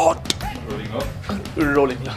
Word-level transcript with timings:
hot. 0.00 0.34
Rolling 1.56 2.02
ल 2.06 2.10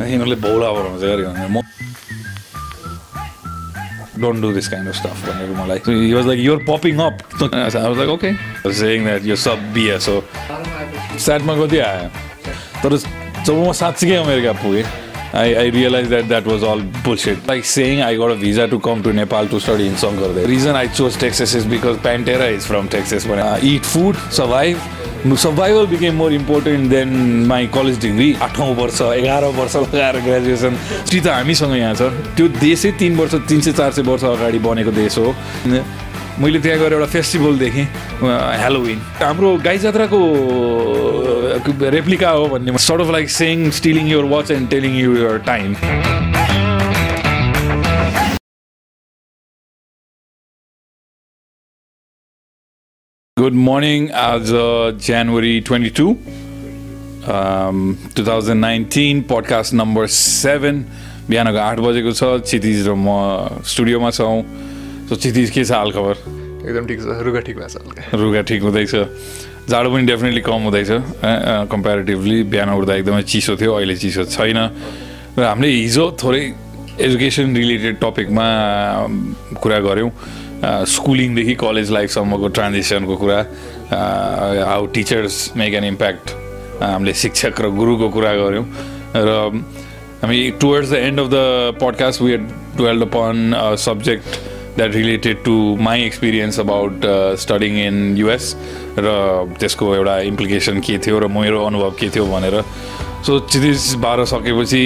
यिनीहरूले 0.00 0.36
बौला 0.40 0.68
बनाउँछ 0.72 1.02
अरे 1.04 1.22
भनेर 1.24 1.48
म 1.52 1.60
don't 4.20 4.40
do 4.42 4.52
this 4.52 4.68
kind 4.68 4.88
of 4.88 4.94
stuff 4.96 5.18
भनेको 5.28 5.54
मलाई 5.62 5.78
he 5.86 6.12
was 6.14 6.26
like 6.26 6.40
you're 6.40 6.60
popping 6.68 6.98
up 7.04 7.14
I 7.42 7.84
was 7.84 7.98
like 7.98 8.10
okay 8.10 8.32
saying 8.80 9.04
that 9.04 9.24
यो 9.26 9.36
सब 9.44 9.72
बिए 9.74 9.98
सो 10.06 10.14
स्याटमा 11.24 11.54
कति 11.64 11.78
आयो 11.88 12.08
तर 12.82 12.96
जब 12.96 13.54
म 13.56 13.72
साँच्चीकै 13.82 14.16
अमेरिका 14.24 14.52
पुगेँ 14.64 14.84
I, 15.32 15.54
I 15.54 15.66
realized 15.74 16.10
that 16.10 16.28
that 16.28 16.44
was 16.44 16.64
all 16.64 16.80
bullshit. 17.04 17.46
Like 17.46 17.64
saying 17.64 18.00
I 18.02 18.16
got 18.16 18.32
a 18.32 18.34
visa 18.34 18.66
to 18.66 18.80
come 18.80 19.02
to 19.04 19.12
Nepal 19.12 19.46
to 19.52 19.60
study 19.60 19.86
in 19.86 19.94
Songkar. 19.94 20.30
The 20.34 20.46
reason 20.48 20.74
I 20.74 20.88
chose 20.88 21.16
Texas 21.16 21.54
is 21.54 21.64
because 21.64 21.98
Pantera 21.98 22.48
is 22.50 22.66
from 22.66 22.88
Texas. 22.88 23.26
When 23.32 23.38
I 23.38 23.60
eat 23.60 23.86
food, 23.86 24.16
survive. 24.38 24.82
Survival 25.33 25.87
became 25.87 26.15
more 26.15 26.31
important 26.31 26.91
than 26.91 27.47
my 27.47 27.65
college 27.65 27.97
degree. 27.99 28.33
आठौँ 28.37 28.75
वर्ष 28.75 29.01
एघार 29.01 29.43
वर्ष 29.57 29.75
लगाएर 29.75 30.19
graduation 30.21 30.75
ती 31.09 31.19
त 31.19 31.27
हामीसँग 31.27 31.73
यहाँ 31.75 31.95
छ। 31.95 32.13
त्यो 32.37 32.47
देशै 32.61 32.91
तिन 33.01 33.15
वर्ष 33.17 33.33
तिन 33.49 33.61
सय 33.61 33.73
चार 33.73 33.91
सय 33.91 34.01
वर्ष 34.05 34.23
अगाडि 34.23 34.59
बनेको 34.61 34.91
देश 34.91 35.17
हो। 35.17 35.33
मैले 36.39 36.59
त्यहाँ 36.61 36.79
गएर 36.79 36.93
एउटा 36.93 37.05
फेस्टिभल 37.09 37.57
देखेँ 37.57 37.85
हेलोविन 38.61 38.99
हाम्रो 39.17 39.49
गाई 39.65 39.77
जात्राको 39.81 40.19
रेप्लिका 41.89 42.29
हो 42.29 42.47
भन्ने 42.53 42.77
sort 42.77 43.01
of 43.01 43.11
like 43.11 43.29
saying 43.29 43.69
stealing 43.81 44.07
your 44.07 44.25
watch 44.29 44.51
and 44.51 44.69
telling 44.69 44.91
you 44.99 45.37
time 45.49 45.75
good 53.45 53.53
morning 53.53 54.07
आज 54.17 54.51
January 55.05 55.59
twenty 55.65 55.89
two 55.97 56.05
two 58.17 58.23
thousand 58.27 58.61
nineteen 58.61 59.21
podcast 59.31 59.73
number 59.73 60.07
seven 60.13 60.79
बिहानको 61.27 61.59
आठ 61.61 61.79
बजेको 61.85 62.11
छ 62.19 62.29
क्षितिज 62.41 62.87
र 62.87 62.95
म 62.97 63.61
स्टुडियोमा 63.71 64.09
छौँ 64.17 64.41
सो 65.09 65.15
क्षितिज 65.15 65.49
के 65.53 65.63
छ 65.63 65.71
हालखबर 65.71 66.15
एकदम 66.69 66.87
ठिक 66.89 66.99
छ 67.01 67.17
रुगा 67.27 67.41
ठिक 67.45 67.57
भएको 67.57 67.69
छ 67.69 68.21
रुगा 68.21 68.41
ठिक 68.49 68.61
हुँदैछ। 68.65 68.93
जाडो 69.69 69.89
पनि 69.93 70.03
डेफिनेटली 70.09 70.41
कम 70.49 70.65
हुँदैछ 70.67 70.89
कम्पेरिटिभली 71.73 72.39
बिहान 72.49 72.69
उठ्दा 72.81 72.93
एकदमै 72.95 73.21
चिसो 73.29 73.53
थियो 73.61 73.71
अहिले 73.77 73.95
चिसो 74.05 74.25
छैन। 74.25 74.59
र 75.37 75.43
हामीले 75.45 75.69
हिजो 75.69 76.05
थोरै 76.23 76.41
एजुकेसन 76.97 77.55
रिलेटेड 77.61 78.01
टपिकमा 78.01 78.47
कुरा 79.61 79.79
गऱ्यौँ। 79.85 80.11
स्कुलिङदेखि 80.65 81.55
कलेज 81.55 81.91
लाइफसम्मको 81.91 82.47
ट्रान्जेसनको 82.57 83.15
कुरा 83.15 83.39
how 84.67 84.85
teachers 84.95 85.51
make 85.57 85.73
an 85.73 85.83
impact 85.83 86.29
हामीले 86.81 87.13
शिक्षक 87.13 87.61
र 87.61 87.69
गुरुको 87.75 88.09
कुरा 88.09 88.33
गऱ्यौँ। 88.35 88.65
र 89.15 89.29
हामी 90.23 90.49
towards 90.61 90.89
the 90.91 90.95
end 90.95 91.19
of 91.19 91.27
the 91.27 91.77
podcast 91.81 92.21
we 92.21 92.37
dwelled 92.77 93.01
upon 93.01 93.53
subject 93.79 94.39
that 94.77 94.95
related 94.95 95.43
to 95.43 95.55
my 95.81 96.03
experience 96.03 96.59
about 96.59 97.05
studying 97.39 97.77
in 97.85 98.17
US 98.17 98.55
र 98.99 99.07
त्यसको 99.59 99.95
एउटा 99.95 100.19
इम्प्लिकेसन 100.31 100.79
के 100.79 100.97
थियो 101.05 101.19
र 101.19 101.27
मेरो 101.31 101.65
अनुभव 101.65 101.91
के 101.99 102.09
थियो 102.15 102.25
भनेर। 102.27 102.61
सो 103.25 103.39
चिज 103.51 103.93
बाह्र 103.99 104.25
सकेपछि 104.25 104.83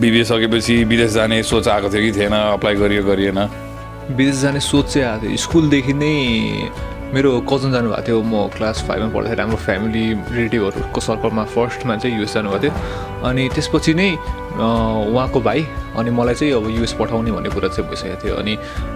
बिबिए 0.00 0.24
सकेपछि 0.24 0.82
विदेश 0.84 1.10
जाने 1.12 1.42
सोच 1.42 1.68
आएको 1.68 1.88
थियो 1.90 2.02
कि 2.02 2.12
थिएन 2.20 2.32
अप्लाई 2.32 2.74
गरियो 2.74 3.02
गरिएन। 3.04 3.38
विदेश 4.10 4.36
जाने 4.42 4.60
सोच 4.60 4.92
चाहिँ 4.92 5.08
आएको 5.08 5.26
थियो 5.26 5.36
स्कुलदेखि 5.36 5.92
नै 5.92 6.14
मेरो 7.14 7.30
कजन 7.50 7.72
जानुभएको 7.72 8.02
थियो 8.06 8.22
म 8.22 8.46
क्लास 8.54 8.82
फाइभमा 8.86 9.08
पढ्दाखेरि 9.14 9.40
हाम्रो 9.42 9.56
फ्यामिली 9.66 10.04
रिलेटिभहरूको 10.30 11.00
सर्कलमा 11.00 11.44
फर्स्टमा 11.54 11.96
चाहिँ 11.96 12.16
युएस 12.18 12.34
जानुभएको 12.34 12.62
थियो 12.62 12.72
अनि 13.26 13.48
त्यसपछि 13.54 13.94
नै 13.94 14.10
उहाँको 14.56 15.40
भाइ 15.40 15.60
अनि 15.98 16.10
मलाई 16.10 16.34
चाहिँ 16.34 16.52
अब 16.54 16.68
युएस 16.70 16.92
पठाउने 16.98 17.30
भन्ने 17.30 17.50
कुरा 17.50 17.68
चाहिँ 17.68 17.88
भइसकेको 17.90 18.16
थियो। 18.24 18.34
अनि 18.36 18.54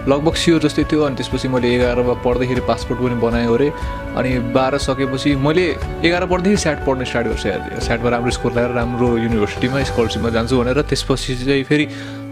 लगभग 0.09 0.33
स्योर 0.33 0.59
जस्तै 0.61 0.83
थियो। 0.91 1.01
अनि 1.05 1.15
त्यसपछि 1.15 1.47
मैले 1.47 1.67
एघारमा 1.75 2.13
पढ्दाखेरि 2.25 2.61
पासपोर्ट 2.67 2.99
पनि 3.01 3.15
बनायो 3.21 3.53
अरे। 3.53 3.69
अनि 4.17 4.31
बाह्र 4.53 4.77
सकेपछि 4.77 5.35
मैले 5.37 5.65
एघार 6.05 6.25
पढ्दाखेरि 6.25 6.57
स्याट 6.57 6.85
पढ्ने 6.85 7.05
स्टार्ट 7.05 7.27
गरिसकेको 7.27 7.69
थिएँ। 7.69 7.79
स्याटमा 7.79 8.09
राम्रो 8.09 8.31
स्कोर 8.37 8.51
लगाएर 8.51 8.71
राम्रो 8.75 9.17
युनिभर्सिटीमा 9.17 9.83
स्कलरसिपमा 9.91 10.29
जान्छु 10.35 10.57
भनेर 10.61 10.81
त्यसपछि 10.81 11.35
चाहिँ 11.45 11.63
फेरि 11.63 11.85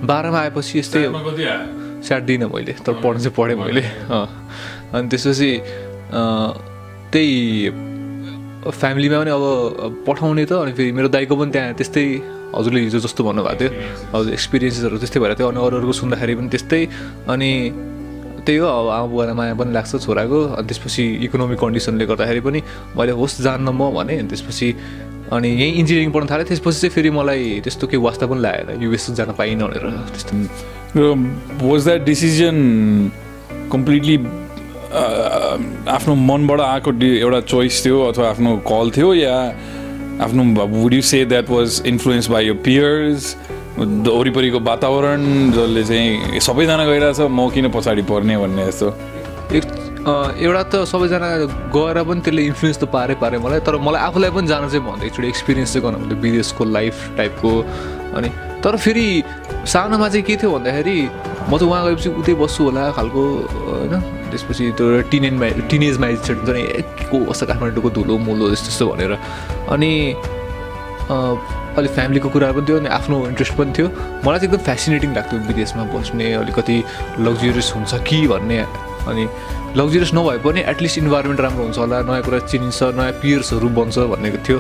बाह्रमा 0.10 0.40
आएपछि 0.40 0.80
यस्तै 0.80 1.06
स्याट 2.06 2.24
दिइनँ 2.30 2.48
मैले 2.54 2.74
तर 2.86 2.94
पढ्नु 3.04 3.20
चाहिँ 3.20 3.36
पढेँ 3.38 3.58
मैले। 3.60 3.84
अनि 4.96 5.08
त्यसपछि 5.12 5.52
त्यही 7.12 7.38
फ्यामिलीमा 8.60 9.18
पनि 9.20 9.32
अब 9.32 9.44
पठाउने 10.08 10.46
त 10.46 10.52
अनि 10.52 10.72
फेरि 10.78 10.92
मेरो 10.92 11.08
दाइको 11.16 11.36
पनि 11.36 11.52
त्यहाँ 11.52 11.74
त्यस्तै 11.80 12.06
हजुरले 12.56 12.80
हिजो 12.82 13.00
जस्तो 13.06 13.22
भन्नुभएको 13.24 13.56
थियो। 13.60 13.70
हजुर 14.14 14.34
एक्सपिरियन्सेसहरू 14.34 14.98
त्यस्तै 15.00 15.20
भएर 15.20 15.34
थियो। 15.40 15.48
अनि 15.54 15.60
अरू 15.64 15.76
अरूको 15.80 15.94
सुन्दाखेरि 16.02 16.34
पनि 16.36 16.50
त्यस्तै। 16.50 16.82
अनि 17.30 17.52
त्यही 18.46 18.58
हो 18.58 18.68
अब 18.68 18.88
आमा 18.90 19.08
बुवालाई 19.12 19.36
माया 19.40 19.54
पनि 19.60 19.72
लाग्छ 19.78 19.92
छोराको। 20.02 20.40
अनि 20.58 20.66
त्यसपछि 20.68 21.04
इकोनोमिक 21.30 21.60
कन्डिसनले 21.60 22.06
गर्दाखेरि 22.10 22.42
पनि 22.42 22.60
मैले 22.98 23.14
होस् 23.20 23.42
जान्न 23.46 23.70
म 23.70 23.94
भने 23.96 24.14
अनि 24.24 24.30
त्यसपछि 24.34 24.68
अनि 25.30 25.50
यहीँ 25.62 25.74
इन्जिनियरिङ 25.80 26.12
पढ्नु 26.12 26.28
थालेँ। 26.32 26.46
त्यसपछि 26.50 26.80
चाहिँ 26.82 26.94
फेरि 26.96 27.10
मलाई 27.14 27.62
त्यस्तो 27.64 27.86
केही 27.86 28.02
वास्ता 28.02 28.26
पनि 28.28 28.42
लागेन। 28.42 28.82
युएस 28.82 29.06
जान 29.14 29.30
पाइनँ 29.38 29.64
भनेर 29.70 29.86
त्यस्तो। 30.10 30.34
वाज 30.96 31.84
द्याट 31.84 32.04
डिसिजन 32.04 32.56
कम्प्लिटली 33.72 34.16
आफ्नो 35.94 36.16
मनबाट 36.16 36.60
आएको 36.62 36.92
एउटा 37.06 37.40
चोइस 37.42 37.86
थियो 37.86 38.02
अथवा 38.04 38.30
आफ्नो 38.30 38.56
कल 38.68 38.92
थियो 38.98 39.14
या 39.14 39.36
आफ्नो 40.26 40.44
would 40.66 40.94
you 40.94 41.02
say 41.12 41.24
that 41.26 41.50
was 41.50 41.82
influence 41.88 42.30
by 42.30 42.46
यो 42.46 42.54
पियर्स 42.66 43.36
वरिपरिको 43.78 44.60
वातावरण 44.60 45.52
जसले 45.52 45.84
चाहिँ 45.84 46.40
सबैजना 46.48 46.86
गइरहेछ 46.86 47.20
म 47.22 47.50
किन 47.54 47.70
पछाडि 47.72 48.02
पर्ने 48.10 48.38
भन्ने 48.38 48.66
जस्तो 48.66 48.90
एउटा 50.42 50.64
त 50.64 50.84
सबैजना 50.90 51.30
गएर 51.78 52.04
पनि 52.04 52.22
त्यसले 52.22 52.44
इन्फ्लुएन्स 52.50 52.78
त 52.80 52.90
पारे 52.92 53.16
पारे 53.22 53.38
मलाई 53.46 53.60
तर 53.62 53.78
मलाई 53.78 54.02
आफूलाई 54.10 54.32
पनि 54.32 54.48
जान 54.48 54.70
चाहिँ 54.70 54.86
भन्दै 54.86 55.06
एकचोटि 55.08 55.28
एक्सपिरियन्स 55.28 55.74
चाहिँ 55.74 55.92
गर्नु 55.92 56.22
विदेशको 56.22 56.66
लाइफ 56.66 57.10
टाइपको 57.18 57.58
अनि 58.18 58.49
तर 58.64 58.76
फेरि 58.78 59.08
सानोमा 59.66 60.08
चाहिँ 60.10 60.26
के 60.28 60.36
थियो 60.36 60.52
भन्दाखेरि 60.52 60.98
म 61.50 61.58
त 61.58 61.64
उहाँ 61.64 61.82
गएपछि 61.86 62.10
उतै 62.22 62.34
बस्छु 62.36 62.64
होला 62.64 62.84
खालको 62.98 63.22
होइन? 63.66 63.94
त्यसपछि 64.30 64.64
त्यो 64.78 64.86
टिनेजमा 65.10 65.48
टिनेजमा 65.72 66.08
एजिटेड 66.08 66.38
हुन्छ 66.38 66.50
नि 66.54 66.64
को 67.10 67.18
कस्तो 67.32 67.46
काठमाडौँको 67.50 67.90
धुलो 67.98 68.18
मुलो 68.28 68.52
यस्तो 68.54 68.70
यस्तो 68.70 68.86
भनेर। 68.92 69.12
अनि 69.74 69.92
अलिक 71.10 71.92
फ्यामिलीको 71.98 72.30
कुरा 72.30 72.52
पनि 72.54 72.66
थियो 72.68 72.78
अनि 72.78 72.90
आफ्नो 73.00 73.18
इन्ट्रेस्ट 73.32 73.54
पनि 73.58 73.72
थियो। 73.74 73.88
मलाई 74.28 74.40
चाहिँ 74.40 74.54
एकदम 74.54 74.64
फेसिनेटिङ 74.70 75.10
लाग्थ्यो 75.16 75.40
विदेशमा 75.50 75.84
बस्ने 75.96 76.28
अलिकति 76.44 76.78
लग्जरियस 77.26 77.74
हुन्छ 77.76 77.92
कि 78.06 78.20
भन्ने। 78.28 78.60
अनि 79.10 79.24
लग्जरियस 79.80 80.12
नभए 80.14 80.38
पनि 80.46 80.60
एटलिस्ट 80.70 80.98
इन्भाइरोमेन्ट 81.08 81.42
राम्रो 81.42 81.64
हुन्छ 81.64 81.78
होला 81.80 82.02
नयाँ 82.06 82.22
कुरा 82.28 82.40
चिनिन्छ 82.52 82.80
नयाँ 83.00 83.12
पियर्सहरू 83.24 83.70
बन्छ 83.80 83.98
भन्ने 84.14 84.30
थियो। 84.46 84.60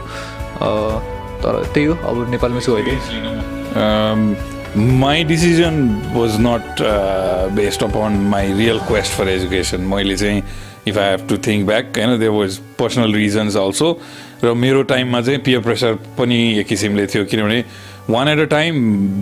तर 1.43 1.53
त्यही 1.73 1.85
हो 1.85 1.93
अब 2.09 2.29
नेपालमा 2.31 2.59
चाहिँ 2.59 2.81
अहिले। 2.81 3.58
My 3.75 5.23
decision 5.23 6.01
was 6.13 6.37
not 6.39 6.81
uh, 6.81 7.49
based 7.55 7.81
upon 7.81 8.23
my 8.29 8.45
real 8.47 8.79
quest 8.79 9.11
for 9.13 9.27
education. 9.27 9.79
मैले 9.89 10.15
चाहिँ 10.17 10.43
if 10.87 10.97
I 10.97 11.09
have 11.09 11.27
to 11.29 11.37
think 11.47 11.65
back 11.67 11.97
होइन 11.97 12.19
there 12.19 12.31
was 12.31 12.57
personal 12.79 13.13
reasons 13.13 13.55
also 13.57 13.99
र 14.43 14.53
मेरो 14.53 14.81
टाइममा 14.89 15.21
चाहिँ 15.21 15.39
पियर 15.45 15.59
प्रेसर 15.61 15.93
पनि 16.17 16.37
एक 16.59 16.67
किसिमले 16.67 17.05
थियो 17.07 17.25
किनभने 17.25 17.63
one 18.09 18.27
at 18.27 18.39
a 18.39 18.43
time 18.51 18.73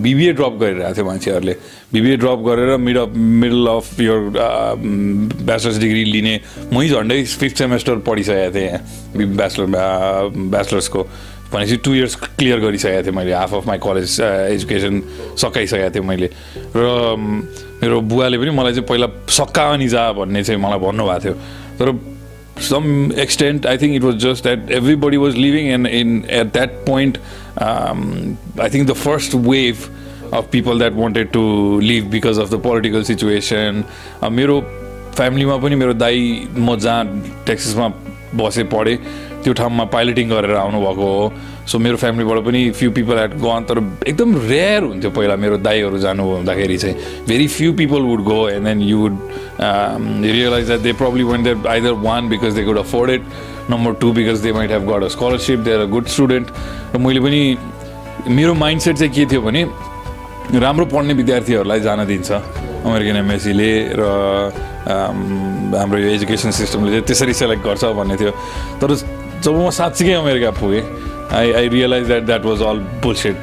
BBA 0.04 0.34
drop 0.34 0.58
गरिरहेको 0.62 0.96
थियो 0.96 1.06
मान्छेहरूले। 1.06 1.56
बिबिए 1.94 2.18
ड्रप 2.18 2.40
गरेर 2.48 2.78
मिड 2.78 2.98
अफ 2.98 3.16
मिडल 3.16 3.68
अफ 3.68 4.00
यो 4.00 4.16
ब्याचलर्स 4.30 5.78
डिग्री 5.80 6.04
लिने 6.12 6.40
मै 6.74 6.88
झन्डै 6.90 7.24
फिफ्थ 7.24 7.58
सेमेस्टर 7.58 7.96
पढिसकेको 8.08 8.54
थिएँ 8.56 9.28
ब्याचलर 9.36 9.66
ब्याचलर्सको 10.36 11.08
भनेपछि 11.54 11.78
टु 11.86 11.94
इयर्स 11.96 12.16
क्लियर 12.38 12.60
गरिसकेको 12.60 13.04
थिएँ 13.04 13.16
मैले 13.16 13.34
half 13.34 13.54
of 13.54 13.68
my 13.68 13.78
college 13.84 14.20
education 14.22 15.02
सकाइसकेको 15.38 15.90
थिएँ 15.96 16.06
मैले। 16.06 16.30
र 16.76 17.16
मेरो 17.82 18.02
बुवाले 18.02 18.38
पनि 18.38 18.52
मलाई 18.58 18.74
चाहिँ 18.74 18.88
पहिला 18.88 19.08
सक्का 19.30 19.70
अनि 19.74 19.88
जा 19.88 20.12
भन्ने 20.18 20.44
चाहिँ 20.44 20.62
मलाई 20.62 20.80
भन्नुभएको 20.80 21.20
थियो। 21.24 21.34
तर 21.80 21.88
some 22.70 23.12
extent 23.22 23.66
I 23.68 23.78
think 23.78 23.96
it 23.96 24.04
was 24.04 24.16
just 24.24 24.44
that 24.44 24.72
everybody 25.04 25.18
was 25.18 25.36
leaving 25.36 25.68
and 25.74 25.88
in 25.88 26.24
at 26.30 26.48
that 26.54 26.72
point 26.86 27.18
I 27.62 28.70
think 28.74 28.90
the 28.90 28.94
first 28.98 29.36
wave 29.36 29.88
of 30.34 30.50
people 30.52 30.80
that 30.80 30.94
wanted 30.96 31.32
to 31.32 31.44
leave 31.84 32.06
because 32.12 32.40
of 32.40 32.50
the 32.52 32.62
political 32.64 33.04
situation 33.12 33.84
मेरो 34.32 34.60
फ्यामिलीमा 35.16 35.58
पनि 35.58 35.76
मेरो 35.76 35.94
दाई 35.94 36.48
म 36.58 36.76
जहाँ 36.78 37.06
टेक्सिसमा 37.48 37.88
बसेँ 38.36 38.66
पढेँ 38.74 38.98
त्यो 39.44 39.54
ठाउँमा 39.54 39.84
पाइलटिङ 39.94 40.30
गरेर 40.30 40.56
आउनुभएको 40.56 41.06
हो। 41.14 41.32
सो 41.68 41.80
मेरो 41.80 41.98
फ्यामिलीबाट 41.98 42.40
पनि 42.46 42.62
फ्यु 42.80 42.92
पिपल 42.92 43.18
एट 43.20 43.34
गन 43.44 43.66
तर 43.70 43.78
एकदम 44.08 44.36
रेयर 44.50 44.84
हुन्थ्यो 44.84 45.12
पहिला 45.12 45.36
मेरो 45.36 45.58
दाईहरू 45.58 45.98
जानु 46.00 46.24
हुँदाखेरि 46.24 46.78
चाहिँ। 46.78 46.96
Very 47.28 47.48
few 47.48 47.74
people 47.74 48.02
would 48.10 48.24
go 48.24 48.40
and 48.50 48.66
then 48.66 48.82
you 48.82 48.98
would 48.98 49.16
realise 50.26 50.66
that 50.68 50.80
they 50.82 50.94
probably 51.02 51.24
went 51.24 51.44
there 51.44 51.68
either 51.68 51.92
one 52.08 52.30
because 52.30 52.54
they 52.56 52.64
could 52.64 52.78
afford 52.78 53.12
it 53.12 53.24
number 53.70 53.94
two 54.02 54.12
because 54.14 54.40
they 54.44 54.54
might 54.54 54.72
have 54.72 54.92
got 54.92 55.04
a 55.04 55.08
scholarship 55.16 55.60
they 55.60 55.74
are 55.74 55.82
a 55.82 55.90
good 55.92 56.06
student 56.16 56.48
र 56.96 56.98
मैले 56.98 57.20
पनि 57.20 57.42
मेरो 58.30 58.54
mindset 58.54 58.96
चाहिँ 58.98 59.14
के 59.14 59.26
थियो 59.32 59.42
भने 59.42 59.64
राम्रो 60.60 60.86
पढ्ने 60.86 61.14
विद्यार्थीहरूलाई 61.14 61.80
जान 61.80 62.06
दिन्छ 62.08 62.32
अमेरिकन 62.32 63.16
एमएससीले 63.18 63.72
र 64.00 64.04
हाम्रो 64.88 65.98
यो 66.00 66.10
एजुकेसन 66.10 66.52
सिस्टमले 66.52 66.90
चाहिँ 66.92 67.06
त्यसरी 67.06 67.34
सेलेक्ट 67.34 67.64
गर्छ 67.64 67.84
भन्ने 68.00 68.16
थियो। 68.16 68.32
तर 68.80 68.96
जब 69.44 69.54
म 69.56 69.70
साँच्चीकै 69.72 70.14
अमेरिका 70.14 70.52
पुगेँ 70.60 70.84
I 71.38 71.52
I 71.54 71.68
realise 71.70 72.08
that 72.08 72.24
that 72.26 72.46
was 72.46 72.62
all 72.64 72.80
bullshit 73.04 73.38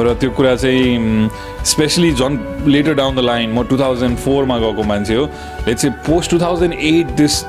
र 0.00 0.14
त्यो 0.20 0.30
कुरा 0.30 0.54
चाहिँ 0.56 1.28
स्पेसली 1.66 2.12
झन् 2.12 2.36
लेटर 2.68 2.94
डाउन 2.94 3.16
द 3.16 3.20
लाइन 3.24 3.52
म 3.52 3.62
टु 3.68 3.78
थाउजन्ड 3.78 4.18
फोरमा 4.18 4.58
गएको 4.58 4.82
मान्छे 4.84 5.14
हो 5.14 5.24
लेट्स 5.68 5.82
चाहिँ 5.82 5.96
post 6.06 6.30
two 6.30 6.38
thousand 6.40 6.74
eight 6.74 7.16
this 7.16 7.42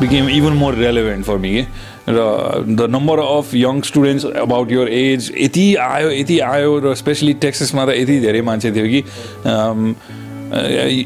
became 0.00 0.28
even 0.30 0.52
more 0.56 0.74
relevant 0.76 1.24
for 1.26 1.36
me 1.38 1.60
र 2.08 2.20
the 2.68 2.86
number 2.90 3.18
of 3.20 3.54
young 3.54 3.80
students 3.88 4.24
about 4.44 4.72
your 4.72 4.88
age 4.88 5.32
यति 5.38 5.74
आयो 5.80 6.10
यति 6.10 6.38
आयो 6.46 6.78
र 6.84 6.94
स्पेसली 6.96 7.32
टेक्सिसमा 7.44 7.84
त 7.86 7.96
यति 7.96 8.18
धेरै 8.20 8.40
मान्छे 8.42 8.72
थियो 8.72 8.86
कि 8.88 9.00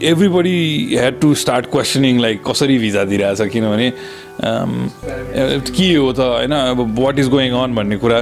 everybody 0.08 0.58
had 0.92 1.20
to 1.20 1.34
start 1.36 1.66
questioning 1.70 2.20
like 2.20 2.42
कसरी 2.46 2.78
भिजा 2.78 3.04
दिइरहेछ 3.04 3.50
किनभने 3.52 3.92
के 4.40 5.94
हो 5.94 6.12
त 6.12 6.18
होइन 6.18 6.52
अब 6.52 6.98
वाट 6.98 7.18
इज 7.18 7.28
गोइङ 7.28 7.52
अन 7.54 7.74
भन्ने 7.74 7.96
कुरा 7.96 8.18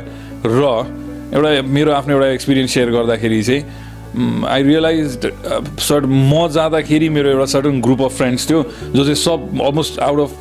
र 0.47 0.61
एउटा 1.35 1.63
मेरो 1.73 1.93
आफ्नो 1.93 2.15
एउटा 2.15 2.29
एक्सपिरियन्स 2.29 2.71
सेयर 2.75 2.91
गर्दाखेरि 2.91 3.43
चाहिँ 3.43 4.45
आई 4.47 4.63
रियलाइज 4.63 5.19
सर्ट 5.81 6.05
म 6.07 6.49
जाँदाखेरि 6.53 7.09
मेरो 7.09 7.31
एउटा 7.31 7.47
सर्टन 7.53 7.81
ग्रुप 7.81 8.03
अफ 8.03 8.17
फ्रेन्ड्स 8.17 8.49
थियो 8.51 8.63
जो 8.95 9.05
चाहिँ 9.05 9.15
सब 9.25 9.61
almost 9.67 9.99
out 10.09 10.21
of 10.21 10.33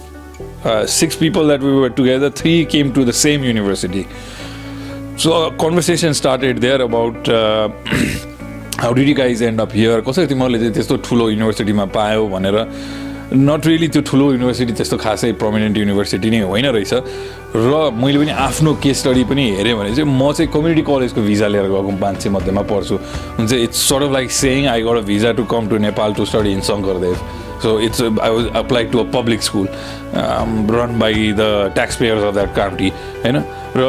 six 0.91 1.15
people 1.15 1.47
that 1.47 1.61
we 1.63 1.71
were 1.81 1.89
together 1.97 2.29
three 2.37 2.53
came 2.71 2.91
to 2.91 3.05
the 3.05 3.11
same 3.19 3.43
university 3.43 4.03
so 5.23 5.29
conversation 5.61 6.11
started 6.19 6.59
there 6.59 6.81
about 6.81 7.29
how 8.81 8.93
did 8.93 9.15
guys 9.17 9.43
end 9.43 9.61
up 9.61 9.73
here 9.75 10.01
कसरी 10.07 10.25
तिमीहरूले 10.27 10.59
चाहिँ 10.59 10.73
त्यस्तो 10.73 10.97
ठुलो 11.07 11.29
युनिभर्सिटीमा 11.29 11.85
पायो 11.95 12.27
भनेर? 12.27 12.57
नट 13.31 13.65
रियली 13.65 13.87
त्यो 13.87 14.01
ठुलो 14.03 14.31
युनिभर्सिटी 14.31 14.73
त्यस्तो 14.73 14.97
खासै 14.97 15.31
प्रमिनेन्ट 15.39 15.77
युनिभर्सिटी 15.77 16.29
नै 16.29 16.39
होइन 16.51 16.65
रहेछ। 16.75 16.93
र 17.55 17.91
मैले 17.95 18.19
पनि 18.19 18.31
आफ्नो 18.31 18.73
केस 18.83 18.99
स्टडी 18.99 19.23
पनि 19.23 19.43
हेरेँ 19.57 19.75
भने 19.75 19.95
चाहिँ 19.95 20.09
म 20.11 20.31
चाहिँ 20.31 20.51
कम्युनिटी 20.51 20.81
कलेजको 20.83 21.21
भिजा 21.21 21.47
लिएर 21.47 21.67
गएको 21.71 21.91
मान्छे 21.95 22.29
मध्येमा 22.29 22.61
पढ्छु 22.67 22.95
हुन्छ 23.39 23.53
it's 23.53 23.87
sort 23.89 24.03
of 24.03 24.11
like 24.11 24.31
saying 24.31 24.67
I 24.67 24.81
got 24.83 24.97
a 24.97 25.05
visa 25.07 25.31
to 25.39 25.43
come 25.47 25.67
to 25.69 25.77
Nepal 25.79 26.13
to 26.13 26.25
study 26.25 26.51
in 26.51 26.61
Shankardev 26.67 27.15
so 27.63 27.79
it's 27.79 28.01
I 28.01 28.29
was 28.31 28.47
apply 28.63 28.83
to 28.91 28.99
a 28.99 29.03
public 29.15 29.41
school 29.43 29.67
run 30.75 30.99
by 30.99 31.31
the 31.39 31.71
tax 31.75 31.95
payers 31.95 32.23
of 32.23 32.33
that 32.33 32.55
county 32.55 32.89
होइन? 33.23 33.43
र 33.77 33.83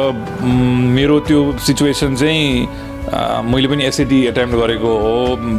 मेरो 0.95 1.19
त्यो 1.27 1.41
situation 1.67 2.15
चाहिँ 2.15 2.67
मैले 3.03 3.67
पनि 3.67 3.83
SAT 3.85 4.19
attempt 4.27 4.53
गरेको 4.55 4.91
हो 5.03 5.15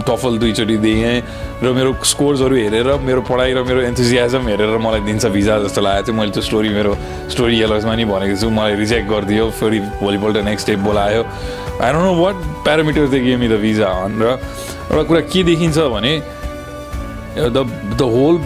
TOEFL 0.08 0.38
दुईचोटि 0.38 0.76
दिएँ 0.80 1.20
र 1.62 1.72
मेरो 1.76 1.92
स्कोर्सहरू 2.02 2.56
हेरेर 2.56 2.88
मेरो 3.04 3.20
पढाइ 3.28 3.52
र 3.54 3.62
मेरो 3.68 3.80
एन्थुजियाजम 3.92 4.48
हेरेर 4.48 4.78
मलाई 4.80 5.00
दिन्छ 5.06 5.26
भिजा 5.36 5.58
जस्तो 5.64 5.80
लागेको 5.80 6.06
थियो। 6.06 6.16
मैले 6.16 6.32
त्यो 6.32 6.42
स्टोरी 6.42 6.68
मेरो 6.74 6.96
स्टोरी 7.30 7.60
एलर्समा 7.62 7.94
नि 7.94 8.04
भनेको 8.04 8.36
छु 8.40 8.50
मलाई 8.50 8.74
रिजेक्ट 8.80 9.08
गरिदियो 9.10 9.50
फेरि 9.60 9.80
भोलिपल्ट 10.00 10.36
नेक्स्ट 10.44 10.70
डे 10.70 10.76
बोलायो। 10.88 11.22
I 11.84 11.92
don't 11.92 12.04
know 12.04 12.14
what 12.22 12.36
parameters 12.64 13.10
they 13.10 13.20
gave 13.20 13.48
the 13.48 13.60
visa 13.60 13.88
on 14.02 14.12
र 14.22 14.24
एउटा 14.90 15.02
कुरा 15.02 15.20
के 15.32 15.42
देखिन्छ 15.44 15.78
भने 15.94 16.12
द 17.36 17.58
द 18.00 18.02
होल 18.14 18.40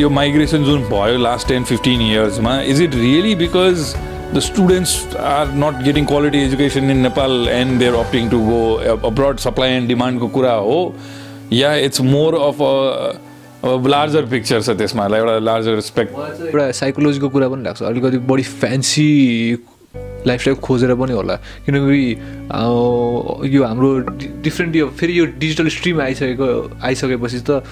यो 0.00 0.08
माइग्रेसन 0.10 0.64
जुन 0.64 0.82
भयो 0.90 1.18
last 1.18 1.48
ten 1.48 1.64
fifteen 1.64 2.00
इयर्समा 2.02 2.60
is 2.72 2.82
it 2.82 2.94
really 2.94 3.34
because 3.42 3.94
the 4.32 4.40
students 4.40 5.14
are 5.14 5.46
not 5.46 5.84
getting 5.84 6.04
quality 6.06 6.44
education 6.44 6.90
in 6.90 7.02
Nepal 7.02 7.48
and 7.48 7.80
they're 7.80 7.92
opting 7.92 8.30
to 8.30 8.38
go 8.48 8.98
abroad 9.06 9.40
supply 9.40 9.68
and 9.68 9.88
demand 9.88 10.20
ko 10.20 10.28
kura 10.28 10.56
ho 10.60 10.94
yeah 11.50 11.74
it's 11.74 12.00
more 12.00 12.34
of 12.36 12.60
a 12.60 12.74
larger 13.64 14.26
picture 14.30 14.60
छ 14.62 14.70
त्यसमा 14.78 15.04
एउटा 15.06 15.38
larger 15.38 15.80
specs 15.80 16.12
एउटा 16.48 16.70
साइकोलोजीको 16.80 17.28
कुरा 17.36 17.48
पनि 17.48 17.62
लाग्छ 17.64 17.82
अलिकति 17.82 18.18
बढी 18.30 18.42
fancy 18.42 19.06
lifestyle 20.26 20.56
खोजेर 20.58 20.94
पनि 20.94 21.12
होला। 21.12 21.34
किनकि 21.66 22.02
यो 23.54 23.60
हाम्रो 23.62 23.90
डिफ्रेन्ट 24.42 24.76
यो 24.76 24.86
फेरि 24.98 25.12
यो 25.18 25.24
डिजिटल 25.38 25.68
स्ट्रिम 25.68 26.00
आइसकेको 26.00 26.46
आइसकेपछि 26.82 27.40
त 27.46 27.62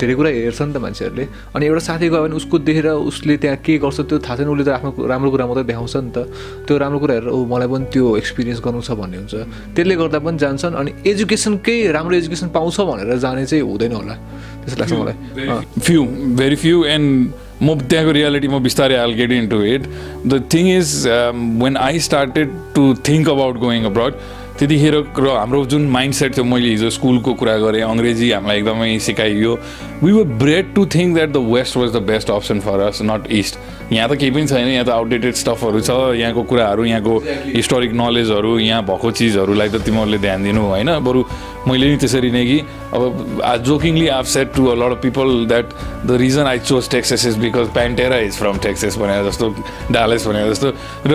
धेरै 0.00 0.14
कुरा 0.14 0.30
हेर्छ 0.30 0.60
नि 0.62 0.72
त 0.72 0.76
मान्छेहरूले। 0.84 1.24
अनि 1.56 1.64
एउटा 1.66 1.82
साथी 1.88 2.08
गयो 2.08 2.22
भने 2.22 2.36
उसको 2.36 2.56
देखेर 2.68 2.88
उसले 3.12 3.36
त्यहाँ 3.42 3.56
के 3.64 3.78
गर्छ 3.84 4.00
त्यो 4.08 4.18
थाहा 4.24 4.36
छैन 4.36 4.48
उसले 4.48 4.64
त 4.64 4.68
आफ्नो 4.76 4.90
राम्रो 5.08 5.30
कुरा 5.32 5.44
मात्रै 5.46 5.64
देखाउँछ 5.72 5.96
नि 5.96 6.10
त। 6.12 6.18
त्यो 6.68 6.74
राम्रो 6.78 6.98
कुरा 7.00 7.14
हेरेर 7.16 7.30
ऊ 7.32 7.40
मलाई 7.48 7.68
पनि 7.72 7.84
त्यो 7.92 8.04
एक्सपिरियन्स 8.20 8.60
गर्नु 8.60 8.80
छ 8.80 8.90
भन्ने 8.92 9.16
हुन्छ। 9.20 9.34
त्यसले 9.76 9.94
गर्दा 9.96 10.18
पनि 10.20 10.36
जान्छन् 10.38 10.74
अनि 10.80 10.90
एजुकेसनकै 11.06 11.76
राम्रो 11.96 12.14
एजुकेसन 12.20 12.48
पाउँछ 12.56 12.76
भनेर 12.88 13.16
जाने 13.24 13.44
चाहिँ 13.48 13.64
हुँदैन 13.64 13.92
होला। 13.92 14.14
त्यस्तो 14.62 14.78
लाग्छ 14.80 14.92
मलाई। 15.00 15.16
फ्यु 15.80 16.00
भेरी 16.38 16.56
फ्यु 16.56 16.76
एन्ड 16.94 17.10
म 17.62 17.78
त्यहाँको 17.80 18.12
रियालिटी 18.12 18.48
म 18.48 18.58
बिस्तारै 18.62 18.96
all 18.96 19.12
get 19.14 19.32
into 19.48 19.62
it 19.64 19.88
the 20.26 20.42
thing 20.52 20.68
is 20.76 20.94
when 21.62 21.76
I 21.78 21.98
started 22.06 22.56
to 22.74 22.94
think 23.08 23.28
about 23.30 23.58
going 23.58 23.84
abroad 23.84 24.14
त्यतिखेर 24.58 24.94
र 25.18 25.28
हाम्रो 25.28 25.64
जुन 25.66 25.86
माइन्ड 25.90 26.14
सेट 26.14 26.36
थियो 26.36 26.44
मैले 26.44 26.68
हिजो 26.68 26.90
स्कुलको 26.90 27.32
कुरा 27.34 27.56
गरेँ 27.58 27.82
अङ्ग्रेजी 27.82 28.30
हामीलाई 28.30 28.58
एकदमै 28.58 28.98
सिकाइयो। 28.98 29.52
We 30.02 30.12
were 30.12 30.24
bred 30.38 30.74
to 30.74 30.84
think 30.94 31.14
that 31.14 31.30
the 31.30 31.36
west 31.52 31.76
was 31.76 31.90
the 31.92 32.02
best 32.02 32.30
option 32.30 32.60
for 32.60 32.80
us 32.80 32.98
not 33.02 33.30
east 33.32 33.58
यहाँ 33.92 34.08
त 34.08 34.18
केही 34.20 34.30
पनि 34.30 34.46
छैन 34.46 34.68
यहाँ 34.68 34.84
त 34.84 34.88
आउटडेटेड 34.90 35.34
स्टफहरू 35.34 35.80
छ 35.80 35.90
यहाँको 36.20 36.42
कुराहरू 36.42 36.84
यहाँको 36.84 37.18
हिस्टोरिक 37.56 37.92
नलेजहरू 37.94 38.58
यहाँ 38.58 38.82
भएको 38.84 39.10
चिजहरूलाई 39.10 39.68
त 39.68 39.82
तिमीहरूले 39.82 40.18
ध्यान 40.18 40.44
दिनु 40.44 40.62
होइन। 40.62 40.98
बरु 41.00 41.24
मैले 41.68 41.88
नि 41.88 41.96
त्यसरी 41.96 42.30
नै 42.30 42.44
कि 42.46 42.58
अब 42.92 43.02
jokingly 43.64 44.06
I've 44.12 44.26
said 44.26 44.54
to 44.56 44.66
a 44.66 44.74
lot 44.74 44.92
of 44.92 45.02
people 45.02 45.46
that 45.48 45.66
the 46.06 46.18
reason 46.20 46.46
I 46.46 46.58
chose 46.68 46.90
Texas 46.90 47.26
is 47.26 47.38
because 47.38 47.72
Pantera 47.74 48.18
is 48.28 48.38
from 48.38 48.58
Texas 48.62 48.98
भनेर 48.98 49.24
जस्तो 49.28 49.54
डालेस 49.92 50.26
भनेर 50.26 50.52
जस्तो। 50.52 50.72
र 51.06 51.14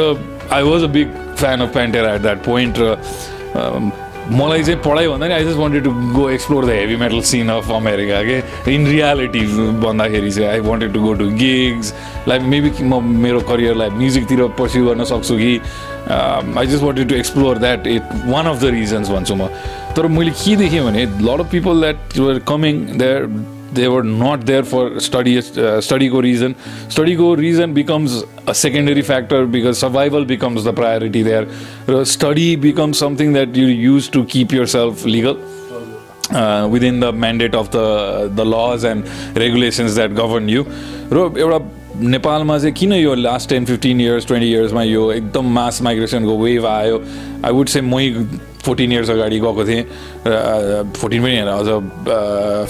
I 0.52 0.64
was 0.64 0.84
a 0.84 0.88
big 0.88 1.08
fan 1.40 1.62
of 1.62 1.74
Pantera 1.74 2.14
at 2.16 2.22
that 2.22 2.44
point 2.46 2.78
र 2.80 2.98
मलाई 4.28 4.64
चाहिँ 4.64 4.80
पढाइ 4.84 5.08
भन्दा 5.08 5.28
नि 5.28 5.34
I 5.34 5.44
just 5.46 5.58
wanted 5.58 5.84
to 5.84 5.92
go 6.14 6.30
explore 6.30 6.66
the 6.66 6.70
heavy 6.70 6.96
metal 7.00 7.22
scene 7.28 7.50
of 7.50 7.70
America 7.72 8.22
के 8.24 8.74
इन 8.74 8.88
रियालिटी 8.88 9.42
भन्दाखेरि 9.84 10.32
चाहिँ 10.32 10.50
I 10.50 10.60
wanted 10.68 10.94
to 10.94 11.02
go 11.02 11.14
to 11.22 11.28
gigs 11.40 11.94
like 12.28 12.42
maybe 12.54 12.72
म 12.84 13.02
मेरो 13.24 13.40
करियरलाई 13.50 13.90
म्युजिकतिर 14.04 14.44
पर्स्यु 14.60 14.86
गर्न 14.88 15.04
सक्छु 15.14 15.38
कि 15.38 15.54
I 16.12 16.68
just 16.68 16.84
wanted 16.84 17.10
to 17.10 17.16
explore 17.16 17.58
that 17.58 17.88
it 17.88 18.04
one 18.26 18.46
of 18.46 18.62
the 18.62 18.74
reasons 18.76 19.10
भन्छु 19.10 19.36
म। 19.36 19.48
तर 19.96 20.08
मैले 20.18 20.32
के 20.44 20.56
देखेँ 20.56 20.84
भने 20.86 21.06
lot 21.24 21.40
of 21.40 21.52
people 21.52 21.82
that 21.82 22.18
you're 22.18 22.40
coming 22.48 22.86
there 23.00 23.26
they 23.73 23.89
were 23.89 24.03
not 24.03 24.45
there 24.47 24.63
for 24.63 25.01
study 25.01 25.39
uh, 25.39 25.81
study 25.81 26.09
go 26.09 26.21
reason 26.21 26.55
study 26.89 27.15
go 27.17 27.35
reason 27.35 27.73
becomes 27.73 28.23
a 28.47 28.55
secondary 28.55 29.03
factor 29.03 29.47
because 29.47 29.79
survival 29.79 30.25
becomes 30.25 30.65
the 30.65 30.73
priority 30.73 31.23
there 31.23 31.47
uh, 31.89 32.05
study 32.05 32.55
becomes 32.57 32.99
something 32.99 33.33
that 33.33 33.57
you 33.57 33.67
use 33.67 34.09
to 34.09 34.25
keep 34.27 34.53
yourself 34.53 35.05
legal 35.05 35.39
uh, 36.31 36.69
within 36.71 37.01
the 37.01 37.13
mandate 37.13 37.55
of 37.55 37.71
the 37.71 37.87
the 38.35 38.45
laws 38.45 38.85
and 38.85 39.09
regulations 39.37 39.95
that 39.95 40.15
govern 40.15 40.49
you 40.49 40.65
र 41.13 41.29
एउटा 41.39 41.59
नेपालमा 42.13 42.59
चाहिँ 42.59 42.73
किन 42.75 42.93
यो 42.93 43.15
last 43.15 43.49
ten 43.49 43.65
fifteen 43.65 44.01
years 44.01 44.27
twenty 44.27 44.49
इयर्समा 44.51 44.83
यो 44.83 45.11
एकदम 45.13 45.53
mass 45.55 45.81
माइग्रेसनको 45.83 46.37
wave 46.39 46.67
आयो 46.67 47.03
आई 47.47 47.53
वुड 47.53 47.69
से 47.69 47.81
मै 47.81 48.09
फोर्टिन 48.66 48.92
इयर्स 48.92 49.10
अगाडि 49.10 49.40
गएको 49.40 49.66
थिएँ 49.68 49.84
फोर्टिन 50.98 51.22
पनि 51.24 51.36
होइन 51.38 51.48
अझ 51.48 51.68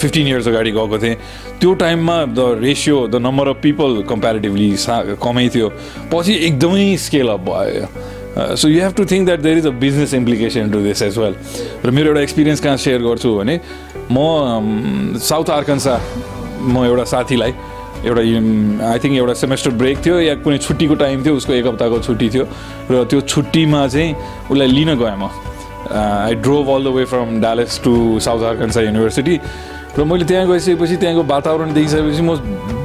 फिफ्टिन 0.02 0.28
इयर्स 0.28 0.48
अगाडि 0.48 0.72
गएको 0.72 0.98
थिएँ। 1.00 1.16
त्यो 1.60 1.74
टाइममा 1.74 2.18
the 2.26 2.60
ratio 2.62 3.08
the 3.08 3.16
number 3.22 3.48
of 3.48 3.62
people 3.62 4.04
comparatively 4.10 4.76
सा 4.78 5.02
कमै 5.24 5.48
थियो। 5.56 5.70
पछि 6.14 6.34
एकदमै 6.48 6.96
स्केल 6.98 7.28
अप 7.30 7.42
भयो। 7.50 8.56
So 8.56 8.68
you 8.70 8.82
have 8.82 8.94
to 8.94 9.06
think 9.06 9.26
that 9.26 9.40
there 9.42 9.58
is 9.58 9.68
a 9.68 9.70
business 9.82 10.14
implication 10.14 10.70
to 10.72 10.82
this 10.82 11.02
as 11.02 11.18
well 11.18 11.36
र 11.86 11.92
मेरो 11.92 12.08
एउटा 12.08 12.22
एक्सपिरियन्स 12.22 12.60
कहाँ 12.62 12.78
सेयर 12.78 13.02
गर्छु 13.02 13.34
भने 13.38 13.60
म 14.12 15.18
साउथ 15.18 15.50
आर्कन्सा 15.50 16.00
म 16.62 16.86
एउटा 16.86 17.04
साथीलाई 17.14 17.54
एउटा 18.06 18.22
आई 18.92 19.00
थिङ्क 19.04 19.16
एउटा 19.18 19.34
सेमेस्टर 19.34 19.72
ब्रेक 19.82 20.06
थियो 20.06 20.20
या 20.20 20.36
कुनै 20.46 20.58
छुट्टीको 20.58 20.96
टाइम 20.96 21.24
थियो 21.26 21.36
उसको 21.36 21.54
एक 21.54 21.66
हप्ताको 21.68 22.00
छुट्टी 22.00 22.30
थियो। 22.30 22.46
र 22.92 23.04
त्यो 23.10 23.22
छुट्टीमा 23.22 23.88
चाहिँ 23.88 24.16
उसलाई 24.52 24.68
लिन 24.68 24.96
गएँ 25.02 25.18
म। 25.18 25.30
I 25.94 26.36
drove 26.46 26.70
all 26.76 26.84
the 26.84 26.94
way 26.96 27.06
from 27.06 27.40
Dallas 27.42 27.80
to 27.84 28.20
South 28.20 28.44
Arkansas 28.44 28.82
university 28.82 29.40
र 29.98 30.04
मैले 30.04 30.26
त्यहाँ 30.26 30.48
गइसकेपछि 30.48 30.96
त्यहाँको 31.02 31.24
वातावरण 31.34 31.74
देखिसकेपछि 31.74 32.22
म 32.22 32.36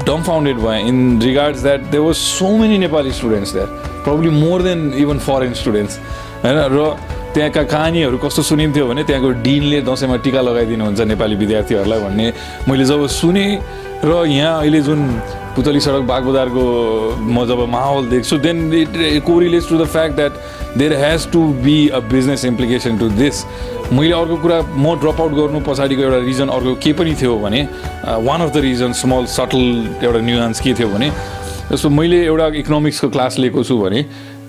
डम 0.07 0.23
फाउन्डेड 0.23 0.57
भएँ 0.59 0.89
in 0.89 1.21
regards 1.23 1.63
that 1.63 1.81
they 1.91 1.99
was 1.99 2.15
so 2.17 2.57
many 2.59 2.79
Nepali 2.79 3.13
students 3.13 3.53
that 3.53 3.69
probably 4.05 4.31
more 4.31 4.63
than 4.63 4.93
even 4.99 5.19
foreign 5.19 5.53
students 5.55 5.99
होइन? 6.45 6.59
र 6.73 6.79
त्यहाँका 7.35 7.63
कहानीहरू 7.65 8.19
कस्तो 8.19 8.43
सुनिन्थ्यो 8.43 8.87
भने 8.89 9.05
त्यहाँको 9.05 9.31
डिनले 9.45 9.81
दसैँमा 9.83 10.17
टिका 10.25 10.41
लगाइदिनुहुन्छ 10.41 11.01
नेपाली 11.13 11.35
विद्यार्थीहरूलाई 11.43 12.01
भन्ने 12.01 12.27
मैले 12.69 12.85
जब 12.85 13.07
सुनेँ 13.21 13.51
र 14.05 14.25
यहाँ 14.27 14.59
अहिले 14.61 14.81
जुन 14.89 15.01
पुतली 15.57 15.81
सडक 15.81 16.03
बागबजारको 16.09 16.63
म 17.21 17.45
जब 17.47 17.61
माहौल 17.71 18.07
देख्छु 18.09 18.39
then 18.47 18.73
it 18.75 18.97
correlates 19.27 19.69
to 19.69 19.79
the 19.79 19.87
fact 19.95 20.17
that 20.17 20.33
there 20.79 20.93
has 20.99 21.27
to 21.33 21.43
be 21.65 21.77
a 21.89 21.99
business 22.13 22.45
implication 22.45 22.99
to 22.99 23.09
this 23.21 23.45
मैले 23.93 24.13
अर्को 24.13 24.37
कुरा 24.43 24.61
म 24.63 24.95
ड्रप 25.01 25.21
आउट 25.21 25.33
गर्नु 25.37 25.61
पछाडिको 25.69 26.03
एउटा 26.03 26.19
रिजन 26.27 26.49
अर्को 26.57 26.75
के 26.83 26.93
पनि 27.01 27.15
थियो 27.21 27.37
भने 27.39 27.63
one 28.29 28.41
of 28.41 28.53
the 28.55 28.65
reason 28.67 28.93
small 29.01 29.27
subtle 29.37 29.65
एउटा 30.05 30.21
न्युआन्स 30.31 30.61
के 30.61 30.75
थियो 30.75 30.89
भने 30.89 31.11
जस्तो 31.73 31.89
मैले 32.01 32.25
एउटा 32.27 32.47
इकोनोमिक्सको 32.65 33.09
क्लास 33.11 33.39
लिएको 33.39 33.65
छु 33.65 33.79
भने 33.79 34.03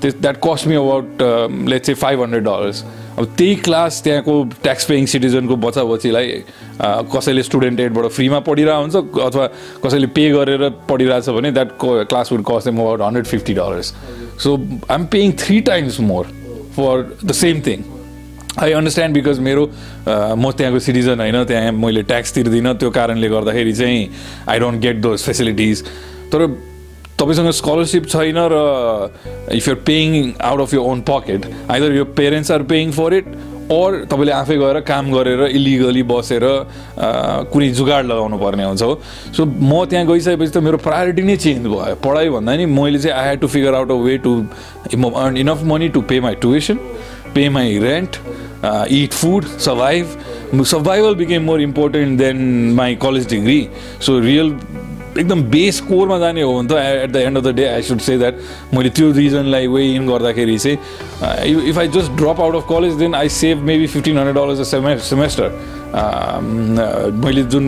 that 0.06 0.38
cost 0.46 0.68
me 0.68 0.76
about 0.76 1.22
let's 1.70 1.86
चाहिँ 1.86 2.00
फाइभ 2.00 2.22
हन्ड्रेड 2.22 2.44
डलर्स 2.44 2.84
अब 3.18 3.26
त्यही 3.38 3.56
क्लास 3.66 4.02
त्यहाँको 4.04 4.34
ट्याक्स 4.64 4.86
पेइङ 4.86 5.06
सिटिजनको 5.06 5.56
बच्चा 5.58 5.84
बच्चीलाई 5.84 6.44
कसैले 7.14 7.44
स्टुडेन्ट 7.44 7.80
एडबाट 7.80 8.06
फ्रीमा 8.12 8.40
पढिरहेको 8.48 8.82
हुन्छ 8.82 9.22
अथवा 9.22 9.48
कसैले 9.86 10.08
पे 10.16 10.30
गरेर 10.32 10.70
पढिरहेछ 10.90 11.30
भने 11.30 11.52
that 11.52 11.78
class 11.82 12.32
would 12.32 12.44
cost 12.48 12.68
em 12.68 12.78
about 12.78 13.02
hundred 13.02 13.26
fifty 13.28 13.54
dollars 13.54 13.94
so 14.44 14.56
I 14.58 14.96
am 14.96 15.06
paying 15.14 15.34
three 15.40 15.60
times 15.70 16.00
more 16.02 16.32
for 16.76 17.10
the 17.26 17.32
same 17.38 17.62
thing 17.68 17.84
I 18.60 18.72
understand 18.72 19.16
because 19.16 19.40
मेरो 19.42 19.66
म 20.08 20.52
त्यहाँको 20.52 20.80
सिटिजन 20.80 21.20
होइन 21.20 21.44
त्यहाँ 21.46 21.72
मैले 21.78 22.02
ट्याक्स 22.10 22.34
तिर्दिनँ 22.34 22.74
त्यो 22.76 22.90
कारणले 22.92 23.30
गर्दाखेरि 23.30 23.74
चाहिँ 23.74 24.08
I 24.48 24.60
don't 24.60 24.82
get 24.82 25.02
those 25.02 25.24
facilities 25.24 25.84
तर 26.34 26.48
तपाईँसँग 27.20 27.50
स्कलरसिप 27.62 28.08
छैन 28.10 28.38
र 28.52 28.60
if 29.56 29.68
you're 29.68 29.82
paying 29.86 30.34
out 30.42 30.62
of 30.62 30.74
your 30.74 30.80
own 30.92 31.02
pocket 31.10 31.46
either 31.72 31.96
your 31.96 32.06
parents 32.20 32.52
are 32.52 32.64
paying 32.72 32.92
for 32.92 33.14
it 33.14 33.28
or 33.72 33.96
तपाईँले 34.12 34.32
आफै 34.34 34.56
गएर 34.58 34.80
काम 34.88 35.12
गरेर 35.12 35.42
इलिगली 35.48 36.04
बसेर 36.04 36.44
कुनै 37.52 37.70
जुगाड 37.80 38.06
लगाउनु 38.06 38.38
पर्ने 38.38 38.64
हुन्छ 38.64 38.82
हो। 38.84 39.00
सो 39.38 39.46
म 39.46 39.86
त्यहाँ 39.90 40.06
गइसकेपछि 40.08 40.52
त 40.52 40.58
मेरो 40.66 40.78
प्रायोरिटी 40.84 41.22
नै 41.22 41.36
चेन्ज 41.38 41.68
भयो। 41.68 41.96
पढाइ 42.04 42.30
भन्दा 42.30 42.56
नि 42.58 42.66
मैले 42.68 43.00
चाहिँ 43.00 43.18
I 43.18 43.30
had 43.30 43.40
to 43.40 43.48
figure 43.48 43.74
out 43.74 43.92
a 43.92 44.00
way 44.04 44.18
to 44.26 44.34
earn 44.92 45.38
enough 45.38 45.64
money 45.72 45.90
to 45.96 46.02
pay 46.12 46.20
my 46.20 46.36
tuition 46.44 46.78
pay 47.36 47.48
my 47.50 47.78
rent 47.80 48.18
eat 48.92 49.14
food 49.14 49.46
survive 49.64 50.06
survival 50.74 51.16
became 51.16 51.44
more 51.46 51.62
important 51.62 52.20
than 52.20 52.38
my 52.76 52.96
college 53.02 53.30
degree 53.30 53.60
so 54.06 54.20
real 54.20 54.50
एकदम 55.18 55.42
base 55.52 55.80
कोरमा 55.90 56.18
जाने 56.20 56.42
हो 56.42 56.54
भने 56.54 56.68
त 56.68 57.04
at 57.04 57.12
the 57.12 57.16
end 57.16 57.38
of 57.38 57.44
the 57.44 57.56
day 57.56 57.66
I 57.68 57.82
should 57.90 58.00
say 58.08 58.18
that 58.18 58.40
मैले 58.74 58.90
त्यो 58.90 59.12
रिजनलाई 59.12 59.68
weigh 59.68 59.86
in 59.94 60.08
गर्दाखेरि 60.08 60.58
चाहिँ 60.58 61.70
if 61.70 61.78
I 61.78 61.88
just 61.98 62.12
drop 62.22 62.42
out 62.42 62.56
of 62.56 62.66
college 62.70 62.94
then 63.04 63.16
I 63.16 63.30
save 63.38 63.64
maybe 63.72 63.88
fifteen 63.96 64.18
hundred 64.18 64.36
dollars 64.36 64.60
a 64.60 64.70
सेमे 64.72 64.98
semester 65.10 65.48
मैले 67.26 67.44
जुन 67.56 67.68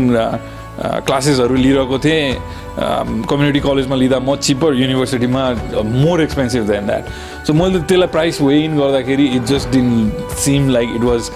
क्लासेसहरू 0.79 1.55
लिइरहेको 1.55 1.98
थिएँ। 2.00 2.36
कम्युनिटी 2.75 3.60
कलेजमा 3.60 3.96
लिँदा 3.96 4.20
म 4.20 4.36
चिपर 4.36 4.74
युनिभर्सिटीमा 4.75 5.44
more 6.03 6.22
expensive 6.22 6.63
than 6.67 6.86
that 6.86 7.03
so 7.48 7.53
मैले 7.53 7.79
त्यसलाई 7.88 8.08
प्राइस 8.12 8.41
वे 8.41 8.60
इन 8.63 8.77
गर्दाखेरि 8.77 9.25
it 9.36 9.44
just 9.48 9.70
didn't 9.72 9.88
seem 10.44 10.70
like 10.70 10.89
it 10.96 11.03
was 11.03 11.29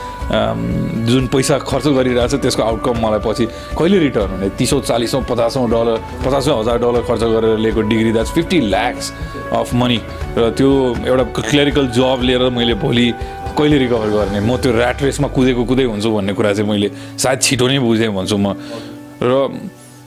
जुन 1.10 1.28
पैसा 1.34 1.58
खर्च 1.58 1.88
गरिरहेको 1.88 2.28
छ 2.28 2.42
त्यसको 2.42 2.64
आउटकम 2.64 3.00
मलाई 3.06 3.20
पछि 3.26 3.46
कहिले 3.80 4.00
रिटर्न 4.00 4.30
हुने? 4.30 4.50
तिसौँ 4.60 4.82
चालिसौँ 4.82 5.24
पचासौँ 5.30 5.70
डलर 5.72 5.98
पचासौँ 6.26 6.60
हजार 6.60 6.78
डलर 6.84 7.02
खर्च 7.08 7.24
गरेर 7.24 7.58
लिएको 7.64 7.82
degree 7.88 8.12
that's 8.12 8.32
fifty 8.36 8.60
lakhs 8.68 9.12
of 9.56 9.74
money 9.74 10.00
र 10.38 10.50
त्यो 10.60 10.70
एउटा 11.08 11.24
क्लेरिकल 11.40 11.88
जब 11.96 12.20
लिएर 12.28 12.50
मैले 12.52 12.74
भोलि 12.84 13.12
कहिले 13.58 13.78
रिकभर 13.78 14.10
गर्ने? 14.10 14.40
म 14.40 14.58
त्यो 14.60 14.72
ऱ्याट 14.76 15.02
रेसमा 15.04 15.28
कुदेको 15.32 15.64
कुदै 15.66 15.84
हुन्छु 15.88 16.12
भन्ने 16.12 16.34
कुरा 16.36 16.54
चाहिँ 16.54 16.70
मैले 16.70 16.92
सायद 17.18 17.42
छिटो 17.42 17.68
नै 17.68 17.80
बुझेँ 17.80 18.12
भन्छु 18.14 18.38
म। 18.38 18.56
र 19.22 19.60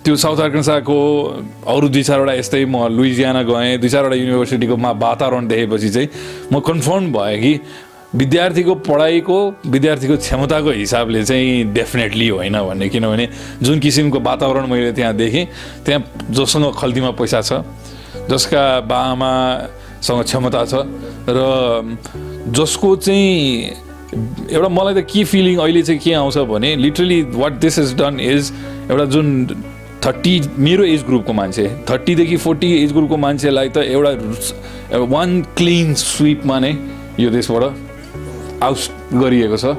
त्यो 0.04 0.16
साउथ 0.16 0.40
आर्कन्साको 0.40 0.98
अरू 1.68 1.88
दुई 1.88 2.02
चारवटा 2.02 2.32
यस्तै 2.34 2.64
म 2.64 2.88
लुइजियाना 2.90 3.42
गएँ 3.42 3.78
दुई 3.78 3.88
चारवटा 3.88 4.16
युनिभर्सिटीको 4.16 4.76
मा 4.76 4.90
वातावरण 4.98 5.46
देखेपछि 5.46 5.88
चाहिँ 5.90 6.08
म 6.52 6.60
कन्फर्म 6.60 7.12
भएँ 7.12 7.38
कि 7.38 7.52
विद्यार्थीको 8.12 8.74
पढाइको 8.88 9.36
विद्यार्थीको 9.66 10.16
क्षमताको 10.16 10.70
हिसाबले 10.70 11.22
चाहिँ 11.24 11.72
डेफिनेटली 11.72 12.28
होइन 12.28 12.58
भन्ने। 12.60 12.88
किनभने 12.88 13.28
जुन 13.62 13.78
किसिमको 13.78 14.20
वातावरण 14.20 14.66
मैले 14.66 14.92
त्यहाँ 14.92 15.14
देखेँ 15.16 15.46
त्यहाँ 15.86 16.00
जोसँग 16.30 16.74
खल्तीमा 16.76 17.10
पैसा 17.16 17.40
छ 17.40 17.62
जसका 18.28 18.62
बाआमासँग 18.90 20.22
क्षमता 20.24 20.64
छ 20.66 20.74
र 21.28 21.40
जसको 22.52 22.96
चाहिँ 22.96 23.91
एउटा 24.12 24.68
मलाई 24.68 24.94
त 24.94 25.06
के 25.12 25.24
फिलिङ 25.24 25.58
अहिले 25.58 25.82
चाहिँ 25.82 26.00
के 26.00 26.12
आउँछ 26.14 26.38
भने 26.48 26.74
literally 26.76 27.20
what 27.34 27.52
this 27.60 27.78
is 27.78 27.94
done 28.00 28.20
is 28.20 28.52
एउटा 28.90 29.04
जुन 29.12 29.46
थर्टी 30.04 30.40
मेरो 30.58 30.84
एज 30.84 31.04
ग्रुपको 31.06 31.32
मान्छे 31.32 31.68
थर्टीदेखि 31.90 32.36
फोर्टी 32.44 32.72
एज 32.82 32.92
ग्रुपको 32.92 33.16
मान्छेलाई 33.24 33.68
त 33.68 33.78
एउटा 33.88 35.06
वान 35.14 35.40
क्लिन 35.56 35.94
स्विपमा 36.02 36.58
नै 36.60 36.72
यो 37.20 37.30
देशबाट 37.30 37.64
आउट 38.62 39.14
गरिएको 39.14 39.56
छ। 39.56 39.74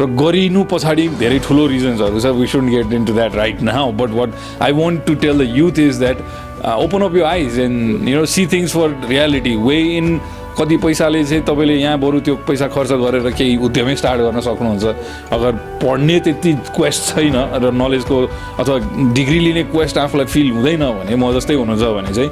र 0.00 0.06
गरिनु 0.16 0.64
पछाडि 0.72 1.08
धेरै 1.20 1.38
ठुलो 1.46 1.66
रिजन्सहरू 1.66 2.20
छ। 2.20 2.32
We 2.40 2.46
should 2.46 2.68
get 2.70 2.92
into 3.04 3.12
that 3.12 3.34
right 3.34 3.62
now 3.62 3.92
but 4.00 4.10
what 4.18 4.34
I 4.62 4.72
want 4.72 5.04
to 5.06 5.14
tell 5.22 5.38
the 5.38 5.56
youth 5.56 5.78
is 5.78 5.98
that 5.98 6.18
open 6.66 7.02
up 7.02 7.16
you 7.16 7.24
eyes 7.24 7.58
and 7.60 8.08
you 8.08 8.18
know 8.18 8.24
see 8.34 8.46
things 8.52 8.76
for 8.76 8.96
reality 9.08 9.54
weigh 9.56 9.80
in 9.96 10.20
कति 10.58 10.76
पैसाले 10.76 11.24
चाहिँ 11.24 11.42
तपाईँले 11.44 11.74
यहाँ 11.76 11.98
बरु 11.98 12.20
त्यो 12.20 12.34
पैसा 12.48 12.66
खर्च 12.68 12.92
गरेर 13.02 13.30
केही 13.30 13.56
उद्यमै 13.66 13.94
स्टार्ट 13.96 14.20
गर्न 14.20 14.40
सक्नुहुन्छ? 14.40 14.84
अगर 15.32 15.52
पढ्ने 15.82 16.18
त्यति 16.20 16.52
क्वेस्ट 16.76 17.14
छैन 17.14 17.36
र 17.62 17.70
नलेजको 17.72 18.16
अथवा 18.60 18.76
डिग्री 19.14 19.38
लिने 19.38 19.62
क्वेस्ट 19.70 19.98
आफूलाई 19.98 20.26
फिल 20.26 20.50
हुँदैन 20.50 20.84
भने 20.98 21.14
म 21.16 21.32
जस्तै 21.34 21.54
हुनुहुन्छ 21.54 21.84
भने 21.96 22.14
चाहिँ 22.14 22.30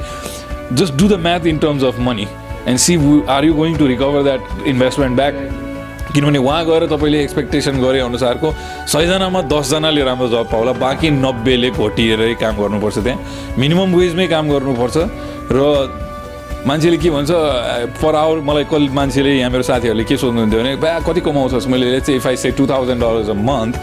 just 0.76 0.94
do 0.94 1.08
the 1.08 1.20
math 1.20 1.46
in 1.46 1.58
terms 1.58 1.84
of 1.84 1.98
money 2.08 2.26
and 2.68 2.78
see 2.78 2.96
are 3.28 3.44
you 3.44 3.54
going 3.54 3.76
to 3.78 3.86
recover 3.86 4.22
that 4.22 4.66
investment 4.66 5.16
back 5.16 5.34
किनभने 6.14 6.38
उहाँ 6.38 6.64
गएर 6.66 6.86
तपाईँले 6.88 7.22
एक्सपेक्टेसन 7.22 7.80
गरे 7.80 8.00
अनुसारको 8.00 8.52
सयजनामा 8.92 9.42
दसजनाले 9.52 10.02
राम्रो 10.04 10.28
जब 10.28 10.50
पाउला 10.50 10.72
बाँकी 10.80 11.10
नब्बेले 11.10 11.70
घोटिएरै 11.70 12.34
काम 12.40 12.56
गर्नुपर्छ 12.56 12.98
त्यहाँ। 12.98 13.56
मिनिमम 13.58 13.94
वेजमै 13.94 14.26
काम 14.26 14.48
गर्नुपर्छ 14.48 14.96
र 15.52 16.07
मान्छेले 16.68 16.96
के 17.00 17.10
भन्छ 17.10 17.30
पर 18.02 18.14
आवर 18.14 18.40
मलाई 18.44 18.64
कहिले 18.68 18.92
मान्छेले 18.92 19.30
यहाँ 19.38 19.50
मेरो 19.50 19.62
साथीहरूले 19.62 20.04
के 20.04 20.16
सोध्नुहुन्थ्यो 20.16 20.60
भने 20.60 20.76
बा 20.76 20.98
कति 21.08 21.20
कमाउँछस्? 21.24 21.66
मैले 21.72 22.00
चाहिँ 22.00 22.20
if 22.20 22.26
I 22.26 22.36
say 22.36 22.50
two 22.58 22.66
thousand 22.68 23.00
dollars 23.02 23.28
a 23.28 23.34
month 23.48 23.74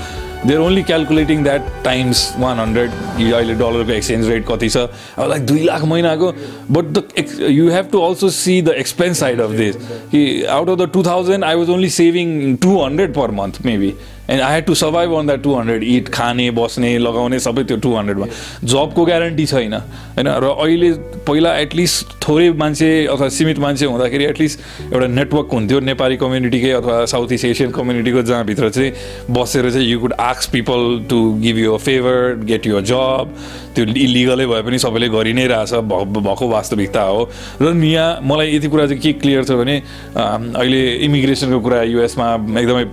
they're 0.46 0.60
only 0.62 0.84
calculating 0.86 1.44
that 1.44 1.62
times 1.84 2.20
one 2.40 2.60
hundred 2.60 2.92
अहिले 3.34 3.54
डलरको 3.58 3.92
एक्सचेन्ज 3.92 4.30
रेट 4.30 4.46
कति 4.48 4.70
छ? 4.70 4.78
अब 5.18 5.30
लाइक 5.30 5.46
दुई 5.46 5.64
लाख 5.66 5.84
महिनाको 5.84 6.32
but 6.72 6.86
the 6.98 7.04
ex 7.18 7.40
you 7.42 7.70
have 7.72 7.90
to 7.92 8.02
also 8.08 8.30
see 8.30 8.62
the 8.62 8.76
expense 8.86 9.20
side 9.20 9.42
of 9.42 9.52
this 9.62 9.76
कि 10.12 10.22
out 10.58 10.70
of 10.70 10.78
the 10.80 10.90
two 10.94 11.04
thousand 11.04 11.44
I 11.44 11.56
was 11.56 11.70
only 11.70 11.90
saving 11.98 12.56
two 12.66 12.82
hundred 12.84 13.14
per 13.14 13.32
month 13.42 13.66
maybe 13.66 13.94
and 14.30 14.42
I 14.42 14.54
had 14.54 14.66
to 14.66 14.76
survive 14.76 15.14
on 15.14 15.28
that 15.28 15.42
two 15.44 15.54
hundred 15.54 15.84
it 15.84 16.10
खाने 16.10 16.50
बस्ने 16.52 16.98
लगाउने 16.98 17.40
सबै 17.40 17.64
त्यो 17.64 17.78
to 17.78 17.96
हन्ड्रेडमा 17.96 18.28
जबको 18.64 19.06
guarantee 19.06 19.46
छैन। 19.46 19.74
होइन 19.74 20.28
र 20.28 20.46
अहिले 20.56 20.92
पहिला 21.28 21.56
एटलिस्ट 21.58 22.16
थोरै 22.28 22.50
मान्छे 22.54 22.90
अथवा 23.06 23.28
सीमित 23.30 23.60
मान्छे 23.60 23.86
हुँदाखेरि 23.86 24.26
एटलिस्ट 24.26 24.60
एउटा 24.94 25.08
नेटवर्क 25.08 25.50
हुन्थ्यो 25.54 25.80
नेपाली 25.82 26.18
कम्युनिटीकै 26.18 26.72
अथवा 26.72 27.06
साउथ 27.06 27.32
इस्ट 27.32 27.46
एसियन 27.46 27.72
कम्युनिटीको 27.72 28.22
जहाँभित्र 28.22 28.70
चाहिँ 28.70 28.92
बसेर 29.32 29.70
चाहिँ 29.72 29.88
you 29.88 30.00
could 30.00 30.14
आक्स 30.20 30.46
people 30.56 30.82
to 31.10 31.20
give 31.42 31.58
you 31.58 31.78
favour 31.86 32.40
get 32.46 32.68
you 32.68 32.78
a 32.78 32.82
job 32.92 33.36
त्यो 33.76 33.86
इलिगलै 33.86 34.46
भए 34.46 34.62
पनि 34.62 34.80
सबैले 34.80 35.10
गरि 35.10 35.34
नै 35.34 35.46
रहेछ 35.48 35.74
भएको 35.84 36.48
वास्तविकता 36.50 37.02
हो। 37.02 37.30
र 37.62 37.74
यहाँ 37.86 38.20
मलाई 38.24 38.56
यति 38.56 38.68
कुरा 38.68 38.86
चाहिँ 38.88 39.02
के 39.02 39.14
क्लियर 39.22 39.44
छ 39.44 39.52
भने 39.62 39.76
अहिले 40.16 40.82
इमिग्रेसनको 41.06 41.60
कुरा 41.60 41.82
युएसमा 41.84 42.28
एकदमै 42.62 42.86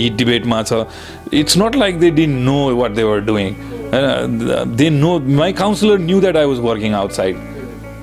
हिट 0.00 0.16
डिबेटमा 0.16 0.62
So, 0.70 0.88
It's 1.42 1.56
not 1.56 1.74
like 1.74 2.00
they 2.00 2.10
didn't 2.10 2.44
know 2.44 2.74
what 2.80 2.94
they 2.94 3.04
were 3.12 3.20
doing. 3.20 3.54
Uh, 3.92 4.64
they 4.80 4.90
know, 4.90 5.18
my 5.44 5.52
counselor 5.52 5.98
knew 5.98 6.20
that 6.20 6.36
I 6.36 6.46
was 6.46 6.60
working 6.60 6.92
outside. 6.92 7.36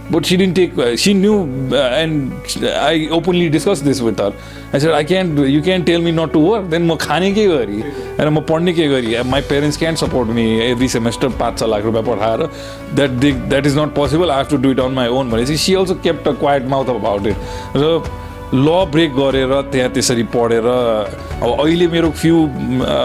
But 0.10 0.26
she 0.26 0.38
didn't 0.38 0.56
take, 0.56 0.78
uh, 0.78 0.96
she 0.96 1.14
knew 1.14 1.38
uh, 1.76 2.02
and 2.02 2.32
I 2.66 3.08
openly 3.10 3.50
discussed 3.50 3.84
this 3.84 4.00
with 4.00 4.20
her. 4.20 4.34
I 4.72 4.80
said, 4.80 4.94
I 4.94 5.04
can't, 5.04 5.38
you 5.56 5.62
can't 5.62 5.86
tell 5.86 6.02
me 6.02 6.12
not 6.12 6.32
to 6.34 6.40
work. 6.40 6.70
Then 6.70 6.90
I'm 6.90 6.98
khane 6.98 7.34
ke 7.34 7.44
gari. 7.54 7.84
And 8.18 8.22
I'm 8.22 8.38
padhne 8.52 8.74
ke 8.78 8.86
gari. 8.94 9.26
My 9.26 9.42
parents 9.42 9.76
can't 9.76 10.00
support 10.04 10.30
me 10.30 10.46
every 10.70 10.88
semester 10.88 11.30
5 11.30 11.62
lakh 11.74 11.84
rupiah 11.90 12.06
padhara. 12.12 12.96
That, 12.96 13.20
they, 13.20 13.32
that 13.56 13.66
is 13.66 13.76
not 13.76 13.94
possible. 13.94 14.32
I 14.32 14.38
have 14.38 14.50
to 14.56 14.58
do 14.58 14.72
it 14.72 14.80
on 14.80 14.94
my 14.94 15.08
own. 15.08 15.30
But 15.30 15.46
She 15.66 15.76
also 15.76 15.96
kept 15.96 16.26
a 16.26 16.34
quiet 16.34 16.66
mouth 16.76 16.88
about 16.88 17.26
it. 17.26 17.36
So, 17.74 18.04
law 18.54 18.68
break 18.92 19.12
गरेर 19.16 19.52
त्यहाँ 19.72 19.90
त्यसरी 19.92 20.24
पढेर 20.32 20.66
अब 20.68 21.50
अहिले 21.60 21.88
मेरो 21.88 22.10
few 22.16 22.36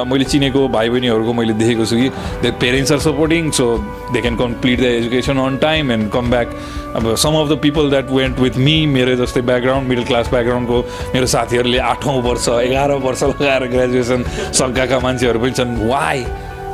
मैले 0.07 0.25
चिनेको 0.25 0.69
भाइ 0.69 0.89
बहिनीहरूको 0.89 1.33
मैले 1.33 1.53
देखेको 1.59 1.85
छु 1.87 1.97
कि 1.97 2.09
the 2.43 2.53
parents 2.61 2.93
are 2.93 2.99
supporting 3.07 3.51
so 3.51 3.67
they 4.13 4.21
can 4.21 4.37
complete 4.37 4.81
the 4.81 4.85
education 5.01 5.39
on 5.43 5.57
time 5.59 5.93
and 5.93 6.11
come 6.13 6.31
back 6.31 6.55
अब 6.97 7.15
some 7.25 7.41
of 7.41 7.49
the 7.51 7.59
people 7.63 7.91
that 7.91 8.11
went 8.13 8.39
with 8.39 8.57
me 8.63 8.77
मेरो 8.87 9.17
जस्तै 9.25 9.41
ब्याकग्राउन्ड 9.51 9.89
मिडल 9.89 10.05
क्लास 10.05 10.31
ब्याकग्राउन्डको 10.31 10.81
मेरो 11.15 11.27
साथीहरूले 11.35 11.79
आठौँ 11.91 12.17
वर्ष 12.23 12.49
एघार 12.63 12.93
वर्ष 13.03 13.23
लगाएर 13.25 13.67
ग्रेजुएसन 13.75 14.25
सकाएका 14.55 15.01
मान्छेहरू 15.01 15.41
पनि 15.41 15.53
छन्। 15.59 15.77
वाइ 15.91 16.25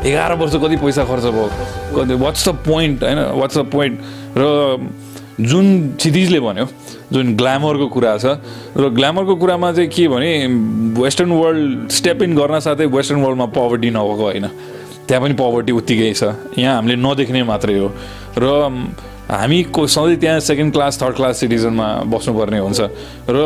एघार 0.07 0.35
वर्ष 0.39 0.55
कति 0.63 0.77
पैसा 0.85 1.05
खर्च 1.05 1.25
भयो? 1.35 1.51
कति 1.97 2.15
वाट्स 2.25 2.49
द 2.49 2.51
पोइन्ट 2.69 3.05
होइन 3.05 3.19
वाट्स 3.41 3.59
द 3.59 3.67
पोइन्ट 3.73 4.01
र 4.37 4.43
जुन 5.41 5.67
क्षितिजले 5.95 6.41
भन्यो 6.41 6.67
जुन 7.13 7.37
ग्ल्यामरको 7.39 7.87
कुरा 7.95 8.17
छ 8.19 8.43
र 8.75 8.89
ग्ल्यामरको 8.91 9.35
कुरामा 9.39 9.73
चाहिँ 9.73 9.91
के 9.91 10.09
भने 10.11 10.31
वेस्टर्न 10.99 11.31
वर्ल्ड 11.31 11.89
स्टेप 11.95 12.23
इन 12.23 12.35
गर्न 12.35 12.59
साथै 12.59 12.87
वेस्टर्न 12.91 13.23
वर्ल्डमा 13.23 13.47
पभर्टी 13.55 13.91
नभएको 13.91 14.23
होइन। 14.23 14.47
त्यहाँ 15.07 15.23
पनि 15.23 15.35
पभर्टी 15.39 15.73
उत्तिकै 15.73 16.13
छ। 16.13 16.59
यहाँ 16.59 16.75
हामीले 16.75 16.97
नदेख्ने 16.99 17.43
मात्रै 17.47 17.79
हो। 17.79 17.89
र 18.35 18.45
हामी 19.31 19.63
को 19.71 19.87
सधैँ 19.87 20.17
त्यहाँ 20.19 20.41
सेकेन्ड 20.41 20.73
क्लास 20.73 21.03
थर्ड 21.03 21.15
क्लास 21.17 21.39
सिटिजनमा 21.39 21.87
बस्नुपर्ने 22.11 22.59
हुन्छ। 22.59 22.81
र 23.31 23.39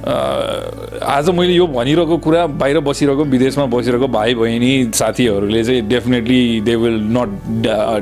आज 0.00 1.28
मैले 1.30 1.52
यो 1.52 1.66
भनिरहेको 1.66 2.16
कुरा 2.24 2.46
बाहिर 2.56 2.80
बसिरहेको 2.80 3.24
विदेशमा 3.24 3.64
बसिरहेको 3.66 4.08
भाइ 4.08 4.34
बहिनी 4.34 4.72
साथीहरूले 4.96 5.64
चाहिँ 5.64 5.82
definitely 5.88 6.60
they 6.60 6.76
will 6.76 6.98
not 7.12 7.28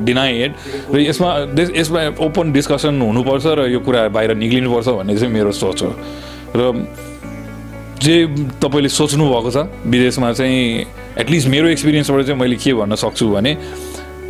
deny 0.07 0.43
it 0.43 0.55
र 0.95 0.99
यसमा 0.99 1.29
यसमा 1.59 1.99
ओपन 2.23 2.51
डिस्कसन 2.53 3.01
हुनुपर्छ 3.01 3.45
र 3.47 3.67
यो 3.71 3.79
कुरा 3.83 4.07
बाहिर 4.15 4.35
निक्लिनुपर्छ 4.35 4.87
भन्ने 4.87 5.17
चाहिँ 5.17 5.33
मेरो 5.33 5.51
सोच 5.51 5.83
हो। 5.83 5.91
र 6.55 6.87
जे 7.99 8.15
तपाईँले 8.63 8.89
सोच्नु 8.89 9.25
भएको 9.27 9.51
छ 9.51 9.67
विदेशमा 9.83 10.31
चाहिँ 10.33 10.85
एटलिस्ट 11.19 11.47
मेरो 11.51 11.67
एक्सपिरियन्सबाट 11.67 12.25
चाहिँ 12.25 12.39
मैले 12.39 12.55
के 12.55 12.73
भन्न 12.73 12.95
सक्छु 12.95 13.27
भने 13.27 13.51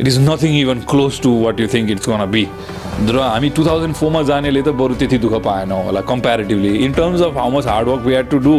it 0.00 0.08
is 0.08 0.18
nothing 0.20 0.58
even 0.58 0.78
close 0.90 1.20
to 1.22 1.34
what 1.40 1.60
you 1.60 1.66
think 1.74 1.90
it's 1.90 2.08
gonna 2.08 2.24
be 2.30 2.46
र 3.08 3.18
हामी 3.18 3.50
टु 3.50 3.64
थाउजन्ड 3.66 3.94
फोरमा 3.94 4.22
जानेले 4.24 4.62
त 4.62 4.68
बरु 4.76 4.94
त्यति 4.94 5.18
दुःख 5.18 5.34
पाएनौँ 5.44 5.82
होला 5.84 6.00
comparatively 6.08 6.74
in 6.84 6.92
terms 6.92 7.22
of 7.22 7.36
how 7.36 7.50
much 7.50 7.66
hard work 7.66 8.02
we 8.06 8.14
had 8.14 8.28
to 8.30 8.38
do 8.40 8.56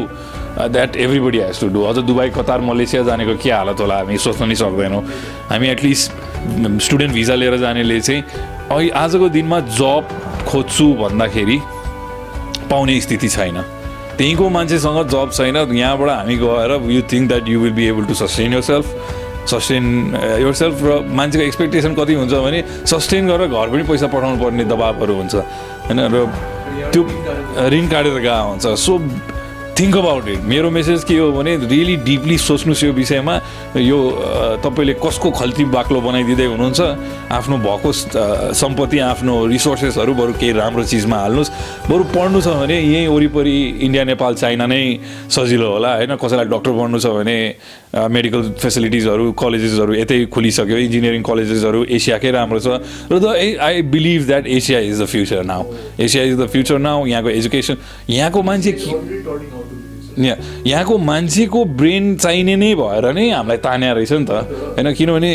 that 0.59 0.95
everybody 0.97 1.39
has 1.39 1.59
to 1.59 1.67
do 1.69 1.83
अझ 1.83 1.97
दुबई 1.99 2.29
कतार 2.35 2.61
मलेसिया 2.63 3.03
जानेको 3.03 3.35
के 3.43 3.51
हालत 3.51 3.79
होला 3.79 3.97
हामी 3.97 4.17
सोच्न 4.19 4.47
नि 4.47 4.55
सक्दैनौँ 4.55 5.01
हामी 5.49 5.67
एटलिस्ट 5.69 6.81
स्टुडेन्ट 6.81 7.13
भिजा 7.13 7.35
लिएर 7.35 7.57
जानेले 7.57 7.99
चाहिँ 8.01 8.23
अहिले 8.71 8.89
आजको 8.97 9.29
दिनमा 9.29 9.59
जब 9.77 10.17
खोज्छु 10.47 10.87
भन्दाखेरि 10.99 11.59
पाउने 12.69 12.99
स्थिति 13.01 13.29
छैन 13.29 13.61
त्यहीँको 14.17 14.49
मान्छेसँग 14.49 15.07
जब 15.09 15.31
छैन 15.33 15.57
यहाँबाट 15.57 16.09
हामी 16.09 16.35
गएर 16.37 16.71
you 16.91 17.01
think 17.11 17.27
that 17.27 17.49
you 17.49 17.59
will 17.59 17.73
be 17.73 17.87
able 17.87 18.05
to 18.05 18.13
sustain 18.15 18.53
yourself 18.63 19.20
sustain 19.47 19.85
yourself 20.53 20.77
र 20.83 20.89
मान्छेको 21.09 21.43
एक्सपेक्टेसन 21.43 21.93
कति 21.95 22.13
हुन्छ 22.13 22.33
भने 22.33 22.59
सस्टेन 22.85 23.27
गरेर 23.27 23.47
घर 23.47 23.67
पनि 23.73 23.83
पैसा 23.83 24.07
पठाउनु 24.07 24.37
पर्ने 24.43 24.63
दबाबहरू 24.65 25.13
हुन्छ। 25.15 25.35
होइन? 25.87 25.99
र 26.13 26.15
त्यो 26.91 27.01
ऋण 27.73 27.85
काटेर 27.87 28.17
गएको 28.19 28.47
हुन्छ। 28.49 28.65
सो 28.77 28.93
थिङ्क 29.77 29.97
अबाउट 29.97 30.27
इट 30.29 30.41
मेरो 30.45 30.69
मेसेज 30.69 31.03
के 31.03 31.17
हो 31.17 31.31
भने 31.31 31.55
रियली 31.65 31.95
डिपली 32.05 32.37
सोच्नुहोस् 32.37 32.83
यो 32.83 32.91
विषयमा। 32.93 33.35
यो 33.81 33.99
तपाईँले 34.63 34.93
कसको 34.99 35.31
खल्ती 35.31 35.63
बाक्लो 35.71 36.01
बनाइदिँदै 36.01 36.45
हुनुहुन्छ? 36.45 36.81
आफ्नो 37.31 37.57
भएको 37.57 37.91
सम्पत्ति 38.53 38.99
आफ्नो 38.99 39.33
रिसोर्सेसहरू 39.47 40.13
बरु 40.13 40.33
केही 40.37 40.51
राम्रो 40.53 40.83
चिजमा 40.83 41.17
हाल्नुहोस्। 41.17 41.49
बरु 41.89 42.03
पढ्नु 42.13 42.39
छ 42.41 42.47
भने 42.61 42.77
यहीँ 42.77 43.07
वरिपरि 43.07 43.55
इन्डिया 43.85 44.03
नेपाल 44.11 44.33
चाइना 44.35 44.65
नै 44.67 44.83
सजिलो 45.31 45.67
होला 45.71 45.91
होइन? 45.95 46.15
कसैलाई 46.19 46.45
डक्टर 46.51 46.71
पढ्नु 46.71 46.99
छ 46.99 47.07
भने 47.17 47.37
मेडिकल 47.91 48.41
फेसिलिटिजहरू 48.61 49.31
कलेजेसहरू 49.33 49.93
यतै 49.93 50.17
खुलिसक्यो 50.31 50.77
इन्जिनियरिङ 50.77 51.21
कलेजेसहरू 51.23 51.79
एसियाकै 51.95 52.31
राम्रो 52.31 52.59
छ। 52.59 52.67
र 53.11 53.19
the 53.19 53.25
I 53.59 53.81
believe 53.87 54.21
that 54.27 54.47
Asia 54.47 54.79
is 54.79 55.01
the 55.01 55.05
future 55.11 55.43
now 55.43 55.63
Asia 55.99 56.23
is 56.23 56.35
the 56.39 56.47
future 56.51 56.77
now 56.79 57.05
यहाँको 57.07 57.29
एजुकेसन 57.29 57.75
यहाँको 58.09 58.39
मान्छे 58.43 58.71
यहाँको 60.17 60.97
मान्छेको 60.97 61.63
ब्रेन 61.81 62.15
चाहिने 62.15 62.55
नै 62.55 62.73
भएर 62.75 63.11
नै 63.13 63.29
हामीलाई 63.29 63.57
तान्या 63.65 63.91
रहेछ 63.93 64.11
नि 64.11 64.25
त। 64.25 64.31
होइन 64.77 64.93
किनभने 64.93 65.33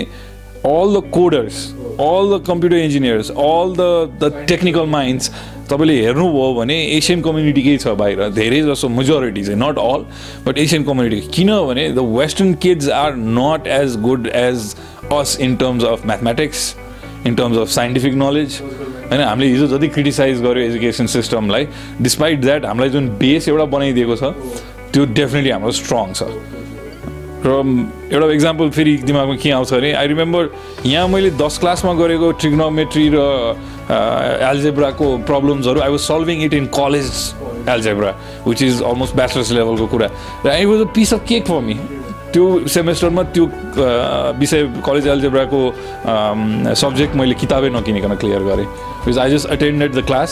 all 0.67 0.95
the 0.95 1.03
coders 1.13 1.57
all 2.01 2.25
the 2.31 2.43
computer 2.47 2.77
engineers 2.77 3.31
all 3.31 3.75
the 3.77 3.85
the 4.23 4.47
technical 4.49 4.87
minds 4.95 5.31
तपाईँले 5.71 5.95
हेर्नुभयो 6.01 6.53
भने 6.55 6.75
एसियन 6.97 7.21
कम्युनिटीकै 7.23 7.77
छ 7.77 7.95
बाहिर। 8.01 8.29
धेरै 8.35 8.61
जसो 8.63 8.89
मेजोरिटी 8.89 9.43
चाहिँ 9.45 9.61
not 9.61 9.79
all 9.79 10.05
but 10.47 10.59
Asian 10.59 10.85
community 10.85 11.21
किनभने 11.35 11.89
the 11.91 12.05
western 12.19 12.53
kids 12.63 12.89
are 12.99 13.17
not 13.17 13.67
as 13.79 13.97
good 14.03 14.27
as 14.35 14.75
us 15.13 15.39
in 15.41 15.57
terms 15.57 15.85
of 15.85 16.07
mathematics 16.07 16.75
in 17.27 17.35
terms 17.35 17.59
of 17.59 17.69
scientific 17.71 18.15
knowledge 18.15 18.61
होइन 19.07 19.21
हामीले 19.21 19.47
हिजो 19.53 19.67
जति 19.67 19.89
क्रिटिसाइज 19.89 20.43
गर्यो 20.43 20.63
एजुकेसन 20.65 21.07
सिस्टमलाई 21.07 21.69
डिस्पाइट 22.03 22.41
द्याट 22.41 22.65
हामीलाई 22.67 22.91
जुन 22.91 23.09
बेस 23.19 23.49
एउटा 23.49 23.65
बनाइदिएको 23.75 24.17
छ 24.17 24.35
त्यो 24.93 25.05
डेफिनेटली 25.15 25.51
हाम्रो 25.51 25.73
स्ट्रङ 25.81 26.13
छ। 26.13 26.23
र 27.47 27.49
एउटा 28.13 28.27
इक्जाम्पल 28.35 28.71
फेरि 28.75 28.97
दिमागमा 29.07 29.35
के 29.39 29.51
आउँछ 29.51 29.73
अरे 29.75 29.93
आई 29.93 30.07
रिमेम्बर 30.09 30.49
यहाँ 30.87 31.09
मैले 31.09 31.31
दस 31.39 31.59
क्लासमा 31.59 31.93
गरेको 31.95 32.31
ट्रिग्नोमेट्री 32.43 33.09
र 33.15 33.19
एल्जेब्राको 34.51 35.07
प्रब्लम्सहरू 35.27 35.81
I 35.81 35.91
was 35.91 36.01
solving 36.01 36.43
it 36.45 36.55
in 36.55 36.67
college 36.75 37.11
algebra 37.71 38.11
which 38.47 38.63
is 38.63 38.83
almost 38.83 39.15
bachelor's 39.17 39.53
लेभलको 39.53 39.87
कुरा। 39.87 40.09
र 40.47 40.49
I 40.51 40.65
was 40.65 40.81
a 40.81 40.91
piece 40.95 41.15
of 41.15 41.23
cake 41.29 41.47
for 41.47 41.61
me 41.63 41.79
त्यो 42.37 42.69
सेमेस्टरमा 42.69 43.23
त्यो 43.33 43.45
विषय 44.39 44.63
कलेज 44.87 45.07
एल्जेब्राको 45.09 45.61
सब्जेक्ट 46.77 47.17
मैले 47.17 47.35
किताबै 47.41 47.69
नकिनिकन 47.73 48.15
क्लियर 48.21 48.43
गरेँ। 48.45 48.67
Because 49.05 49.19
I 49.19 49.31
just 49.31 49.51
attended 49.53 49.95
the 49.97 50.05
class 50.07 50.31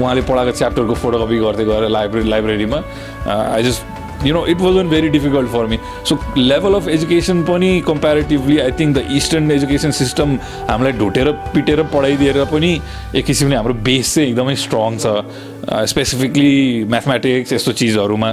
उहाँले 0.00 0.22
पढाएको 0.30 0.52
च्याप्टरको 0.58 0.94
फोटोकपी 1.02 1.38
गर्दै 1.38 1.64
गएर 1.64 1.88
लाइब्रेरी 1.88 2.28
लाइब्रेरीमा 2.30 2.82
I 3.28 3.62
just 3.62 4.26
you 4.26 4.34
know 4.34 4.44
it 4.46 4.60
was 4.60 4.76
un 4.78 4.88
very 4.88 5.08
difficult 5.14 5.48
for 5.54 5.66
me 5.70 5.78
so 6.08 6.18
level 6.36 6.74
of 6.74 6.88
education 6.88 7.42
पनि 7.46 7.70
comparatively 7.86 8.58
I 8.66 8.70
think 8.80 8.96
the 8.98 9.06
eastern 9.16 9.50
education 9.60 9.90
system 10.02 10.36
हामीलाई 10.70 10.92
ढुटेर 10.98 11.32
पिटेर 11.54 11.82
पढाइदिएर 11.94 12.44
पनि 12.52 12.74
एक 13.14 13.24
किसिमले 13.24 13.56
हाम्रो 13.56 13.74
बेस 13.86 14.14
चाहिँ 14.14 14.28
एकदमै 14.28 14.56
स्ट्रङ 14.66 14.98
छ 14.98 15.86
स्पेसिफिकली 15.94 16.54
म्याथमेटिक्स 16.90 17.52
यस्तो 17.52 17.72
चिजहरूमा। 17.80 18.32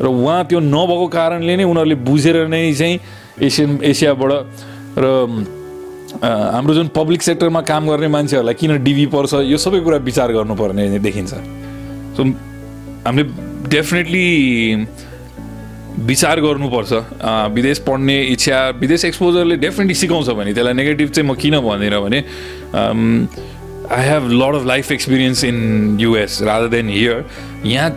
र 0.00 0.06
उहाँ 0.06 0.44
त्यो 0.48 0.60
नभएको 0.60 1.06
कारणले 1.12 1.56
नै 1.56 1.64
उनीहरूले 1.64 1.94
बुझेर 2.08 2.36
नै 2.48 2.72
चाहिँ 2.72 2.98
एसियन 3.46 3.78
एसियाबाट 3.84 4.32
र 4.98 5.06
हाम्रो 6.24 6.74
जुन 6.74 6.88
पब्लिक 6.96 7.22
सेक्टरमा 7.22 7.60
काम 7.62 7.88
गर्ने 7.88 8.08
मान्छेहरूलाई 8.08 8.54
किन 8.60 8.82
डिभी 8.84 9.06
पर्छ 9.14 9.34
यो 9.46 9.56
सबै 9.56 9.80
कुरा 9.80 9.96
विचार 10.08 10.32
गर्नुपर्ने 10.32 10.98
देखिन्छ। 10.98 11.32
सो 12.16 12.22
हामीले 13.06 13.24
डेफिनेटली 13.70 14.26
विचार 16.10 16.40
गर्नुपर्छ। 16.40 16.92
विदेश 17.54 17.78
पढ्ने 17.86 18.16
इच्छा 18.34 18.58
विदेश 18.80 19.04
एक्सपोजरले 19.04 19.56
डेफिनेटली 19.62 19.94
सिकाउँछ 19.94 20.28
भने 20.40 20.52
त्यसलाई 20.54 20.74
नेगेटिभ 20.74 21.08
चाहिँ 21.10 21.30
म 21.30 21.34
किन 21.38 21.60
भन्दिनँ 21.60 22.00
भने 22.02 22.20
I 23.94 24.02
have 24.08 24.30
lot 24.32 24.54
of 24.54 24.66
life 24.66 24.92
experience 24.92 25.44
in 25.44 25.56
US 26.00 26.42
rather 26.42 26.68
than 26.68 26.88
here 26.88 27.24
यहाँ 27.66 27.90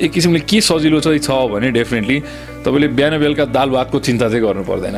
एक 0.00 0.12
किसिमले 0.12 0.40
के 0.40 0.60
सजिलो 0.60 1.00
चाहिँ 1.00 1.18
छ 1.18 1.30
भने 1.52 1.70
डेफिनेटली 1.72 2.18
तपाईँले 2.64 2.88
बिहान 2.96 3.18
बेलुका 3.18 3.44
दाल 3.48 3.70
भातको 3.70 3.98
चिन्ता 3.98 4.28
चाहिँ 4.28 4.42
गर्नु 4.44 4.64
पर्दैन। 4.64 4.96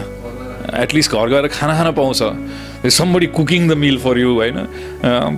एटलिस्ट 0.74 1.12
घर 1.12 1.28
गएर 1.28 1.46
खाना 1.48 1.74
खान 1.78 1.92
पाउँछ। 1.94 2.90
Somebody 2.92 3.26
cooking 3.36 3.68
the 3.68 3.72
meal 3.78 3.98
for 3.98 4.18
you 4.18 4.34
होइन? 4.34 4.58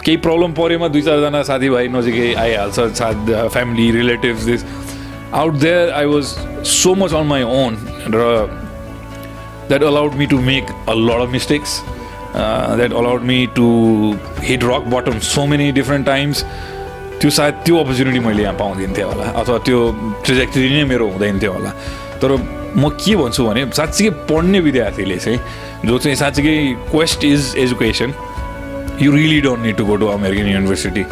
केही 0.01 0.16
प्रब्लम 0.16 0.53
परेमा 0.53 0.88
दुई 0.88 1.03
चारजना 1.03 1.42
साथीभाइ 1.42 1.88
नजिकै 1.88 2.33
आइहाल्छ 2.35 2.81
साथ 2.99 3.49
family 3.53 3.90
relatives 3.90 4.44
this 4.44 4.64
out 5.35 5.55
there 5.61 5.90
I 5.92 6.07
was 6.07 6.25
so 6.73 6.94
much 6.94 7.14
on 7.14 7.27
my 7.27 7.42
own 7.42 7.77
र 8.16 8.18
that 9.68 9.83
allowed 9.83 10.14
me 10.14 10.27
to 10.27 10.38
make 10.51 10.64
a 10.88 10.94
lot 10.96 11.20
of 11.20 11.31
mistakes 11.33 11.81
that 12.37 12.92
allowed 12.92 13.23
me 13.31 13.46
to 13.57 13.68
hit 14.42 14.64
rock 14.64 14.90
bottom 14.94 15.18
so 15.29 15.46
many 15.46 15.70
different 15.73 16.07
times 16.07 16.44
त्यो 17.20 17.30
सायद 17.30 17.54
त्यो 17.64 17.76
opportunity 17.76 18.20
मैले 18.26 18.42
यहाँ 18.42 18.56
पाउँदिनँ 18.56 18.96
थिएँ 18.96 19.06
होला 19.06 19.24
अथवा 19.40 19.59
त्यो 19.68 19.78
ट्रेजेक्टरी 20.24 20.68
नै 20.72 20.85
मेरो 20.88 21.04
हुँदैन 21.12 21.38
थियो 21.40 21.52
होला। 21.52 21.70
तर 22.20 22.30
म 22.76 22.88
के 22.96 23.16
भन्छु 23.16 23.44
भने 23.44 23.62
साँच्चीकै 23.76 24.11
पढ्ने 24.30 24.61
विद्यार्थीले 24.61 25.16
चाहिँ 25.18 25.38
जो 25.85 25.98
चाहिँ 25.98 26.16
साँच्चीकै 26.16 26.56
quest 26.90 27.24
is 27.24 27.54
education 27.59 28.11
you 29.02 29.12
really 29.12 29.40
don't 29.40 29.62
need 29.64 29.76
to 29.76 29.85
go 29.85 29.96
to 29.96 30.06
American 30.16 30.48
university 30.48 31.04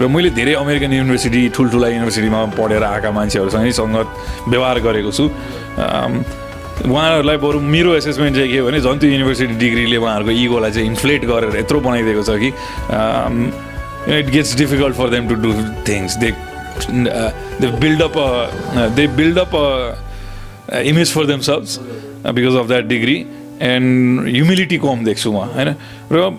र 0.00 0.06
मैले 0.06 0.30
धेरै 0.32 0.54
अमेरिकन 0.54 0.92
युनिभर्सिटी 0.92 1.48
ठुल्ठुला 1.56 1.88
युनिभर्सिटीमा 1.88 2.44
पढेर 2.56 2.82
आएका 2.84 3.10
मान्छेहरूसँगै 3.10 3.72
सङ्गत 3.80 4.08
व्यवहार 4.48 4.78
गरेको 4.80 5.10
छु। 5.12 5.24
उहाँहरूलाई 6.88 7.36
बरु 7.36 7.60
मेरो 7.60 7.94
एसेसमेन्ट 7.96 8.36
चाहिँ 8.36 8.52
के 8.52 8.60
भने 8.62 8.80
झन् 8.80 8.98
त्यो 9.00 9.10
युनिभर्सिटी 9.10 9.54
डिग्रीले 9.60 9.96
उहाँहरूको 9.96 10.30
इगोलाई 10.30 10.70
चाहिँ 10.72 10.86
इन्फ्लेट 10.88 11.24
गरेर 11.28 11.56
यत्रो 11.60 11.80
बनाइदिएको 11.80 12.22
छ 12.24 12.30
कि 12.40 12.50
you 14.06 14.12
know, 14.12 14.18
it 14.18 14.30
gets 14.32 14.54
difficult 14.54 14.94
for 14.94 15.10
them 15.10 15.28
to 15.28 15.36
do 15.36 15.52
things. 15.84 16.16
They 16.16 16.32
uh, 16.32 17.32
they 17.58 17.70
build 17.78 18.02
up 18.02 18.16
a 18.16 18.28
uh, 18.78 18.88
they 18.90 19.06
build 19.06 19.38
up 19.38 19.52
a, 19.54 19.98
a 20.68 20.86
image 20.86 21.12
for 21.12 21.26
themselves 21.26 21.78
uh, 21.78 22.32
because 22.32 22.54
of 22.54 22.68
that 22.68 22.88
degree 22.88 23.20
and 23.62 24.28
humility 24.28 24.76
कम 24.82 25.04
देख्छु 25.04 25.32
म 25.32 25.36
होइन 25.54 25.74
र 26.12 26.30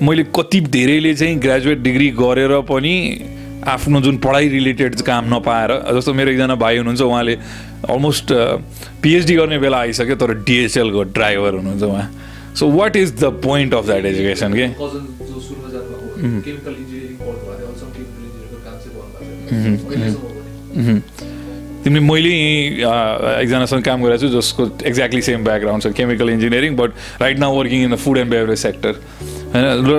मैले 0.00 0.22
कति 0.36 0.60
धेरैले 0.76 1.14
चाहिँ 1.14 1.36
graduate 1.40 1.78
degree 1.78 2.08
गरेर 2.20 2.60
पनि 2.64 2.94
आफ्नो 3.68 4.00
जुन 4.00 4.16
पढाइ 4.24 4.48
रिलेटेड 4.48 5.00
काम 5.04 5.34
नपाएर 5.34 5.70
जस्तो 5.92 6.14
मेरो 6.14 6.30
एकजना 6.30 6.54
भाइ 6.64 6.76
हुनुहुन्छ 6.78 7.00
उहाँले 7.00 7.34
अलमोस्ट 7.92 8.32
पिएचडी 9.02 9.34
गर्ने 9.36 9.58
बेला 9.58 9.78
आइसक्यो 9.78 10.16
तर 10.16 10.34
डिएसएलको 10.48 11.02
ड्राइभर 11.18 11.54
हुनुहुन्छ 11.54 11.82
उहाँ। 11.82 12.08
So 12.58 12.70
what 12.80 12.96
is 12.96 13.14
the 13.20 13.32
point 13.44 13.74
of 13.74 13.86
that 13.86 14.04
education 14.14 14.54
के 14.54 14.66
तिमीले 21.84 22.00
मैले 22.02 22.30
एकजनासँग 23.40 23.82
काम 23.82 24.02
गरेको 24.02 24.18
छु 24.18 24.28
जसको 24.30 24.62
एक्ज्याक्टली 24.84 25.22
सेम 25.22 25.44
ब्याकग्राउन्ड 25.44 25.82
छ 25.82 25.92
chemical 25.94 26.30
engineering 26.30 26.76
but 26.76 26.90
right 27.20 27.38
now 27.38 27.56
working 27.56 27.84
in 27.84 27.90
the 27.94 27.98
food 28.04 28.18
and 28.18 28.30
beverage 28.30 28.58
sector 28.58 28.92
होइन 29.54 29.86
र 29.86 29.92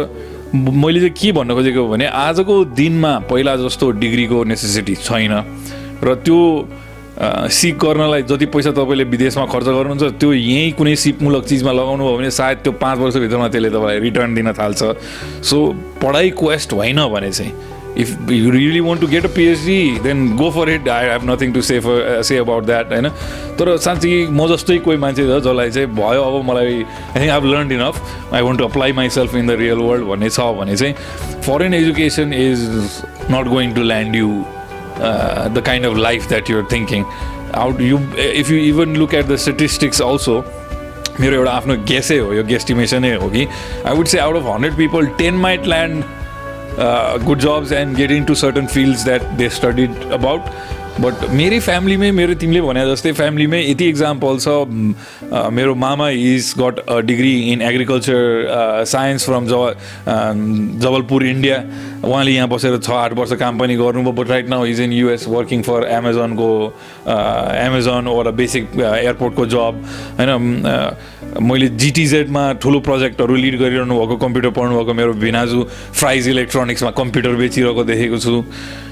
मैले 0.53 0.99
चाहिँ 0.99 1.13
के 1.13 1.32
भन्न 1.32 1.53
खोजेको 1.53 1.88
भने 1.88 2.05
आजको 2.19 2.63
दिनमा 2.75 3.13
पहिला 3.29 3.55
जस्तो 3.55 3.91
डिग्रीको 4.03 4.43
नेसेसिटी 4.51 4.95
छैन 4.97 5.34
र 6.03 6.15
त्यो 6.25 6.39
सिप 7.19 7.77
गर्नलाई 7.77 8.21
जति 8.23 8.45
पैसा 8.47 8.71
तपाईँले 8.71 9.03
विदेशमा 9.12 9.45
खर्च 9.51 9.65
गर्नुहुन्छ 9.65 10.03
त्यो 10.19 10.34
यहीँ 10.34 10.71
कुनै 10.71 10.95
सिपमूलक 10.95 11.43
चिजमा 11.45 11.71
लगाउनु 11.71 12.03
भयो 12.03 12.17
भने 12.17 12.32
सायद 12.32 12.58
त्यो 12.63 12.71
पाँच 12.79 12.97
वर्षभित्रमा 12.99 13.47
त्यसले 13.47 13.69
तपाईँलाई 13.69 13.99
रिटर्न 13.99 14.36
दिन 14.36 14.51
थाल्छ। 14.55 14.84
सो 15.43 15.58
पढाइ 16.03 16.29
क्वेस्ट 16.39 16.73
होइन 16.73 17.03
भने 17.13 17.32
चाहिँ 17.32 17.51
if 17.97 18.32
you 18.32 18.51
really 18.51 18.79
want 18.79 19.01
to 19.01 19.08
get 19.08 19.25
a 19.25 19.29
PhD 19.36 19.99
then 20.03 20.36
go 20.38 20.49
for 20.51 20.69
it 20.69 20.88
I 20.89 21.05
have 21.10 21.29
nothing 21.29 21.53
to 21.53 21.62
say 21.62 21.79
for 21.79 22.21
say 22.23 22.38
about 22.38 22.65
that 22.65 22.91
होइन? 22.93 23.10
तर 23.60 23.75
साँच्चै 23.77 24.27
म 24.32 24.47
जस्तै 24.47 24.77
कोही 24.88 24.97
मान्छे 24.97 25.23
छ 25.23 25.41
जसलाई 25.43 25.71
चाहिँ 25.71 25.89
भयो 25.95 26.21
अब 26.23 26.43
मलाई 26.49 26.75
I 26.75 27.19
think 27.19 27.32
I 27.32 27.51
learn 27.51 27.71
enough 27.71 28.34
I 28.34 28.41
want 28.41 28.60
to 28.60 28.65
apply 28.65 28.91
myself 29.01 29.36
in 29.36 29.47
the 29.47 29.60
real 29.60 29.84
world 29.89 30.08
भन्ने 30.08 30.29
छ 30.29 30.47
भने 30.62 30.75
चाहिँ 30.77 30.93
foreign 31.43 31.73
education 31.73 32.34
is 32.34 32.63
not 33.32 33.47
going 33.47 33.73
to 33.75 33.84
land 33.91 34.15
you 34.15 34.32
the 34.99 35.63
kind 35.65 35.85
of 35.85 35.97
life 35.97 36.27
that 36.29 36.49
you're 36.49 36.65
thinking 36.71 37.03
out 37.55 37.81
you 37.81 37.99
if 38.19 38.51
you 38.51 38.57
even 38.65 38.95
look 38.95 39.13
at 39.13 39.25
the 39.25 39.35
statistics 39.45 40.01
also 40.01 40.43
मेरो 41.19 41.35
एउटा 41.35 41.51
आफ्नो 41.51 41.75
गेसै 41.88 42.17
हो 42.17 42.33
यो 42.33 42.43
गेस्टिमेसनै 42.45 43.13
हो 43.15 43.29
कि 43.29 43.47
I 43.85 43.95
would 43.95 44.07
say 44.07 44.19
out 44.19 44.35
of 44.35 44.45
hundred 44.47 44.75
people 44.77 45.07
ten 45.17 45.35
might 45.38 45.67
land 45.67 46.03
good 47.25 47.39
jobs 47.39 47.71
and 47.71 47.95
get 47.97 48.12
into 48.23 48.35
certain 48.41 48.67
fields 48.67 49.03
that 49.05 49.23
they 49.38 49.49
studied 49.49 50.12
about 50.13 50.41
but 50.97 51.30
मेरै 51.39 51.60
फ्यामिलीमै 51.65 52.10
मेरो 52.12 52.34
तिमीले 52.39 52.62
भने 52.62 52.82
जस्तै 52.88 53.12
फ्यामिलीमै 53.17 53.60
यति 53.62 53.86
इक्जाम्पल 53.89 54.39
छ 54.45 54.47
मेरो 55.58 55.75
मामा 55.84 56.08
is 56.21 56.54
got 56.60 56.80
a 56.80 56.99
degree 57.10 57.34
in 57.52 57.62
agriculture 57.67 58.86
science 58.93 59.25
from 59.25 59.45
job 59.47 59.62
Jabalpur 60.86 61.25
India 61.25 61.58
उहाँले 62.04 62.32
यहाँ 62.32 62.47
बसेर 62.49 62.78
छ 62.80 62.89
आठ 63.04 63.13
वर्ष 63.19 63.34
काम 63.43 63.60
पनि 63.60 63.75
गर्नुभयो 63.75 64.12
but 64.19 64.30
right 64.30 64.49
now 64.49 64.65
is 64.65 64.82
in 64.82 64.93
US 64.93 65.28
working 65.28 65.62
for 65.69 65.88
एमाजोनको 65.91 66.49
एमाजोन 67.67 68.08
ओर 68.08 68.32
बेसिक 68.41 68.67
एयरपोर्टको 68.82 69.45
जब 69.56 69.82
होइन 70.19 70.32
मैले 71.47 71.67
जिटिजेडमा 71.86 72.43
ठुलो 72.63 72.80
प्रोजेक्टहरू 72.89 73.36
लिड 73.45 73.60
गरिरहनु 73.60 73.99
भएको 73.99 74.17
कम्प्युटर 74.25 74.49
पढ्नुभएको 74.60 74.93
मेरो 75.02 75.13
भिनाजु 75.23 75.63
फ्राइज 75.71 76.30
इलेक्ट्रोनिक्समा 76.30 76.91
कम्प्युटर 77.02 77.36
बेचिरहेको 77.45 77.84
देखेको 77.93 78.17
छु। 78.17 78.43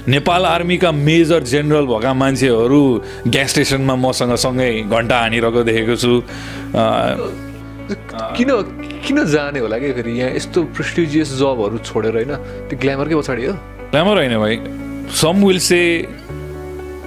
नेपाल 0.07 0.45
आर्मीका 0.45 0.91
मेजर 0.91 1.43
जेनरल 1.43 1.85
भएका 1.85 2.13
मान्छेहरू 2.13 2.81
ग्यास 3.27 3.49
स्टेसनमा 3.51 3.95
मसँग 3.95 4.35
सँगै 4.39 4.71
घन्टा 4.87 5.19
हानिरहेको 5.19 5.63
देखेको 5.63 5.95
छु। 5.95 6.13
किन 8.37 8.49
किन 9.07 9.17
जाने 9.27 9.59
होला 9.59 9.77
कि 9.79 9.91
फेरि 9.93 10.11
यहाँ 10.19 10.31
यस्तो 10.35 10.63
प्रेस्टिजियस 10.75 11.33
जबहरू 11.39 11.77
छोडेर 11.83 12.13
होइन? 12.15 12.31
त्यो 12.67 12.79
ग्ल्यामरकै 12.79 13.15
पछाडि 13.15 13.45
हो? 13.45 13.53
ग्ल्यामर 13.91 14.15
होइन 14.17 14.37
भाइ। 14.39 14.55
सम 15.21 15.43
विल 15.45 15.59
से 15.67 15.81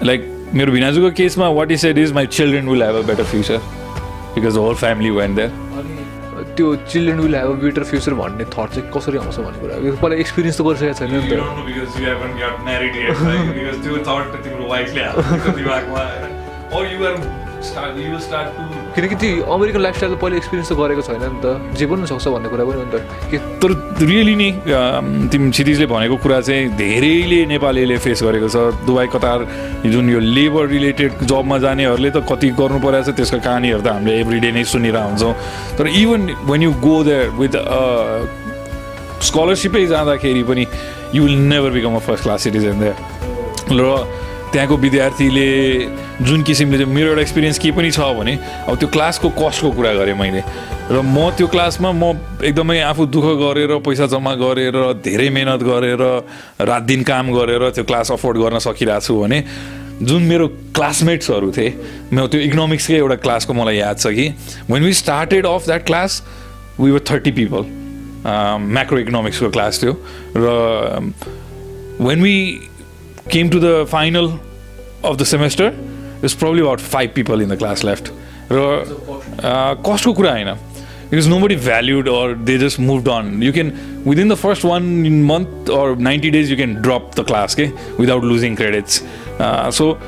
लाइक 0.04 0.20
मेरो 0.54 0.72
भिनाजुको 0.72 1.10
केसमा 1.16 1.48
what 1.56 1.72
is 1.72 1.80
said 1.80 1.98
is 1.98 2.12
my 2.12 2.26
children 2.36 2.68
will 2.68 2.82
have 2.82 2.96
a 2.96 3.06
better 3.08 3.24
future 3.32 3.58
because 4.36 4.56
whole 4.56 4.74
family 4.74 5.10
went 5.16 5.34
there 5.34 5.50
त्यो 6.60 6.74
children 6.92 7.20
will 7.24 7.34
have 7.36 7.50
a 7.50 7.60
better 7.64 7.84
future 7.90 8.14
भन्ने 8.20 8.44
थट 8.52 8.68
चाहिँ 8.76 8.90
कसरी 8.96 9.16
आउँछ 9.18 9.36
भन्ने 9.40 9.58
कुरा 9.60 9.74
पहिला 10.02 10.16
एक्सपिरियन्स 10.24 10.56
त 10.60 10.62
गरिसकेको 10.68 10.94
छैन 11.00 11.10
नि 11.16 11.20
त। 11.24 11.32
किनकि 18.94 19.14
त्यो 19.22 19.44
अमेरिकन 19.54 19.80
लाइफस्टाइल 19.80 20.14
पहिले 20.22 20.36
एक्सपिरियन्स 20.36 20.68
त 20.70 20.74
गरेको 20.80 21.02
छैन 21.08 21.22
नि 21.22 21.38
त। 21.44 21.46
जे 21.78 21.86
पनि 21.86 22.06
सक्छ 22.06 22.26
भन्ने 22.34 22.48
कुरा 22.50 22.64
पनि 22.64 22.76
हो 22.80 22.84
नि 22.84 22.92
त। 22.92 22.96
तर 23.62 23.70
रियली 24.10 24.34
नै 24.34 24.50
तिमी 25.30 25.50
क्षितिजले 25.50 25.86
भनेको 25.86 26.16
कुरा 26.24 26.40
चाहिँ 26.40 26.74
धेरैले 26.76 27.40
नेपालीले 27.54 27.96
फेस 28.04 28.22
गरेको 28.22 28.48
छ। 28.48 28.56
दुबई 28.86 29.06
कतार 29.14 29.38
जुन 29.86 30.10
यो 30.10 30.20
लेबर 30.20 30.64
रिलेटेड 30.74 31.10
जबमा 31.22 31.56
जानेहरूले 31.64 32.10
त 32.10 32.18
कति 32.30 32.48
गर्नु 32.58 32.78
परेको 32.82 33.04
छ 33.06 33.16
त्यसको 33.16 33.38
कहानीहरू 33.46 33.80
त 33.80 33.88
हामीले 33.94 34.12
एभ्री 34.20 34.38
डे 34.42 34.50
नै 34.52 34.64
सुनिरहेको 34.66 35.08
हुन्छौँ 35.08 35.34
तर 35.78 35.86
even 35.86 36.20
when 36.50 36.60
you 36.62 36.72
go 36.82 36.96
there 37.04 37.28
with 37.40 37.54
स्कलरसिपै 39.28 39.84
जाँदाखेरि 39.86 40.42
पनि 40.50 40.64
you 41.14 41.22
will 41.24 41.36
never 41.52 41.70
become 41.76 41.94
a 41.94 42.02
first 42.08 42.22
class 42.24 42.40
citizen 42.42 42.76
there 42.80 42.96
र 43.70 43.88
त्यहाँको 44.52 44.76
विद्यार्थीले 44.82 45.48
जुन 46.20 46.42
किसिमले 46.42 46.78
चाहिँ 46.78 46.92
मेरो 46.94 47.08
एउटा 47.08 47.22
एक्सपिरियन्स 47.22 47.58
के 47.58 47.70
पनि 47.72 47.90
छ 47.90 48.00
भने 48.18 48.34
अब 48.68 48.76
त्यो 48.78 48.88
क्लासको 48.92 49.28
कस्टको 49.40 49.70
कुरा 49.72 49.92
गरेँ 49.94 50.14
मैले। 50.14 50.42
र 50.92 51.00
म 51.00 51.30
त्यो 51.36 51.46
क्लासमा 51.48 51.90
म 51.92 52.12
एकदमै 52.44 52.80
आफू 52.92 53.06
दुःख 53.08 53.26
गरेर 53.40 53.72
पैसा 53.80 54.06
जम्मा 54.12 54.34
गरेर 54.44 54.76
धेरै 55.04 55.28
मेहनत 55.36 55.62
गरेर 55.64 56.02
रात 56.68 56.82
दिन 56.82 57.02
काम 57.08 57.32
गरेर 57.32 57.70
त्यो 57.72 57.84
क्लास 57.84 58.10
अफोर्ड 58.12 58.36
गर्न 58.38 58.58
सकिरहेको 58.68 59.06
छु 59.06 59.14
भने 59.20 59.38
जुन 60.02 60.22
मेरो 60.28 60.46
क्लासमेट्सहरू 60.76 61.50
थिए 61.56 61.68
म 62.12 62.26
त्यो 62.28 62.40
इकोनोमिक्सकै 62.40 62.96
एउटा 63.00 63.16
क्लासको 63.24 63.52
मलाई 63.56 63.76
याद 63.76 63.96
छ 63.98 64.12
कि 64.16 64.26
when 64.70 64.82
we 64.84 64.92
started 65.02 65.46
of 65.46 65.66
that 65.66 65.86
class 65.86 66.22
we 66.80 66.90
were 66.90 67.02
thirty 67.10 67.30
people 67.38 67.62
macro 68.76 68.98
इकोनोमिक्सको 68.98 69.50
class 69.56 69.82
थियो 69.82 69.92
र 70.36 71.12
when 72.00 72.22
we 72.22 72.36
came 73.32 73.48
to 73.50 73.58
the 73.60 73.86
final 73.86 74.28
of 75.08 75.16
the 75.18 75.24
semester, 75.24 75.66
there's 76.20 76.34
probably 76.34 76.60
about 76.60 76.80
five 76.80 77.14
people 77.14 77.40
in 77.40 77.48
the 77.48 77.56
class 77.56 77.84
left. 77.84 78.12
Cost 78.48 80.04
ko 80.04 80.14
kura 80.14 80.32
haina. 80.32 80.58
Because 81.10 81.26
nobody 81.26 81.56
valued 81.56 82.06
or 82.06 82.34
they 82.34 82.56
just 82.56 82.78
moved 82.78 83.08
on. 83.08 83.42
You 83.42 83.52
can, 83.52 84.04
within 84.04 84.28
the 84.28 84.36
first 84.36 84.62
one 84.62 85.22
month 85.22 85.68
or 85.68 85.96
90 85.96 86.30
days, 86.30 86.48
you 86.48 86.56
can 86.56 86.80
drop 86.80 87.16
the 87.16 87.24
class 87.24 87.54
okay, 87.54 87.72
without 87.98 88.22
losing 88.22 88.54
credits. 88.54 89.02
Uh, 89.38 89.70
so 89.70 89.98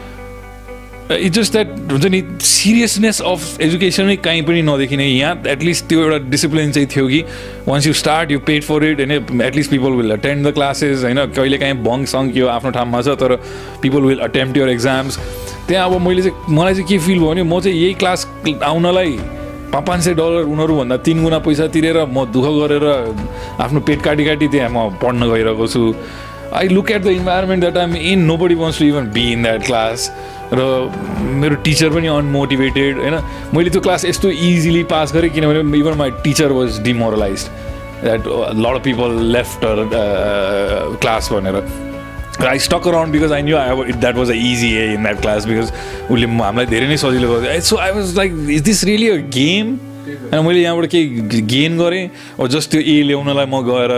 it's 1.11 1.39
just 1.39 1.53
that 1.53 1.69
हुन्छ 1.93 2.07
नि 2.07 2.23
seriousness 2.41 3.21
of 3.23 3.61
एजुकेसनै 3.61 4.17
कहीँ 4.25 4.43
पनि 4.43 4.63
नदेखिने 4.63 5.07
यहाँ 5.07 5.43
at least 5.49 5.87
त्यो 5.89 6.03
एउटा 6.03 6.19
discipline 6.31 6.73
चाहिँ 6.73 6.89
थियो 6.95 7.07
कि 7.09 7.23
once 7.69 7.87
you 7.87 7.93
start 8.01 8.31
you 8.31 8.39
paid 8.47 8.63
for 8.65 8.85
it 8.85 9.01
होइन 9.01 9.43
at least 9.43 9.71
people 9.71 9.93
will 10.01 10.11
attend 10.13 10.47
the 10.47 10.53
classes 10.55 11.03
होइन 11.03 11.25
कहिले 11.37 11.59
काहीँ 11.59 11.75
बङ 11.85 12.05
सङ्क 12.15 12.37
यो 12.37 12.47
आफ्नो 12.55 12.71
ठाउँमा 12.79 13.03
छ 13.03 13.19
तर 13.23 13.37
people 13.83 14.09
will 14.09 14.19
attempt 14.29 14.57
your 14.59 14.69
exams 14.69 15.19
त्यहाँ 15.69 15.91
अब 15.91 16.01
मैले 16.01 16.23
चाहिँ 16.23 16.55
मलाई 16.57 16.75
चाहिँ 16.75 16.89
के 16.89 16.99
फिल 16.99 17.19
भयो 17.19 17.29
भने 17.29 17.43
म 17.43 17.61
चाहिँ 17.61 17.79
यही 17.79 17.95
क्लास 17.95 18.27
आउनलाई 18.63 19.19
पाँच 19.73 20.01
सय 20.05 20.15
डलर 20.15 20.45
उनीहरूभन्दा 20.53 20.97
तिन 21.07 21.23
गुणा 21.23 21.39
पैसा 21.39 21.67
तिरेर 21.73 22.05
म 22.05 22.25
दुःख 22.33 22.47
गरेर 22.59 22.85
आफ्नो 23.61 23.81
पेट 23.81 24.03
काटी 24.03 24.25
काटी 24.25 24.49
त्यहाँ 24.49 24.71
म 24.71 24.89
पढ्न 25.03 25.29
गइरहेको 25.31 25.67
छु। 25.67 25.95
I 26.55 26.69
look 26.69 26.91
at 26.91 27.03
the 27.03 27.07
environment 27.07 27.61
that 27.61 27.77
I'm 27.79 27.97
in 27.97 28.25
nobody 28.37 28.55
wants 28.55 28.79
to 28.79 28.85
even 28.85 29.07
be 29.13 29.25
in 29.33 29.43
that 29.43 29.65
class 29.67 30.11
र 30.53 30.61
मेरो 31.41 31.55
टिचर 31.65 31.91
पनि 31.91 32.07
अनमोटिभेटेड 32.07 32.99
होइन? 32.99 33.15
मैले 33.55 33.71
त्यो 33.71 33.81
क्लास 33.81 34.05
यस्तो 34.05 34.31
इजिली 34.31 34.83
पास 34.93 35.15
गरेँ 35.15 35.31
किनभने 35.31 35.79
even 35.79 35.99
my 35.99 36.11
teacher 36.25 36.53
was 36.53 36.81
demoralize 36.85 37.49
that 38.03 38.29
lot 38.61 38.83
people 38.85 39.19
left 39.33 39.65
class 41.01 41.33
भनेर। 41.33 41.57
I 42.48 42.60
stuck 42.68 42.88
around 42.88 43.14
because 43.14 43.32
I 43.32 43.42
knew 43.42 43.58
I 43.58 43.92
that 43.92 44.16
was 44.16 44.30
a 44.32 44.34
easy 44.52 44.74
A 44.78 44.86
in 44.94 45.04
that 45.04 45.22
class 45.22 45.46
because 45.46 45.72
उसले 46.12 46.28
हामीलाई 46.28 46.66
धेरै 46.66 46.88
नै 46.88 46.98
सजिलो 47.04 47.34
गर्यो 47.34 47.60
so 47.70 47.78
I 47.86 47.92
was 47.92 48.16
like 48.18 48.34
is 48.50 48.62
this 48.70 48.84
really 48.92 49.10
a 49.10 49.18
game 49.38 49.76
होइन 50.08 50.46
मैले 50.46 50.62
यहाँबाट 50.62 50.90
केही 50.92 51.42
गेन 51.56 51.78
गरेँ 51.78 52.08
जस्ट 52.50 52.72
त्यो 52.72 52.82
ए 52.82 53.02
ल्याउनलाई 53.08 53.46
म 53.46 53.62
गएर 53.70 53.94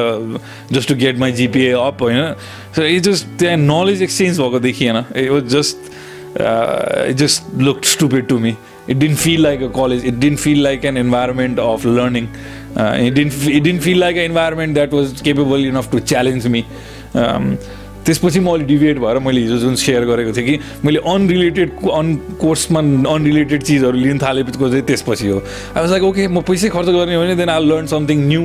just 0.73 0.89
to 0.89 0.95
get 1.05 1.19
my 1.19 1.31
GPA 1.41 1.71
up 1.81 2.01
होइन 2.03 2.33
सो 2.75 2.83
इट 2.95 3.03
जस्ट 3.09 3.37
त्यहाँ 3.39 3.57
नलेज 3.57 4.01
एक्सचेन्ज 4.03 4.39
भएको 4.39 4.59
देखिएन 4.69 5.03
it 5.15 5.29
was 5.29 5.47
just 5.55 5.89
uh, 6.37 7.05
it 7.07 7.15
just 7.15 7.51
looked 7.53 7.85
stupid 7.85 8.29
to 8.29 8.39
me. 8.39 8.57
It 8.87 8.99
didn't 8.99 9.17
feel 9.17 9.41
like 9.41 9.61
a 9.61 9.69
college. 9.69 10.03
It 10.03 10.19
didn't 10.19 10.39
feel 10.39 10.63
like 10.63 10.83
an 10.83 10.97
environment 10.97 11.59
of 11.59 11.85
learning. 11.85 12.27
Uh, 12.75 12.97
it 12.99 13.11
didn't. 13.11 13.33
It 13.47 13.63
didn't 13.63 13.81
feel 13.81 13.97
like 13.97 14.15
an 14.15 14.23
environment 14.23 14.75
that 14.75 14.91
was 14.91 15.21
capable 15.21 15.55
enough 15.55 15.91
to 15.91 16.01
challenge 16.01 16.47
me. 16.47 16.65
Um, 17.13 17.57
त्यसपछि 18.06 18.40
म 18.40 18.52
अलिक 18.54 18.66
deviate 18.66 18.98
भएर 18.98 19.18
मैले 19.24 19.40
हिजो 19.40 19.56
जुन 19.58 19.74
share 19.80 20.04
गरेको 20.04 20.32
थिएँ 20.36 20.46
कि 20.46 20.58
मैले 20.84 20.98
अनरिलेटेड 21.06 21.70
अन 21.92 22.14
कोर्समा 22.40 22.80
अनरिलेटेड 23.14 23.62
चिजहरू 23.62 23.98
लिन 23.98 24.18
थालेको 24.18 24.68
चाहिँ 24.68 24.82
त्यसपछि 24.84 25.28
हो। 25.28 25.38
वाज 25.76 25.90
लाइक 25.90 26.02
ओके 26.04 26.28
म 26.28 26.40
पैसै 26.44 26.68
खर्च 26.68 26.88
गर्ने 26.88 27.18
भने 27.18 27.36
then 27.36 27.48
I 27.48 27.64
learn 27.64 27.86
something 27.86 28.26
new 28.28 28.42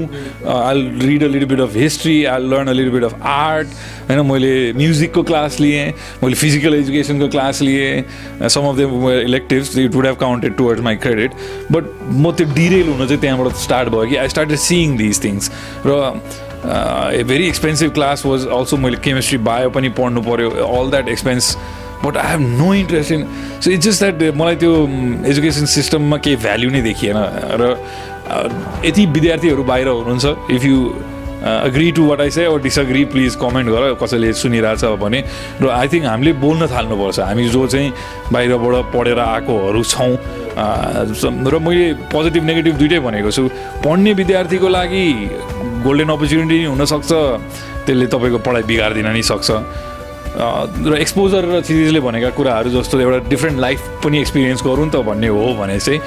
I 0.56 0.82
read 1.06 1.24
a 1.24 1.28
little 1.28 1.46
bit 1.46 1.60
of 1.60 1.76
history 1.78 2.24
I 2.26 2.48
learn 2.50 2.68
a 2.68 2.74
little 2.74 2.92
bit 2.92 3.04
of 3.04 3.22
art 3.36 3.68
होइन 4.10 4.26
मैले 4.26 4.52
म्युजिकको 4.74 5.24
क्लास 5.24 5.60
लिएँ 5.60 5.86
मैले 6.24 6.36
फिजिकल 6.36 6.76
एजुकेसनको 6.76 7.28
क्लास 7.30 7.62
लिएँ 7.62 8.50
some 8.50 8.70
of 8.70 8.76
the 8.78 9.24
electives 9.26 9.78
it 9.78 9.96
would 9.96 10.06
have 10.06 10.16
counted 10.20 10.56
towards 10.58 10.84
my 10.84 10.96
credit 11.06 11.32
but 11.72 11.84
म 12.12 12.32
त्यो 12.32 12.54
derail 12.56 12.88
हुन 12.90 13.06
चाहिँ 13.06 13.22
त्यहाँबाट 13.22 13.56
स्टार्ट 13.66 13.90
भयो 13.90 14.06
कि 14.10 14.16
I 14.16 14.30
started 14.30 14.58
seeing 14.68 14.98
this 14.98 15.24
things 15.24 15.52
र 15.86 16.00
a 16.60 17.24
very 17.28 17.48
expensive 17.48 17.92
class 17.94 18.26
was 18.26 18.48
also 18.48 18.78
मैले 18.78 18.98
केमिस्ट्री 19.04 19.38
बायो 19.48 19.70
पनि 19.70 19.90
पढ्नु 20.00 20.22
पऱ्यो 20.22 20.50
all 20.50 20.90
that 20.92 21.10
expense 21.10 21.56
but 22.04 22.18
I 22.18 22.32
have 22.32 22.42
no 22.58 22.74
interest 22.74 23.12
in 23.12 23.28
so 23.62 23.72
it's 23.72 23.86
just 23.86 24.04
that 24.04 24.36
मलाई 24.38 24.56
त्यो 24.56 24.74
एजुकेसन 25.30 25.66
सिस्टममा 25.76 26.18
केही 26.18 26.36
भ्याल्यु 26.36 26.70
नै 26.72 26.82
देखिएन। 26.82 27.18
र 27.62 27.78
यति 28.86 29.06
विद्यार्थीहरू 29.06 29.64
बाहिर 29.64 29.88
हुनुहुन्छ। 29.88 30.52
If 30.52 30.66
you 30.66 30.78
agree 31.40 31.92
to 31.92 32.06
what 32.06 32.22
I 32.22 32.32
say 32.32 32.46
or 32.46 32.62
disagree 32.62 33.04
please 33.12 33.36
comment 33.42 33.70
गर 33.70 33.94
कसैले 34.04 34.32
सुनिरहेछ 34.34 34.84
भने। 35.02 35.24
र 35.62 35.70
आई 35.72 35.88
थिङ्क 35.88 36.06
हामीले 36.06 36.34
बोल्न 36.44 36.68
थाल्नुपर्छ। 36.68 37.20
हामी 37.20 37.48
जो 37.50 37.68
चाहिँ 37.68 37.94
बाहिरबाट 38.32 38.94
पढेर 38.94 39.20
आएकोहरू 39.20 39.84
छौँ 39.84 40.12
र 40.60 41.60
मैले 41.60 41.94
पोजिटिभ 42.12 42.44
नेगेटिभ 42.44 42.76
दुइटै 42.78 43.00
भनेको 43.00 43.32
छु 43.32 43.44
पढ्ने 43.84 44.14
विद्यार्थीको 44.14 44.68
लागि 44.70 45.06
गोल्डन 45.84 46.10
अपर्च्युनिटी 46.10 46.64
हुनसक्छ 46.66 47.12
त्यसले 47.86 48.08
तपाईँको 48.08 48.40
पढाइ 48.48 48.64
बिगारिदिन 48.70 49.12
नि 49.12 49.24
सक्छ 49.24 49.50
र 50.36 50.98
एक्सपोजर 51.00 51.46
र 51.52 51.62
चिजले 51.62 52.00
भनेका 52.00 52.30
कुराहरू 52.38 52.70
जस्तो 52.72 53.00
एउटा 53.00 53.30
डिफ्रेन्ट 53.30 53.60
लाइफ 53.60 53.80
पनि 54.04 54.20
एक्सपिरियन्स 54.20 54.62
गरौँ 54.64 54.90
त 54.90 55.02
भन्ने 55.04 55.28
हो 55.28 55.54
भने 55.56 55.80
चाहिँ 55.80 56.00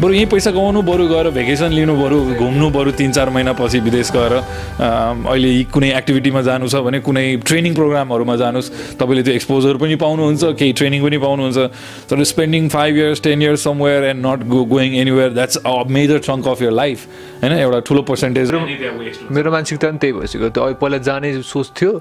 बरु 0.00 0.12
यहीँ 0.12 0.26
पैसा 0.26 0.50
कमाउनु 0.50 0.80
बरु 0.82 1.06
गएर 1.08 1.28
भेकेसन 1.30 1.72
लिनु 1.72 1.94
बरु 1.96 2.18
घुम्नु 2.34 2.68
बरु 2.72 2.90
तिन 2.96 3.12
चार 3.12 3.30
महिनापछि 3.30 3.78
विदेश 3.80 4.10
गएर 4.12 4.32
अहिले 4.32 5.50
कुनै 5.68 5.90
एक्टिभिटीमा 5.96 6.42
जानु 6.42 6.68
छ 6.68 6.80
भने 6.86 7.00
कुनै 7.04 7.24
ट्रेनिङ 7.44 7.74
प्रोग्रामहरूमा 7.74 8.36
जानुहोस् 8.36 8.70
तपाईँले 8.98 9.22
त्यो 9.22 9.34
एक्सपोजर 9.34 9.76
पनि 9.76 9.96
पाउनुहुन्छ 10.02 10.42
केही 10.58 10.72
ट्रेनिङ 10.80 11.02
पनि 11.02 11.18
पाउनुहुन्छ। 11.18 11.58
तर 12.08 12.24
spending 12.24 12.68
five 12.68 12.96
years 12.96 13.22
ten 13.22 13.42
years 13.42 13.64
somewhere 13.64 14.04
and 14.04 14.26
not 14.26 14.48
go 14.48 14.64
going 14.72 14.96
anywhere 14.96 15.30
that's 15.36 15.56
a 15.60 15.76
major 15.92 16.18
chunk 16.24 16.48
of 16.48 16.62
your 16.62 16.72
life 16.72 17.06
होइन? 17.44 17.52
एउटा 17.52 17.80
ठुलो 17.86 18.02
पर्सेन्टेज 18.08 18.50
मेरो 19.30 19.50
मानसिकता 19.52 19.88
पनि 19.88 19.98
त्यही 19.98 20.12
भइसक्यो। 20.18 20.48
त्यो 20.48 20.72
पहिला 20.82 20.98
जाने 21.04 21.36
सोच 21.52 21.72
थियो 21.76 21.92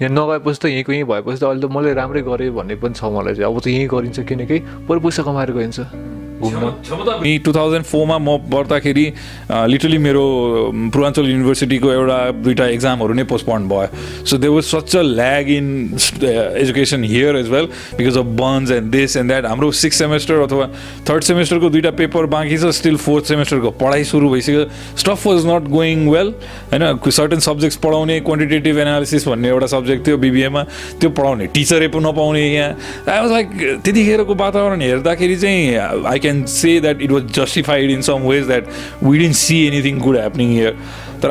यहाँ 0.00 0.14
नगएपछि 0.14 0.58
त 0.62 0.64
यहीँको 0.70 0.92
यहीँ 0.92 1.04
भएपछि 1.12 1.38
त 1.42 1.44
अहिले 1.44 1.66
त 1.66 1.70
मैले 1.76 1.92
राम्रै 1.98 2.22
गरेँ 2.30 2.50
भन्ने 2.54 2.74
पनि 2.78 2.94
छ 2.94 3.04
मलाई 3.10 3.34
चाहिँ। 3.34 3.52
अब 3.52 3.60
त 3.60 3.66
यहीँ 3.66 3.88
गरिन्छ 3.90 4.18
किनकि 4.22 4.58
बरु 4.86 5.00
पैसा 5.02 5.22
कमाएर 5.26 5.50
गइन्छ। 5.58 5.78
घुम्न। 6.40 7.38
टु 7.44 7.52
थाउजन्ड 7.52 7.84
फोरमा 7.84 8.18
म 8.18 8.36
पढ्दाखेरि 8.52 9.06
लिटरली 9.70 9.98
मेरो 9.98 10.24
पूर्वाञ्चल 10.92 11.26
युनिभर्सिटीको 11.30 11.92
एउटा 11.92 12.18
दुइटा 12.44 12.66
एक्जामहरू 12.66 13.14
नै 13.14 13.24
पोस्टपोन्ड 13.32 13.68
भयो. 13.72 13.88
So 14.24 14.38
they 14.38 14.48
was 14.48 14.64
such 14.64 14.96
a 14.96 15.02
lag 15.02 15.50
in 15.50 15.66
education 16.60 17.04
here 17.04 17.36
as 17.36 17.48
well 17.50 17.66
because 17.98 18.18
of 18.18 18.26
bandhs 18.40 18.70
and 18.70 18.90
this 18.92 19.16
and 19.16 19.30
that 19.30 19.46
हाम्रो 19.46 19.70
सिक्स 19.80 19.98
सेमेस्टर 19.98 20.40
अथवा 20.42 20.66
थर्ड 21.08 21.22
सेमेस्टरको 21.24 21.70
दुइटा 21.70 21.90
पेपर 22.00 22.26
बाँकी 22.34 22.58
छ 22.58 22.72
स्टिल 22.80 22.96
फोर्थ 23.04 23.24
सेमेस्टरको 23.34 23.70
पढाइ 23.80 24.04
सुरु 24.04 24.30
भइसक्यो। 24.30 24.64
Stuff 24.98 25.26
was 25.26 25.46
not 25.46 25.68
going 25.70 26.08
well 26.08 26.34
होइन? 26.72 26.98
सर्टन 27.10 27.38
सब्जेक्ट्स 27.40 27.78
पढाउने 27.84 28.18
क्वान्टिटेटिभ 28.20 28.78
एनालिसिस 28.78 29.26
भन्ने 29.28 29.48
एउटा 29.48 29.66
सब्जेक्ट 29.74 30.06
थियो 30.06 30.16
बिबिएमा 30.24 30.62
त्यो 31.00 31.10
पढाउने 31.10 31.46
टिचरै 31.54 31.88
पो 31.88 31.98
नपाउने 32.00 32.42
यहाँ। 32.46 32.70
आई 33.08 33.20
वाज 33.20 33.30
लाइक 33.32 33.48
त्यतिखेरको 33.84 34.34
वातावरण 34.34 34.80
हेर्दाखेरि 34.80 35.36
चाहिँ 35.36 35.60
I 36.06 36.18
can 36.18 36.29
can 36.30 36.46
say 36.56 36.78
that 36.80 37.06
it 37.08 37.18
was 37.18 37.30
justified 37.42 37.96
in 37.98 38.08
some 38.10 38.26
ways 38.32 38.50
that 38.54 38.74
we 39.02 39.18
didn't 39.18 39.40
see 39.44 39.62
anything 39.68 40.02
good 40.08 40.20
happening 40.24 40.58
here. 40.60 40.74
तर 41.22 41.30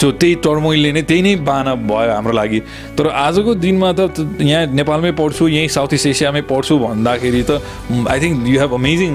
सो 0.00 0.10
त्यही 0.12 0.34
टर्मोइलले 0.44 0.90
नै 0.92 1.02
त्यही 1.08 1.22
नै 1.22 1.34
बाना 1.46 1.74
भयो 1.88 2.12
हाम्रो 2.12 2.32
लागि 2.32 2.60
तर 2.98 3.06
आजको 3.22 3.54
दिनमा 3.64 3.92
त 3.92 4.24
यहाँ 4.40 4.72
नेपालमै 4.78 5.10
पढ्छु 5.20 5.48
यहीँ 5.48 5.68
साउथ 5.68 5.92
इस्ट 5.94 6.06
एसियामै 6.06 6.42
पढ्छु 6.48 6.78
भन्दाखेरि 6.84 7.42
त 7.50 7.60
I 8.08 8.18
think 8.24 8.48
you 8.48 8.60
have 8.60 8.72
amazing 8.80 9.12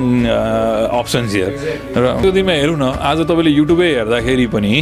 options 0.99 1.33
here 1.35 1.51
र 1.97 2.13
त्यो 2.21 2.31
दिनमा 2.31 2.53
हेरौँ 2.61 2.77
न 2.77 2.93
आज 3.09 3.25
तपाईँले 3.25 3.51
युट्युबै 3.57 3.89
हेर्दाखेरि 3.97 4.47
पनि 4.53 4.73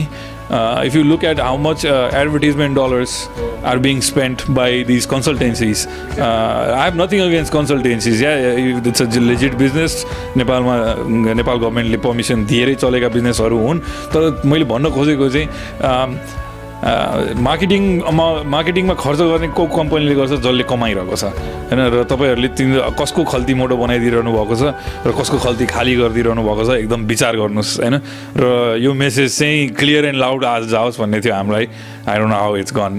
Uh, 0.50 0.84
if 0.86 0.94
you 0.94 1.04
look 1.04 1.24
at 1.24 1.40
how 1.40 1.58
much 1.58 1.86
uh, 1.86 2.10
advertisement 2.14 2.76
dollars 2.76 3.28
are 3.64 3.80
being 3.80 4.02
spent 4.02 4.46
by 4.54 4.84
these 4.84 5.08
consultancies, 5.08 5.88
uh, 6.20 6.76
I 6.78 6.84
have 6.86 6.96
nothing 6.96 7.22
against 7.22 7.52
consultancies. 7.52 8.22
Yeah, 8.22 8.38
it's 8.86 9.02
a 9.02 9.22
legit 9.22 9.58
business. 9.58 10.06
नेपालमा 10.38 10.76
नेपाल 11.34 11.58
गभर्मेन्टले 11.58 11.98
पर्मिसन 12.06 12.46
दिएरै 12.46 12.76
चलेका 12.76 13.10
बिजनेसहरू 13.10 13.58
हुन् 13.68 13.80
तर 14.14 14.42
मैले 14.46 14.66
भन्न 14.70 14.90
खोजेको 14.94 15.30
चाहिँ 15.30 15.48
मार्केटिङमा 16.84 18.26
मार्केटिङमा 18.46 18.94
खर्च 18.94 19.20
गर्ने 19.32 19.48
को 19.58 19.64
कम्पनीले 19.66 20.16
गर्छ 20.16 20.32
जसले 20.44 20.64
कमाइरहेको 20.70 21.16
छ। 21.16 21.24
होइन 21.72 21.80
र 21.94 22.04
तपाईँहरूले 22.04 22.50
तिन 22.54 22.70
कसको 23.00 23.24
खल्ती 23.24 23.54
मोटो 23.58 23.76
बनाइदिइरहनु 23.78 24.32
भएको 24.32 24.56
छ 24.56 24.64
र 25.08 25.12
कसको 25.16 25.38
खल्ती 25.40 25.66
खाली 25.66 25.96
गरिदिइरहनु 25.96 26.42
भएको 26.46 26.64
छ 26.68 26.70
एकदम 26.84 27.02
विचार 27.10 27.34
गर्नुहोस् 27.42 27.74
होइन? 27.80 27.96
र 28.38 28.44
यो 28.86 28.92
मेसेज 28.94 29.30
चाहिँ 29.40 29.68
क्लियर 29.74 30.06
एन्ड 30.14 30.20
लाउड 30.20 30.46
आज 30.46 30.64
जाओस् 30.70 31.00
भन्ने 31.00 31.20
थियो 31.22 31.34
हामीलाई। 31.34 31.66
I 32.06 32.16
don't 32.20 32.32
know 32.32 32.38
how 32.38 32.56
it's 32.62 32.74
gonna 32.76 32.94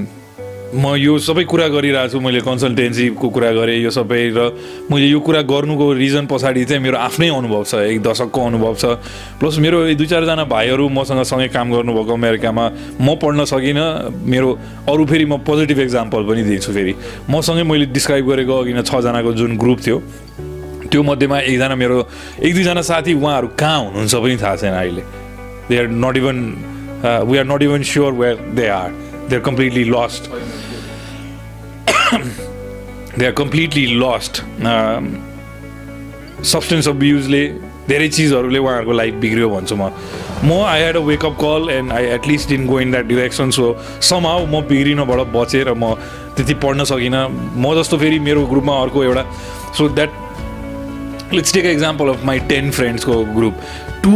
म 0.75 0.95
यो 0.99 1.19
सबै 1.23 1.45
कुरा 1.47 1.67
गरिरहेको 1.71 2.11
छु 2.11 2.19
मैले 2.21 2.41
कन्सल्टेन्सीको 2.43 3.29
कुरा 3.31 3.51
गरेँ 3.55 3.79
यो 3.87 3.91
सबै 3.91 4.35
र 4.35 4.51
मैले 4.91 5.07
यो 5.07 5.21
कुरा 5.23 5.41
गर्नुको 5.47 5.87
रिजन 5.95 6.27
पछाडि 6.27 6.65
चाहिँ 6.67 6.83
मेरो 6.83 6.99
आफ्नै 6.99 7.29
अनुभव 7.31 7.63
छ 7.71 7.75
एक 7.87 8.03
दशकको 8.03 8.41
अनुभव 8.51 8.75
छ। 8.75 8.85
प्लस 9.39 9.59
मेरो 9.63 9.95
दुई 9.95 10.07
चारजना 10.11 10.45
भाइहरू 10.51 10.89
मसँग 10.91 11.23
सँगै 11.23 11.49
काम 11.55 11.71
गर्नुभएको 11.71 12.13
अमेरिकामा 12.13 12.65
म 12.99 13.15
पढ्न 13.15 13.45
सकिनँ 13.47 13.87
मेरो 14.27 14.49
अरू 14.91 15.05
फेरि 15.07 15.25
म 15.25 15.39
पोजिटिभ 15.47 15.81
इक्जाम्पल 15.87 16.21
पनि 16.27 16.43
दिन्छु 16.51 16.73
फेरि। 16.75 16.95
मसँगै 17.31 17.63
मैले 17.63 17.87
डिस्क्राइब 17.95 18.27
गरेको 18.27 18.55
अघि 18.59 18.73
न 18.75 18.83
छजनाको 18.83 19.33
जुन 19.39 19.57
ग्रुप 19.63 19.79
थियो 19.87 19.99
त्यो 20.91 21.03
मध्येमा 21.03 21.39
एकजना 21.47 21.75
मेरो 21.79 21.97
एक 22.43 22.53
दुईजना 22.55 22.83
साथी 22.83 23.15
उहाँहरू 23.15 23.49
कहाँ 23.55 23.79
हुनुहुन्छ 23.87 24.15
पनि 24.19 24.37
थाहा 24.43 24.57
छैन 24.59 24.75
अहिले। 24.83 25.03
They 25.71 25.75
are 25.79 25.87
not 25.95 26.17
even 26.17 26.37
we 27.31 27.39
are 27.39 27.47
not 27.55 27.63
even 27.63 27.83
sure 27.87 28.13
where 28.19 28.37
they 28.59 28.67
are 28.67 29.06
are 29.35 29.41
completely 29.41 29.85
lost 29.85 30.31
they 33.19 33.27
are 33.27 33.33
completely 33.39 33.87
lost 34.03 34.43
substance 36.45 36.89
अब्युजले 36.89 37.43
धेरै 37.89 38.09
चिजहरूले 38.09 38.59
उहाँहरूको 38.59 38.93
लाइफ 38.93 39.15
बिग्रियो 39.25 39.49
भन्छु 39.51 39.77
म 39.77 39.91
म 40.45 40.61
I 40.67 40.83
had 40.83 40.97
a 40.97 41.01
wake up 41.09 41.37
call 41.41 41.71
and 41.73 41.93
I 41.93 42.07
at least 42.15 42.53
in 42.53 42.67
go 42.67 42.81
in 42.81 42.91
that 42.91 43.07
direction 43.07 43.51
so 43.59 43.67
somehow 44.27 44.47
म 44.47 44.61
बिग्रिनबाट 44.69 45.27
बचेर 45.37 45.73
म 45.75 45.95
त्यति 46.37 46.55
पढ्न 46.65 46.85
सकिनँ 46.93 47.27
म 47.57 47.75
जस्तो 47.79 47.99
फेरि 47.99 48.19
मेरो 48.27 48.47
ग्रुपमा 48.47 48.81
अर्को 48.83 49.05
एउटा 49.05 49.25
so 49.79 49.89
that 49.99 51.33
let's 51.35 51.55
take 51.55 51.65
example 51.67 52.09
of 52.09 52.25
my 52.25 52.39
ten 52.49 52.71
फ्रेन्ड्सको 52.71 53.25
group 53.35 53.63
to 54.03 54.15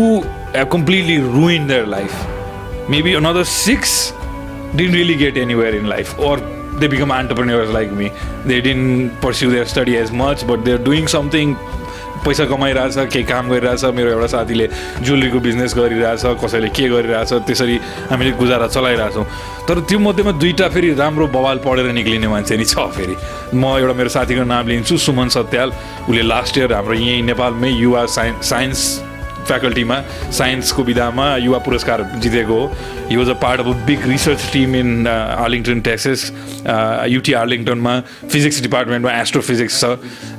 completely 0.72 1.16
ruin 1.32 1.66
their 1.66 1.86
life 1.96 2.90
maybe 2.90 3.14
another 3.14 3.44
six 3.54 3.92
didn't 4.76 4.94
really 4.94 5.14
get 5.24 5.36
anywhere 5.36 5.74
in 5.74 5.86
life 5.88 6.20
or 6.20 6.48
they 6.80 6.88
become 6.88 7.10
entrepreneurs 7.12 7.70
like 7.74 7.90
me. 7.92 8.06
They 8.50 8.58
didn't 8.66 9.16
pursue 9.22 9.48
their 9.54 9.66
study 9.72 9.96
as 10.02 10.12
much, 10.20 10.44
but 10.50 10.62
they're 10.66 10.82
doing 10.84 11.08
something. 11.14 11.54
पैसा 12.24 12.44
कमाइरहेछ 12.44 12.96
केही 13.12 13.24
काम 13.24 13.48
गरिरहेछ 13.50 13.84
मेरो 13.96 14.10
एउटा 14.10 14.26
साथीले 14.34 14.68
ज्वेलरीको 15.02 15.40
business 15.40 15.74
गरिरहेछ 15.76 16.22
कसैले 16.44 16.68
के 16.78 16.88
गरिरहेछ 16.88 17.32
त्यसरी 17.48 17.76
हामीले 18.10 18.30
गुजारा 18.40 18.66
चलाइरहेछौँ। 18.76 19.24
तर 19.68 19.80
त्यो 19.88 19.98
मध्येमा 19.98 20.32
दुईवटा 20.40 20.68
फेरि 20.68 20.94
राम्रो 21.02 21.26
बवाल 21.36 21.58
पढेर 21.66 21.92
निक्लिने 22.00 22.28
मान्छे 22.28 22.56
नि 22.56 22.64
छ 22.64 22.88
फेरि। 22.96 23.16
म 23.54 23.76
एउटा 23.76 23.94
मेरो 24.00 24.08
साथीको 24.16 24.44
नाम 24.54 24.68
लिन्छु 24.68 24.96
सुमन 24.96 25.28
सत्याल। 25.36 25.72
उसले 26.08 26.22
लास्ट 26.32 26.58
इयर 26.58 26.72
हाम्रो 26.72 26.94
यहीँ 26.94 27.22
नेपालमै 27.28 27.70
युवा 27.76 28.06
साइन्स 28.16 28.48
साइन्स 28.50 28.88
फ्याकल्टीमा 29.46 30.00
साइन्सको 30.38 30.82
विधामा 30.82 31.36
युवा 31.36 31.58
पुरस्कार 31.66 32.02
जितेको 32.18 32.58
हो 32.60 32.72
he 33.10 33.16
was 33.16 33.28
a 33.28 33.34
part 33.42 33.60
of 33.60 33.66
a 33.66 33.86
big 33.86 34.06
research 34.08 34.50
team 34.52 34.74
in 34.76 35.06
Arlington 35.08 35.80
Texas 35.88 36.24
UT 37.08 37.32
आर्लिङटनमा 37.40 37.98
physics 38.32 38.62
डिपार्टमेन्टमा 38.62 39.12
एस्ट्रोफिजिक्स 39.20 39.80
छ 39.80 39.84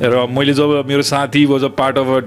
र 0.04 0.26
मैले 0.32 0.54
जब 0.54 0.84
मेरो 0.88 1.02
साथी 1.10 1.46
was 1.46 1.64
a 1.64 1.68
part 1.80 1.98
of 1.98 2.08
a 2.08 2.20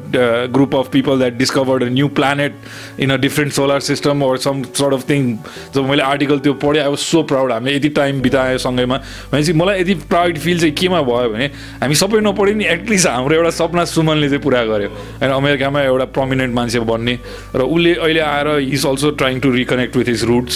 group 0.55 0.77
of 0.77 0.91
people 0.93 1.19
that 1.19 1.39
discovered 1.39 1.83
a 1.83 1.89
new 1.95 2.09
planet 2.19 3.01
in 3.01 3.11
a 3.11 3.17
different 3.25 3.53
solar 3.53 3.81
system 3.89 4.23
or 4.25 4.37
some 4.47 4.63
sort 4.81 4.95
of 4.95 5.09
thing 5.11 5.33
जब 5.75 5.89
मैले 5.91 6.03
article 6.03 6.39
त्यो 6.47 6.53
पढेँ 6.65 6.83
आई 6.83 6.89
वाज 6.89 6.99
सो 6.99 7.23
प्राउड 7.33 7.53
हामीले 7.53 7.77
यति 7.77 7.89
टाइम 8.01 8.21
बितायो 8.23 8.59
सँगैमा। 8.59 8.97
भनेपछि 9.33 9.53
मलाई 9.53 9.81
यति 9.81 9.95
प्राउड 10.13 10.39
फिल 10.39 10.61
चाहिँ 10.61 10.75
केमा 10.75 11.01
भयो 11.03 11.31
भने 11.31 11.47
हामी 11.81 11.95
सबै 12.03 12.21
नपढ्यो 12.21 12.55
नि 12.55 12.65
एटलिस्ट 12.75 13.07
हाम्रो 13.09 13.37
एउटा 13.37 13.51
सपना 13.59 13.85
सुमनले 13.95 14.29
चाहिँ 14.29 14.43
पुरा 14.43 14.65
गर्यो। 14.65 14.89
होइन 15.21 15.33
अमेरिकामा 15.33 15.81
एउटा 15.83 16.05
प्रमिनेन्ट 16.19 16.55
मान्छे 16.65 16.81
बन्ने 16.89 17.15
र 17.55 17.61
उसले 17.61 17.95
अहिले 18.01 18.21
आएर 18.33 18.49
is 18.73 18.87
also 18.87 19.11
trying 19.21 19.41
to 19.45 19.51
reconnect 19.61 19.97
with 19.97 20.09
his 20.09 20.25
roots 20.33 20.55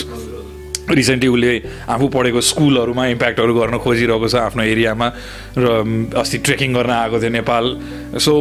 recently 0.89 1.29
उसले 1.29 1.53
आफू 1.93 2.07
पढेको 2.09 2.41
स्कुलहरूमा 2.41 3.07
इम्प्याक्टहरू 3.07 3.55
गर्न 3.55 3.79
खोजिरहेको 3.85 4.29
छ 4.29 4.35
आफ्नो 4.41 4.63
एरियामा 4.65 5.09
र 5.59 5.67
अस्ति 6.17 6.39
ट्रेकिङ 6.49 6.75
गर्न 6.75 6.91
आएको 6.91 7.21
थियो 7.21 7.31
Nepal. 7.31 7.65
So 8.25 8.33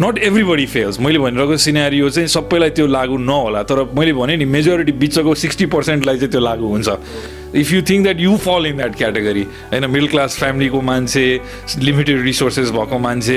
not 0.00 0.18
everybody 0.24 0.64
fails 0.66 0.98
मैले 1.00 1.18
भनिरहेको 1.18 1.56
सिनेरियो 1.62 2.08
चाहिँ 2.10 2.28
सबैलाई 2.34 2.70
त्यो 2.76 2.86
लागु 2.86 3.16
नहोला 3.18 3.62
तर 3.68 3.82
मैले 3.96 4.12
भने 4.12 4.36
नि 4.36 4.44
मेजोरिटी 4.48 4.92
बिचको 5.00 5.34
सिक्सटी 5.34 5.66
पर्सेन्टलाई 5.74 6.16
चाहिँ 6.16 6.30
त्यो 6.32 6.40
लागु 6.40 6.66
हुन्छ 6.66 6.88
if 7.60 7.72
you 7.72 7.82
think 7.90 8.02
that 8.04 8.20
you 8.20 8.36
fall 8.44 8.66
in 8.66 8.76
that 8.76 8.96
category 8.96 9.42
होइन 9.42 9.86
मिडल 9.90 10.06
क्लास 10.14 10.38
फ्यामिलीको 10.38 10.80
मान्छे 10.90 11.24
लिमिटेड 11.78 12.22
रिसोर्सेस 12.24 12.70
भएको 12.78 12.98
मान्छे 12.98 13.36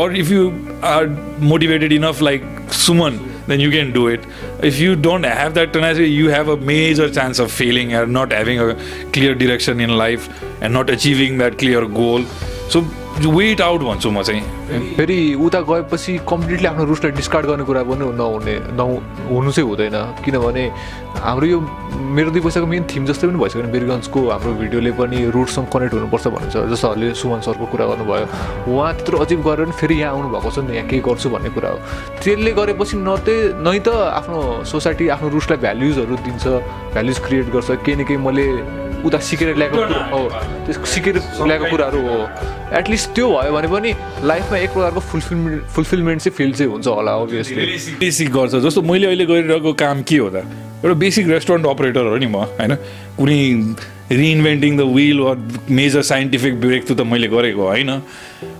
or 0.00 0.16
if 0.16 0.30
you 0.32 0.50
are 0.90 1.08
motivated 1.52 1.92
enough 1.92 2.22
like 2.22 2.44
Suman 2.84 3.18
then 3.48 3.60
you 3.60 3.70
can 3.70 3.92
do 3.92 4.08
it. 4.08 4.24
If 4.60 4.78
you 4.80 4.96
don't 4.96 5.22
have 5.22 5.54
that 5.54 5.72
tenacity, 5.72 6.10
you 6.10 6.30
have 6.30 6.48
a 6.48 6.56
major 6.68 7.08
chance 7.08 7.38
of 7.38 7.52
failing 7.52 7.94
or 7.94 8.04
not 8.06 8.32
having 8.32 8.58
a 8.58 8.74
clear 9.12 9.36
direction 9.36 9.78
in 9.80 9.96
life 9.96 10.28
and 10.60 10.74
not 10.74 10.90
achieving 10.90 11.38
that 11.38 11.56
clear 11.56 11.86
goal. 11.86 12.24
So 12.68 12.84
wait 13.16 13.60
out 13.60 13.80
भन्छु 13.80 14.10
म 14.10 14.22
चाहिँ। 14.22 14.94
फेरि 14.96 15.18
उता 15.40 15.60
गएपछि 15.64 16.12
completely 16.28 16.66
आफ्नो 16.68 16.84
रुट्सलाई 16.84 17.12
discard 17.16 17.46
गर्ने 17.46 17.64
कुरा 17.64 17.82
पनि 17.88 18.04
नहुने 18.12 18.54
नहु 18.76 18.92
हुनु 19.32 19.50
चाहिँ 19.56 19.68
हुँदैन। 19.68 19.96
किनभने 20.24 20.64
हाम्रो 21.24 21.46
यो 21.46 21.58
मेरो 22.16 22.30
दुई 22.30 22.40
पैसाको 22.44 22.66
मेन 22.66 22.84
थिम 22.92 23.06
जस्तै 23.08 23.26
पनि 23.26 23.38
भइसक्यो 23.40 23.72
बिरगन्जको 23.72 24.20
हाम्रो 24.30 24.52
भिडियोले 24.60 24.92
पनि 25.00 25.18
रुटसँग 25.32 25.66
कनेक्ट 25.72 25.94
हुनुपर्छ 25.96 26.26
भन्नुहुन्छ 26.28 26.56
जस्तोहरूले 26.72 27.14
सुमन 27.16 27.40
सरको 27.40 27.66
कुरा 27.72 27.84
गर्नुभयो। 27.88 28.26
उहाँ 28.68 28.92
त्यत्रो 29.00 29.16
अचिभ 29.24 29.40
गरेर 29.48 29.64
पनि 29.64 29.72
फेरि 29.80 29.96
यहाँ 29.96 30.12
आउनुभएको 30.12 30.50
छ 30.52 30.58
नि 30.68 30.76
यहाँ 30.76 30.88
केही 30.88 31.00
गर्छु 31.08 31.28
भन्ने 31.32 31.50
कुरा 31.56 31.68
हो। 31.72 31.78
त्यसले 32.20 32.50
गरेपछि 32.52 32.96
न 33.00 33.16
त्यही 33.24 33.64
नै 33.64 33.78
त 33.80 33.88
आफ्नो 34.20 34.64
सोसाइटी 34.68 35.08
आफ्नो 35.16 35.28
रुट्सलाई 35.32 35.58
भ्याल्युजहरू 35.64 36.14
दिन्छ 36.20 36.44
भ्याल्युज 36.92 37.18
क्रिएट 37.26 37.48
गर्छ। 37.48 37.68
केही 37.80 37.96
न 37.96 38.04
केही 38.04 38.20
मैले 38.20 38.46
उता 39.08 39.18
सिकेर 39.24 39.56
ल्याएको 39.56 39.76
हो। 40.12 40.20
त्यस 40.68 40.76
सिकेर 40.94 41.16
ल्याएको 41.48 41.64
कुराहरू 41.72 42.00
हो। 42.08 42.20
एटलिस्ट 42.74 43.10
त्यो 43.14 43.26
भयो 43.30 43.52
भने 43.52 43.68
पनि 43.68 43.90
लाइफमा 44.26 44.58
एक 44.58 44.70
प्रकारको 44.70 45.00
फुलफिलमेन्ट 45.00 45.62
फुलफिलमेन्ट 45.74 46.22
चाहिँ 46.22 46.36
फिल 46.36 46.52
चाहिँ 46.52 46.70
हुन्छ 46.72 46.86
होला 46.86 47.12
अभियसली 47.14 47.96
बेसिक 48.00 48.30
गर्छ 48.32 48.54
जस्तो 48.66 48.82
मैले 48.82 49.06
अहिले 49.06 49.26
गरिरहेको 49.26 49.72
काम 49.72 50.02
के 50.02 50.16
हो 50.16 50.30
त? 50.30 50.42
एउटा 50.82 50.94
बेसिक 50.94 51.28
रेस्टुरेन्ट 51.28 51.66
अपरेटर 51.66 52.10
हो 52.10 52.16
नि 52.16 52.26
म 52.26 52.42
होइन? 52.58 52.74
कुनै 53.18 53.38
रिइन्भेन्टिङ 54.10 54.76
द 54.76 54.80
विल 54.96 55.20
वा 55.20 55.34
मेजर 55.70 56.02
साइन्टिफिक 56.02 56.60
ब्रेक 56.60 56.86
त 56.90 57.00
मैले 57.06 57.28
गरेको 57.28 57.62
होइन? 57.62 57.90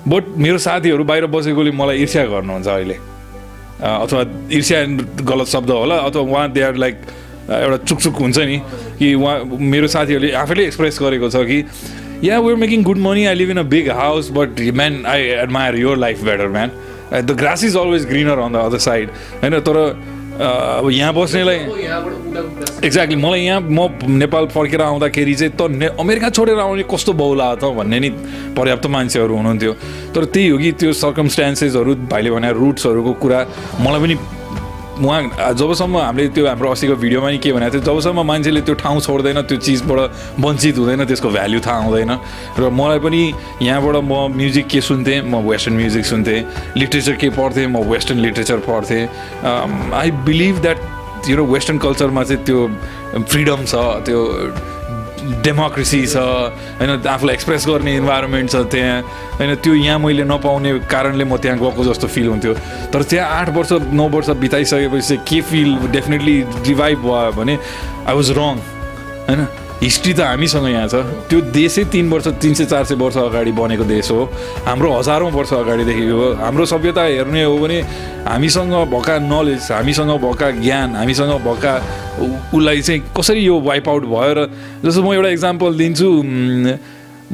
बट 0.06 0.24
मेरो 0.38 0.58
साथीहरू 0.58 1.04
बाहिर 1.04 1.26
बसेकोले 1.26 1.70
मलाई 1.74 2.02
ईर्ष्या 2.06 2.24
गर्नुहुन्छ 2.30 2.68
अहिले। 2.68 2.96
अथवा 3.82 4.22
ईर्ष्या 4.54 4.84
गलत 5.26 5.46
शब्द 5.50 5.70
होला 5.70 5.96
अथवा 6.06 6.22
उहाँ 6.22 6.50
दे 6.52 6.62
आर 6.62 6.74
लाइक 6.78 6.96
एउटा 7.50 7.76
चुकचुक 7.84 8.14
हुन्छ 8.14 8.38
नि 8.38 8.58
कि 8.98 9.14
उहाँ 9.14 9.36
मेरो 9.60 9.86
साथीहरूले 9.90 10.32
आफैले 10.32 10.64
एक्सप्रेस 10.66 10.98
गरेको 11.02 11.28
छ 11.30 11.42
कि 11.50 11.58
yeah 12.24 12.38
we're 12.40 12.57
making 12.57 12.83
good 12.83 12.98
money 12.98 13.24
I 13.26 13.35
live 13.35 13.50
in 13.50 13.59
a 13.59 13.62
big 13.74 13.90
house 13.98 14.31
but 14.33 14.61
man 14.74 15.05
I 15.07 15.22
admire 15.44 15.76
your 15.79 15.96
life 15.98 16.24
better 16.24 16.48
man 16.48 16.70
the 17.14 17.37
grass 17.38 17.64
is 17.64 17.76
always 17.76 18.07
greener 18.09 18.38
on 18.38 18.52
the 18.52 18.57
other 18.66 18.79
side 18.88 19.11
होइन 19.42 19.59
तर 19.61 19.76
अब 20.37 20.88
यहाँ 20.92 21.12
बस्नेलाई 21.14 21.59
एक्ज्याक्टली 22.85 23.16
मलाई 23.16 23.40
यहाँ 23.40 23.61
म 23.61 23.88
नेपाल 24.20 24.46
फर्केर 24.55 24.81
आउँदाखेरि 24.83 25.35
चाहिँ 25.35 25.52
त 25.61 25.70
ने 25.72 25.87
अमेरिका 26.00 26.29
छोडेर 26.31 26.59
आउने 26.61 26.83
कस्तो 26.90 27.12
बहुला 27.20 27.55
त 27.55 27.64
भन्ने 27.79 28.00
नि 28.00 28.11
पर्याप्त 28.57 28.87
मान्छेहरू 28.87 29.37
हुनुहुन्थ्यो। 29.37 29.72
तर 30.14 30.24
त्यही 30.24 30.48
हो 30.48 30.59
कि 30.59 30.72
त्यो 30.72 30.92
सर्कमस्टान्सेसहरू 30.92 31.94
भाइले 32.12 32.31
भने 32.31 32.52
रुट्सहरूको 32.52 33.12
कुरा 33.22 33.40
मलाई 33.81 34.00
पनि 34.00 34.14
उहाँ 34.96 35.52
जबसम्म 35.52 35.96
हामीले 35.98 36.28
त्यो 36.32 36.46
हाम्रो 36.46 36.70
अस्तिको 36.72 36.96
भिडियोमा 36.96 37.30
नि 37.30 37.38
के 37.38 37.52
भनेको 37.52 37.72
थियो 37.76 37.85
जबसम्म 37.85 38.20
मान्छेले 38.26 38.61
त्यो 38.64 38.74
ठाउँ 38.80 39.00
छोड्दैन 39.00 39.40
त्यो 39.44 39.59
चिजबाट 39.61 40.00
वञ्चित 40.40 40.78
हुँदैन 40.78 41.04
त्यसको 41.04 41.28
भ्याल्यु 41.37 41.61
थाहा 41.61 41.80
हुँदैन। 41.85 42.12
र 42.56 42.70
मलाई 42.72 42.98
पनि 43.04 43.22
यहाँबाट 43.62 43.96
म 44.00 44.32
म्युजिक 44.32 44.66
के 44.72 44.80
सुन्थेँ? 44.80 45.20
म 45.28 45.44
वेस्टर्न 45.44 45.76
म्युजिक 45.76 46.04
सुन्थेँ। 46.06 46.40
लिट्रेचर 46.80 47.14
के 47.20 47.28
पढ्थेँ? 47.37 47.66
म 47.68 47.85
वेस्टर्न 47.92 48.18
लिट्रेचर 48.24 48.59
पढ्थेँ। 48.64 49.04
आई 49.92 50.11
बिलिभ 50.24 50.61
द्याट 50.64 51.28
यो 51.28 51.44
वेस्टर्न 51.44 51.78
कल्चरमा 51.78 52.22
चाहिँ 52.24 52.44
त्यो 52.44 52.59
फ्रिडम 53.28 53.64
छ 53.68 53.74
त्यो 54.06 54.20
डेमोक्रेसी 55.42 56.06
छ 56.06 56.16
होइन 56.16 56.90
आफूलाई 57.06 57.34
एक्सप्रेस 57.34 57.66
गर्ने 57.66 57.94
इन्भाइरोमेन्ट 57.96 58.50
छ 58.50 58.56
त्यहाँ। 58.72 59.02
होइन 59.38 59.54
त्यो 59.58 59.74
यहाँ 59.74 59.98
मैले 59.98 60.24
नपाउने 60.24 60.72
कारणले 60.86 61.24
म 61.24 61.36
त्यहाँ 61.36 61.58
गएको 61.58 61.84
जस्तो 61.84 62.06
फिल 62.06 62.28
हुन्थ्यो। 62.28 62.54
तर 62.92 63.02
त्यहाँ 63.02 63.28
आठ 63.40 63.48
वर्ष 63.56 63.72
नौ 63.92 64.08
वर्ष 64.08 64.30
बिताइसकेपछि 64.38 65.16
के 65.28 65.40
फिल 65.42 65.76
डेफिनेटली 65.92 66.36
रिभाइभ 66.66 66.98
भयो 67.02 67.32
भने 67.38 67.58
आई 68.06 68.14
वाज 68.14 68.30
रङ 68.38 68.56
होइन। 69.28 69.46
हिस्ट्री 69.76 70.12
त 70.14 70.20
हामीसँग 70.20 70.66
यहाँ 70.68 70.88
छ। 70.88 70.94
त्यो 71.28 71.40
देशै 71.52 71.84
तिन 71.92 72.08
वर्ष 72.10 72.26
तिन 72.40 72.54
सय 72.54 72.64
चार 72.64 72.84
सय 72.84 72.94
वर्ष 72.96 73.16
अगाडि 73.16 73.52
बनेको 73.52 73.84
देश 73.84 74.10
हो। 74.10 74.24
हाम्रो 74.64 74.88
हजारौँ 74.92 75.30
वर्ष 75.30 75.52
अगाडिदेखि 75.52 76.06
हो। 76.08 76.32
हाम्रो 76.40 76.64
सभ्यता 76.64 77.02
हेर्ने 77.04 77.42
हो 77.44 77.56
भने 77.58 77.78
हामीसँग 78.24 78.72
भएका 78.88 79.14
नलेज 79.20 79.70
हामीसँग 79.72 80.10
भएका 80.24 80.50
ज्ञान 80.64 80.96
हामीसँग 80.96 81.32
भएका 81.44 81.72
उसलाई 82.56 82.80
चाहिँ 82.80 83.00
कसरी 83.12 83.40
यो 83.44 83.60
वाइप 83.60 83.88
आउट 83.88 84.04
भयो 84.08 84.32
र 84.32 84.40
जस्तो 84.80 85.02
म 85.04 85.12
एउटा 85.12 85.28
इक्जाम्पल 85.36 85.70
दिन्छु 85.76 86.08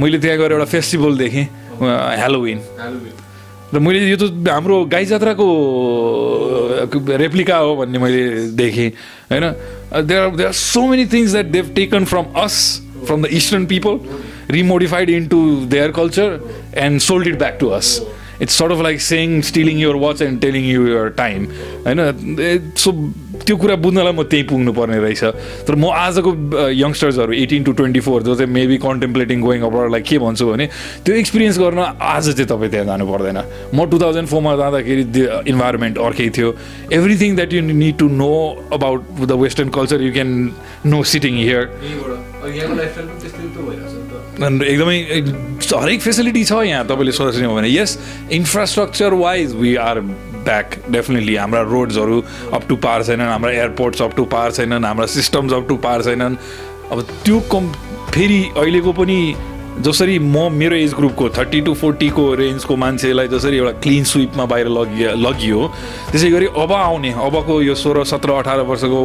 मैले 0.02 0.18
त्यहाँ 0.18 0.38
गएर 0.38 0.52
एउटा 0.52 0.66
फेस्टिभल 0.66 1.12
देखेँ 1.18 1.46
ह्यालोविन 1.78 2.59
र 3.74 3.78
मैले 3.78 3.98
यो 4.11 4.16
त 4.18 4.35
हाम्रो 4.50 4.85
गाई 4.90 5.05
जात्राको 5.09 5.46
रेप्लिका 7.22 7.57
हो 7.57 7.76
भन्ने 7.76 7.98
मैले 7.98 8.22
देखेँ 8.52 8.88
होइन? 9.33 9.44
Uh, 9.92 10.00
there, 10.00 10.22
are, 10.22 10.31
there 10.31 10.48
are 10.48 10.55
so 10.55 10.88
many 10.88 11.05
things 11.05 11.33
that 11.33 11.52
they've 11.52 11.74
taken 11.74 12.07
from 12.07 12.35
us, 12.35 12.81
from 13.05 13.20
the 13.20 13.28
Eastern 13.28 13.66
people, 13.66 13.98
remodified 14.48 15.11
into 15.14 15.66
their 15.66 15.92
culture, 15.92 16.40
and 16.72 17.00
sold 17.00 17.26
it 17.26 17.38
back 17.38 17.59
to 17.59 17.70
us. 17.70 18.00
It's 18.42 18.59
sort 18.59 18.72
of 18.72 18.81
like 18.83 19.00
saying 19.00 19.40
stealing 19.50 19.76
your 19.81 19.96
watch 20.05 20.22
and 20.22 20.40
telling 20.40 20.64
you 20.70 20.87
your 20.88 21.09
time 21.18 21.46
होइन 21.87 21.98
सो 22.76 22.92
त्यो 23.42 23.57
कुरा 23.57 23.74
बुझ्नलाई 23.85 24.12
म 24.12 24.22
त्यहीँ 24.22 24.46
पुग्नु 24.46 24.72
पर्ने 24.72 24.98
रहेछ। 25.02 25.22
तर 25.66 25.74
म 25.74 25.90
आजको 25.90 26.31
यङ्स्टर्सहरू 26.72 27.33
एटिन 27.35 27.62
टु 27.64 27.72
ट्वेन्टी 27.78 28.00
फोर 28.07 28.22
जो 28.22 28.35
चाहिँ 28.35 28.52
मेबी 28.52 28.76
कन्टेम्प्लेटिङ 28.85 29.40
गोइङ 29.42 29.62
अब्रडलाई 29.68 30.02
के 30.11 30.18
भन्छु 30.18 30.46
भने 30.46 30.66
त्यो 31.05 31.14
एक्सपिरियन्स 31.22 31.59
गर्न 31.59 31.78
आज 32.12 32.24
चाहिँ 32.31 32.46
तपाईँ 32.46 32.70
त्यहाँ 32.70 32.87
जानु 32.87 33.07
पर्दैन। 33.12 33.38
म 33.74 33.87
टु 33.90 33.98
थाउजन्ड 33.98 34.28
फोरमा 34.28 34.52
जाँदाखेरि 34.57 35.05
इन्भाइरोमेन्ट 35.52 35.98
अर्कै 35.98 36.28
थियो। 36.37 36.48
Everything 36.92 37.31
that 37.37 37.52
you 37.52 37.61
need 37.62 37.96
to 37.98 38.09
know 38.22 38.33
about 38.78 39.00
the 39.26 39.33
western 39.42 39.68
culture 39.78 40.02
you 40.02 40.12
can 40.12 40.31
know 40.87 41.02
sitting 41.14 41.35
here 41.42 41.62
एकदमै 44.33 44.99
हरेक 45.73 46.01
फेसिलिटी 46.01 46.45
छ 46.45 46.53
यहाँ 46.64 46.85
तपाईँले 46.87 47.12
सोच्ने 47.12 47.49
भने 47.49 47.68
yes 47.68 47.99
infrastructure 48.33 49.14
wise 49.21 49.55
we 49.55 49.75
are 49.77 50.01
back 50.01 50.77
definitely 50.90 51.35
हाम्रा 51.37 51.61
रोड्सहरू 51.71 52.23
अप 52.53 52.62
टु 52.68 52.77
पार 52.85 53.03
छैनन् 53.05 53.29
हाम्रा 53.29 53.51
एयरपोर्ट्स 53.53 54.03
अप 54.03 54.16
टु 54.16 54.25
पार 54.33 54.53
छैनन् 54.53 54.85
हाम्रा 54.85 55.07
सिस्टम्स 55.07 55.53
अप 55.53 55.68
टु 55.68 55.77
पार 55.85 56.03
छैनन्। 56.03 56.37
अब 56.92 57.03
त्यो 57.25 57.40
कम 57.53 57.73
फेरि 58.11 58.40
अहिलेको 58.57 58.92
पनि 58.92 59.18
जसरी 59.80 60.18
म 60.18 60.52
मेरो 60.52 60.76
एज 60.76 60.94
ग्रुपको 60.94 61.28
थर्टी 61.37 61.61
टु 61.61 61.74
फोर्टीको 61.74 62.24
रेन्जको 62.35 62.76
मान्छेलाई 62.76 63.28
जसरी 63.28 63.56
एउटा 63.56 63.72
क्लिन 63.80 64.04
स्विपमा 64.04 64.44
बाहिर 64.46 64.68
लगियो 64.68 65.14
लगियो 65.16 65.61
त्यसै 66.12 66.30
गरी 66.30 66.46
अब 66.61 66.72
आउने 66.72 67.12
अबको 67.26 67.61
यो 67.62 67.74
सोह्र 67.74 68.04
सत्र 68.04 68.32
अठार 68.32 68.61
वर्षको 68.68 69.00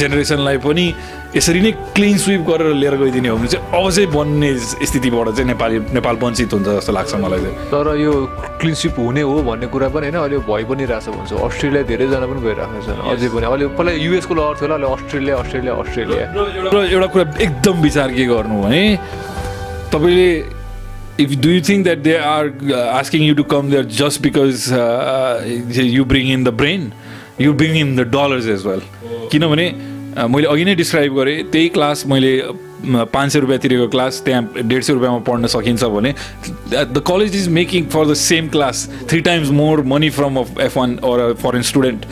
जेनेरेसनलाई 0.00 0.58
पनि 0.64 0.86
यसरी 1.36 1.60
नै 1.60 1.72
क्लिन 1.92 2.16
स्विप 2.18 2.42
गरेर 2.48 2.74
लिएर 2.74 2.96
गइदिने 2.96 3.28
हो 3.28 3.36
भने 3.36 3.48
चाहिँ 3.48 3.66
अब 3.76 3.90
चाहिँ 3.90 4.08
बन्ने 4.12 4.50
स्थितिबाट 4.58 5.28
चाहिँ 5.28 5.46
नेपाली 5.46 5.78
नेपाल 5.92 6.16
वञ्चित 6.22 6.52
हुन्छ 6.54 6.68
जस्तो 6.68 6.92
लाग्छ 6.92 7.14
मलाई 7.20 7.40
चाहिँ। 7.44 7.56
तर 7.68 7.86
यो 8.00 8.12
क्लिन 8.60 8.74
स्विप 8.80 8.98
हुने 8.98 9.22
हो 9.28 9.42
भन्ने 9.44 9.66
कुरा 9.76 9.88
पनि 9.92 10.08
होइन 10.08 10.16
अहिले 10.16 10.38
भइ 10.48 10.64
पनि 10.64 10.84
रहेछ 10.88 11.08
भन्छ। 11.12 11.32
अस्ट्रेलिया 11.36 11.82
धेरैजना 11.92 12.26
पनि 12.32 12.40
गइरहेको 12.40 12.80
छन् 12.86 13.00
अझै 13.12 13.28
पनि। 13.28 13.44
अहिले 13.44 13.66
पहिला 13.76 13.92
युएसको 13.92 14.34
लहर 14.34 14.54
थियो 14.56 14.72
अहिले 14.72 14.88
अस्ट्रेलिया 14.96 15.36
अस्ट्रेलिया 15.36 15.74
अस्ट्रेलिया। 15.84 16.24
एउटा 16.96 17.06
कुरा 17.12 17.24
एकदम 17.44 17.76
विचार 17.84 18.08
के 18.16 18.24
गर्नु 18.32 18.62
भने 18.62 18.82
तपाईँले 19.92 20.28
you 21.18 21.60
think 21.60 21.84
that 21.84 22.02
they 22.02 22.18
are 22.18 22.52
uh, 22.70 22.98
asking 23.00 23.22
you 23.22 23.34
to 23.34 23.44
come 23.44 23.70
there 23.70 23.82
just 23.82 24.22
because 24.22 24.70
uh, 24.70 25.42
you 25.68 26.04
bring 26.04 26.28
in 26.28 26.44
the 26.44 26.52
brain? 26.52 26.94
You 27.38 27.54
bring 27.54 27.76
in 27.76 27.96
the 27.96 28.04
dollars 28.04 28.46
as 28.46 28.64
well. 28.64 28.80
किनभने 29.30 29.66
मैले 30.28 30.46
अघि 30.48 30.64
नै 30.64 30.74
डिस्क्राइब 30.74 31.14
गरेँ 31.14 31.42
त्यही 31.52 31.68
क्लास 31.68 32.06
मैले 32.06 32.32
पाँच 32.84 33.32
सय 33.32 33.40
रुपियाँ 33.40 33.58
तिरेको 33.60 33.88
क्लास 33.88 34.22
त्यहाँ 34.24 34.62
डेढ 34.64 34.82
सय 34.82 34.92
रुपियाँमा 34.92 35.18
पढ्न 35.26 35.46
सकिन्छ 35.46 35.84
भने 35.84 36.12
the 36.72 37.02
college 37.06 37.36
is 37.36 37.48
making 37.58 37.84
for 37.92 38.06
the 38.06 38.14
same 38.14 38.48
class 38.48 38.88
three 39.10 39.20
times 39.28 39.50
more 39.60 39.82
money 39.92 40.10
from 40.16 40.38
F 40.38 40.76
one 40.76 40.96
or 41.04 41.32
foreign 41.42 41.62
student 41.70 42.06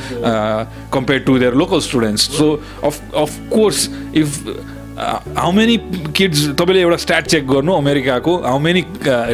compare 0.93 1.21
to 1.27 1.39
their 1.39 1.55
local 1.63 1.81
students 1.89 2.29
so 2.37 2.53
of 2.85 3.15
of 3.15 3.39
course 3.53 3.89
if 4.17 4.39
how 4.95 5.51
many 5.53 5.77
kids 6.15 6.55
तपाईँले 6.55 6.81
एउटा 6.81 6.97
stat 7.03 7.27
check 7.27 7.47
गर्नु 7.49 7.73
अमेरिकाको 7.75 8.37
how 8.47 8.59
many 8.63 8.83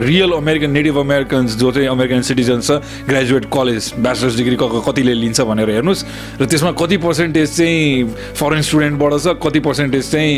real 0.08 0.32
American 0.32 0.70
native 0.70 0.98
Americans 0.98 1.56
जो 1.60 1.72
चाहिँ 1.72 1.88
American 1.88 2.22
citizen 2.24 2.60
छ 2.60 2.80
graduate 3.08 3.44
college 3.52 3.92
bachelor's 4.00 4.36
degree 4.36 4.56
कतिले 4.56 5.14
लिन्छ 5.14 5.40
भनेर 5.40 5.70
हेर्नुहोस्। 5.70 6.04
र 6.40 6.46
त्यसमा 6.48 6.72
कति 6.80 6.96
पर्सेन्टेज 7.04 7.48
चाहिँ 7.56 8.04
फरेन 8.40 8.62
स्टुडेन्टबाट 8.64 9.12
छ 9.20 9.36
कति 9.36 9.60
पर्सेन्टेज 9.60 10.10
चाहिँ 10.10 10.32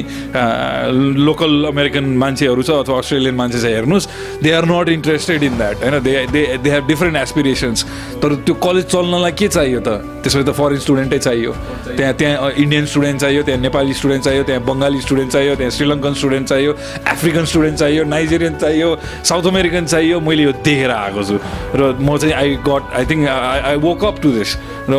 लोकल 1.23 1.70
अमेरिकन 1.70 2.05
मान्छेहरू 2.18 2.62
छ 2.62 2.70
अथवा 2.83 2.99
अस्ट्रेलियन 2.99 3.35
मान्छे 3.39 3.59
छ 3.62 3.64
हेर्नुहोस्। 3.79 4.09
They 4.43 4.51
are 4.59 4.64
not 4.66 4.89
interested 4.91 5.43
in 5.43 5.57
that 5.57 5.77
होइन? 5.87 6.03
They 6.03 6.27
they 6.35 6.43
they 6.59 6.70
have 6.70 6.87
different 6.91 7.16
aspirations 7.23 7.85
तर 8.18 8.35
त्यो 8.43 8.55
कलेज 8.59 8.85
चल्नलाई 8.91 9.33
के 9.39 9.49
चाहियो 9.55 9.81
त? 9.87 10.03
त्यसपछि 10.27 10.51
त 10.51 10.51
फरेन 10.51 10.79
स्टुडेन्टै 10.83 11.18
चाहियो। 11.18 11.53
त्यहाँ 11.95 12.14
त्यहाँ 12.18 12.51
इन्डियन 12.59 12.85
स्टुडेन्ट 12.91 13.20
चाहियो 13.20 13.43
त्यहाँ 13.47 13.61
नेपाली 13.62 13.95
स्टुडेन्ट 13.95 14.25
चाहियो 14.25 14.43
त्यहाँ 14.51 14.62
बङ्गाली 14.66 15.01
चाहियो 15.33 15.55
त्यहाँ 15.57 15.71
श्रीलङ्कन 15.71 16.15
स्टुडेन्ट 16.15 16.49
चाहियो 16.49 16.73
अफ्रिकन 17.13 17.45
स्टुडेन्ट 17.45 17.79
चाहियो 17.79 18.05
नाइजेरियन 18.05 18.55
चाहियो 18.59 18.89
साउथ 19.29 19.47
अमेरिकन 19.53 19.85
चाहियो 19.87 20.21
मैले 20.21 20.43
यो 20.43 20.53
देखेर 20.65 20.91
आएको 20.91 21.23
छु। 21.23 21.37
र 21.75 21.97
म 22.01 22.17
चाहिँ 22.19 22.35
I 22.35 22.49
got 22.69 22.83
I 22.97 23.05
think 23.11 23.29
I 23.29 23.61
I 23.61 23.77
woke 23.77 24.05
up 24.05 24.17
to 24.23 24.31
this 24.33 24.51
र 24.91 24.95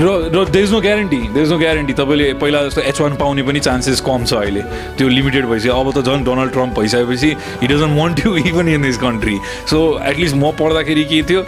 र 0.00 0.32
र 0.32 0.44
there's 0.48 0.72
no 0.72 0.80
guarantee 0.80 1.16
there's 1.36 1.50
no 1.52 1.58
guarantee 1.58 1.92
तपाईँले 1.92 2.32
पहिला 2.40 2.62
जस्तो 2.64 2.80
एच 2.80 3.00
वान 3.00 3.14
पाउने 3.20 3.42
पनि 3.42 3.60
चान्सेस 3.60 4.00
कम 4.00 4.24
छ 4.24 4.32
अहिले। 4.34 4.62
त्यो 4.96 5.08
लिमिटेड 5.08 5.44
भइसक्यो। 5.44 5.74
अब 5.76 5.92
त 5.92 6.00
झन् 6.00 6.24
डोनाल्ड 6.24 6.52
ट्रम्प 6.52 6.78
भइसकेपछि 6.78 7.30
he 7.60 7.66
doesn't 7.68 7.92
want 8.00 8.22
to 8.22 8.36
even 8.48 8.68
in 8.68 8.82
this 8.82 8.96
country 8.96 9.36
so 9.70 9.78
at least 10.00 10.36
म 10.36 10.50
पढ्दाखेरि 10.56 11.04
के 11.04 11.22
थियो 11.28 11.40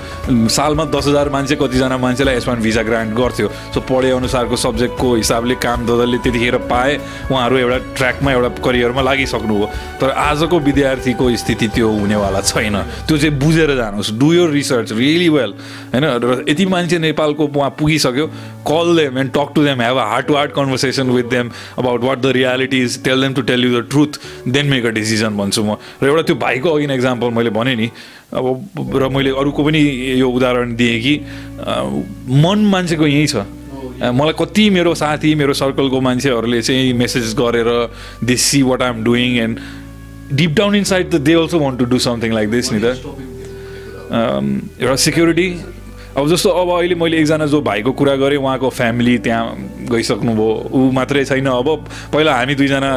सालमा 0.52 0.84
दस 0.92 1.06
हजार 1.08 1.28
मान्छे 1.32 1.56
कतिजना 1.56 1.96
मान्छेलाई 1.96 2.36
एच 2.36 2.48
वान 2.48 2.60
भिजा 2.60 2.82
ग्रान्ट 2.82 3.16
गर्थ्यो। 3.16 3.48
सो 3.72 3.80
पढे 3.88 4.10
अनुसारको 4.12 4.56
सब्जेक्टको 4.56 5.14
हिसाबले 5.14 5.54
काम 5.56 5.86
ददलले 5.86 6.18
त्यतिखेर 6.20 6.56
पाए 6.68 6.92
उहाँहरू 7.32 7.56
एउटा 7.56 7.78
ट्र्याकमा 7.96 8.32
एउटा 8.32 8.48
करियरमा 8.60 9.02
लागिसक्नु 9.02 9.56
हो 9.56 9.66
तर 10.00 10.10
आजको 10.28 10.58
विद्यार्थीको 10.60 11.24
स्थिति 11.36 11.68
त्यो 11.72 11.88
हुनेवाला 11.88 12.40
छैन। 12.42 12.76
त्यो 13.08 13.16
चाहिँ 13.16 13.38
बुझेर 13.38 13.74
जानुहोस्। 13.80 14.12
Do 14.20 14.32
your 14.32 14.50
research 14.50 14.92
really 14.92 15.28
well 15.28 15.50
होइन? 15.96 16.04
र 16.20 16.44
यति 16.48 16.66
मान्छे 16.66 16.98
नेपालको 16.98 17.46
उहाँ 17.48 17.70
पुगिसक्यो। 17.80 18.26
Call 18.64 18.94
them 18.94 19.16
and 19.16 19.32
talk 19.34 19.54
to 19.54 19.62
them, 19.62 19.80
have 19.80 19.96
a 19.96 20.06
heart 20.06 20.26
to 20.28 20.34
heart 20.34 20.52
conversation 20.54 21.12
with 21.12 21.30
them 21.30 21.52
about 21.76 22.00
what 22.00 22.22
the 22.22 22.32
reality 22.32 22.80
is, 22.80 22.96
tell 22.96 23.20
them 23.20 23.34
to 23.34 23.42
tell 23.42 23.58
you 23.58 23.70
the 23.70 23.82
truth, 23.94 24.18
then 24.46 24.70
make 24.70 24.84
a 24.84 24.92
decision 24.92 25.36
भन्छु 25.36 25.64
म 25.64 25.76
र 26.02 26.06
एउटा 26.08 26.22
त्यो 26.28 26.36
भाइको 26.44 26.70
अघि 26.70 26.86
एक्जाम्पल 26.94 27.30
मैले 27.38 27.50
भने 27.50 27.74
नि 27.76 27.90
अब 28.34 28.46
र 29.02 29.08
मैले 29.08 29.30
अरूको 29.40 29.64
पनि 29.64 29.80
यो 30.20 30.30
उदाहरण 30.30 30.74
दिएँ 30.76 31.00
कि 31.02 31.14
मन 32.44 32.58
मान्छेको 32.72 33.06
यहीँ 33.06 33.26
छ। 33.26 33.36
मलाई 34.02 34.34
कति 34.38 34.64
मेरो 34.70 34.94
साथी 34.94 35.34
मेरो 35.34 35.52
सर्कलको 35.54 36.00
मान्छेहरूले 36.00 36.62
चाहिँ 36.62 36.92
मेसेज 37.02 37.34
गरेर 37.38 37.68
they 38.24 38.36
see 38.36 38.62
what 38.62 38.82
I'm 38.82 39.02
doing 39.04 39.36
and 39.38 39.58
deep 40.38 40.52
down 40.56 40.74
inside 40.90 41.10
the 41.10 41.20
they 41.26 41.34
also 41.34 41.58
want 41.58 41.78
to 41.78 41.84
do 41.92 41.98
something 41.98 42.32
like 42.34 42.50
this 42.50 42.72
नि 42.72 42.80
त। 42.82 42.86
एउटा 44.80 44.96
सिक्युरिटी 45.06 45.48
अब 46.12 46.28
जस्तो 46.28 46.50
अब 46.50 46.68
अहिले 46.76 46.94
मैले 46.94 47.16
एकजना 47.18 47.46
जो 47.48 47.60
भाइको 47.64 47.92
कुरा 47.96 48.14
गरेँ 48.20 48.38
उहाँको 48.38 48.68
फ्यामिली 48.68 49.16
त्यहाँ 49.24 49.88
गइसक्नुभयो 49.88 50.48
ऊ 50.68 50.90
मात्रै 50.92 51.24
छैन। 51.24 51.46
अब 51.46 51.88
पहिला 52.12 52.34
हामी 52.36 52.54
दुईजना 52.54 52.92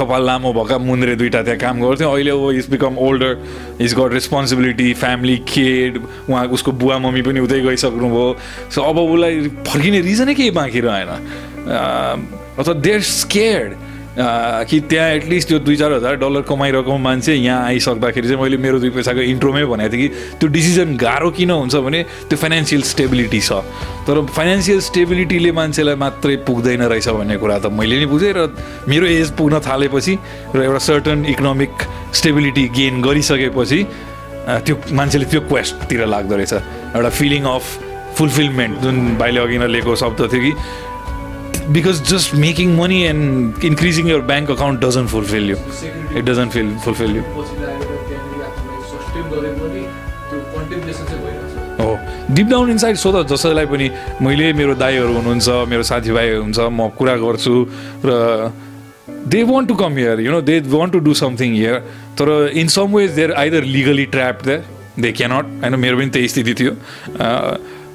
कपाल 0.00 0.24
लामो 0.26 0.52
भएका 0.52 0.78
मुन्द्रे 0.80 1.16
दुइटा 1.20 1.42
त्यहाँ 1.44 1.58
काम 1.60 1.80
गर्थ्यौँ। 1.84 2.12
अहिले 2.12 2.30
अब 2.30 2.50
is 2.56 2.70
become 2.72 2.96
older 2.96 3.36
is 3.84 3.94
got 3.94 4.12
responsibility 4.12 4.92
family 4.96 5.36
केड 5.44 6.00
उहाँ 6.32 6.46
उसको 6.56 6.72
बुवा 6.72 6.98
मम्मी 7.04 7.22
पनि 7.22 7.40
उतै 7.44 7.60
गइसक्नुभयो। 7.68 8.26
सो 8.72 8.80
अब 8.80 8.98
उसलाई 8.98 9.48
फर्किने 9.68 10.00
रिजनै 10.00 10.34
केही 10.34 10.50
बाँकी 10.56 10.80
रहेन। 10.80 11.08
अथवा 12.58 12.74
देयर 12.74 13.00
स्केयर्ड 13.12 13.72
कि 14.12 14.80
त्यहाँ 14.92 15.08
एटलिस्ट 15.10 15.48
त्यो 15.48 15.58
दुई 15.58 15.76
चार 15.76 15.92
हजार 15.92 16.16
डलर 16.20 16.42
कमाइरहेको 16.44 16.96
मान्छे 16.98 17.34
यहाँ 17.34 17.64
आइसक्दाखेरि 17.66 18.28
चाहिँ 18.28 18.42
मैले 18.42 18.56
मेरो 18.60 18.78
दुई 18.80 18.90
पैसाको 18.92 19.20
इन्ट्रोमै 19.24 19.64
भनेको 19.64 19.92
थिएँ 19.92 20.08
कि 20.08 20.36
त्यो 20.36 20.48
डिसिजन 20.52 20.96
गाह्रो 21.00 21.30
किन 21.32 21.50
हुन्छ 21.50 21.74
भने 21.76 22.02
त्यो 22.28 22.36
फाइनेन्सियल 22.36 22.82
स्टेबिलिटी 22.92 23.40
छ। 23.40 23.52
तर 24.04 24.20
फाइनेन्सियल 24.36 24.80
स्टेबिलिटीले 24.84 25.52
मान्छेलाई 25.52 25.96
मात्रै 25.96 26.36
पुग्दैन 26.44 26.82
रहेछ 26.92 27.08
भन्ने 27.08 27.36
कुरा 27.40 27.58
त 27.58 27.66
मैले 27.72 27.98
नि 28.00 28.06
बुझेँ 28.12 28.32
र 28.36 28.52
मेरो 28.88 29.06
एज 29.06 29.30
पुग्न 29.32 29.60
थालेपछि 29.64 30.18
र 30.56 30.60
एउटा 30.60 30.78
सर्टन 30.92 31.24
इकोनोमिक 31.32 31.72
स्टेबिलिटी 32.12 32.68
गेन 32.76 33.00
गरिसकेपछि 33.02 33.80
त्यो 34.44 34.74
मान्छेले 34.92 35.24
त्यो 35.32 35.40
क्वेस्टतिर 35.48 36.04
लाग्दो 36.04 36.36
रहेछ। 36.36 36.52
एउटा 36.52 37.10
फिलिङ 37.16 37.42
अफ 37.48 37.64
फुलफिलमेन्ट 38.18 38.78
जुन 38.84 38.96
भाइले 39.16 39.40
अघि 39.40 39.58
नै 39.58 39.68
लिएको 39.72 39.96
शब्द 39.96 40.20
थियो 40.32 40.42
कि 40.44 40.52
because 41.70 42.00
just 42.00 42.34
making 42.34 42.74
money 42.76 43.06
and 43.06 43.62
increasing 43.64 44.06
your 44.06 44.22
bank 44.22 44.48
account 44.48 44.80
doesn't 44.80 45.08
fulfill 45.08 45.44
you. 45.44 45.58
It 46.14 46.24
doesn't 46.24 46.50
feel 46.50 46.76
fulfill 46.78 47.14
you. 47.14 47.24
हो 51.80 51.98
डिप 52.34 52.46
डाउन 52.46 52.70
इनसाइड 52.70 52.96
सो 52.96 53.12
त 53.12 53.26
जसैलाई 53.28 53.66
पनि 53.66 53.90
मैले 54.22 54.52
मेरो 54.52 54.74
दाईहरू 54.82 55.12
हुनुहुन्छ 55.12 55.48
मेरो 55.68 55.82
साथीभाइ 55.90 56.30
हुन्छ 56.34 56.58
म 56.58 56.88
कुरा 56.98 57.16
गर्छु 57.22 57.54
र 58.04 58.52
they 59.32 59.42
want 59.50 59.68
to 59.68 59.74
come 59.82 59.96
here 59.96 60.20
you 60.20 60.32
know 60.32 60.40
they 60.50 60.58
want 60.74 60.92
to 60.92 60.98
do 61.08 61.14
something 61.22 61.54
here 61.54 61.78
तर 62.18 62.28
in 62.62 62.68
some 62.76 62.96
ways 62.96 63.10
they're 63.18 63.32
either 63.42 63.64
legally 63.76 64.06
trap 64.14 64.42
they 64.46 64.56
they 65.00 65.12
cannot 65.18 65.44
होइन 65.62 65.74
मेरो 65.84 65.96
पनि 65.98 66.10
त्यही 66.16 66.28
स्थिति 66.28 66.54
थियो 66.60 66.72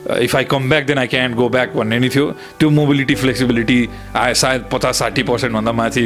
if 0.08 0.36
I 0.36 0.44
come 0.48 0.70
back 0.70 0.86
then 0.88 0.98
I 0.98 1.08
can 1.08 1.34
go 1.34 1.50
back 1.50 1.76
भन्ने 1.76 2.00
नि 2.00 2.10
थियो 2.10 2.26
त्यो 2.60 2.70
मोबिलिटी 2.70 3.16
फ्लेक्सिबिलिटी 3.16 3.80
आए 4.16 4.34
सायद 4.34 4.66
पचास 4.72 5.00
साठी 5.00 5.24
पर्सेन्टभन्दा 5.24 5.72
माथि 5.72 6.04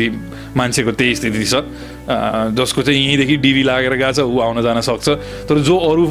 मान्छेको 0.58 0.91
त्यही 0.91 1.16
स्थिति 1.16 1.45
छ। 1.45 1.62
जसको 2.58 2.82
चाहिँ 2.82 2.99
यहीँदेखि 2.99 3.38
डिभी 3.38 3.64
लागेर 3.64 3.95
गएको 3.95 4.14
छ 4.14 4.20
ऊ 4.26 4.39
आउन 4.41 4.62
जान 4.62 4.82
सक्छ। 4.82 5.10
तर 5.49 5.60
जो 5.62 5.78
अरू 5.78 6.06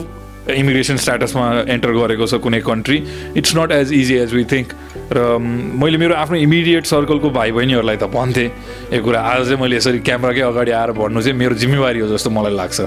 इमिग्रेसन 0.51 0.97
स्ट्याटसमा 0.97 1.47
एन्टर 1.69 1.91
गरेको 1.93 2.27
छ 2.27 2.35
कुनै 2.43 2.61
country 2.63 2.97
it's 3.37 3.57
not 3.57 3.73
as 3.73 3.93
easy 3.93 4.15
as 4.17 4.35
we 4.35 4.45
think 4.53 4.73
र 5.13 5.39
मैले 5.83 5.99
मेरो 5.99 6.15
आफ्नो 6.15 6.37
इमिडिएट 6.39 6.87
सर्कलको 6.87 7.31
भाइ 7.31 7.51
बहिनीहरूलाई 7.53 7.97
त 7.97 8.07
भन्थेँ 8.15 8.49
यो 8.95 9.03
कुरा 9.03 9.21
आज 9.21 9.45
चाहिँ 9.47 9.61
मैले 9.61 9.77
यसरी 9.77 9.99
क्यामराकै 10.07 10.41
अगाडि 10.41 10.71
आएर 10.71 10.93
भन्नु 10.95 11.23
चाहिँ 11.23 11.39
मेरो 11.39 11.55
जिम्मेवारी 11.59 11.99
हो 12.01 12.09
जस्तो 12.15 12.31
मलाई 12.31 12.55
लाग्छ। 12.55 12.81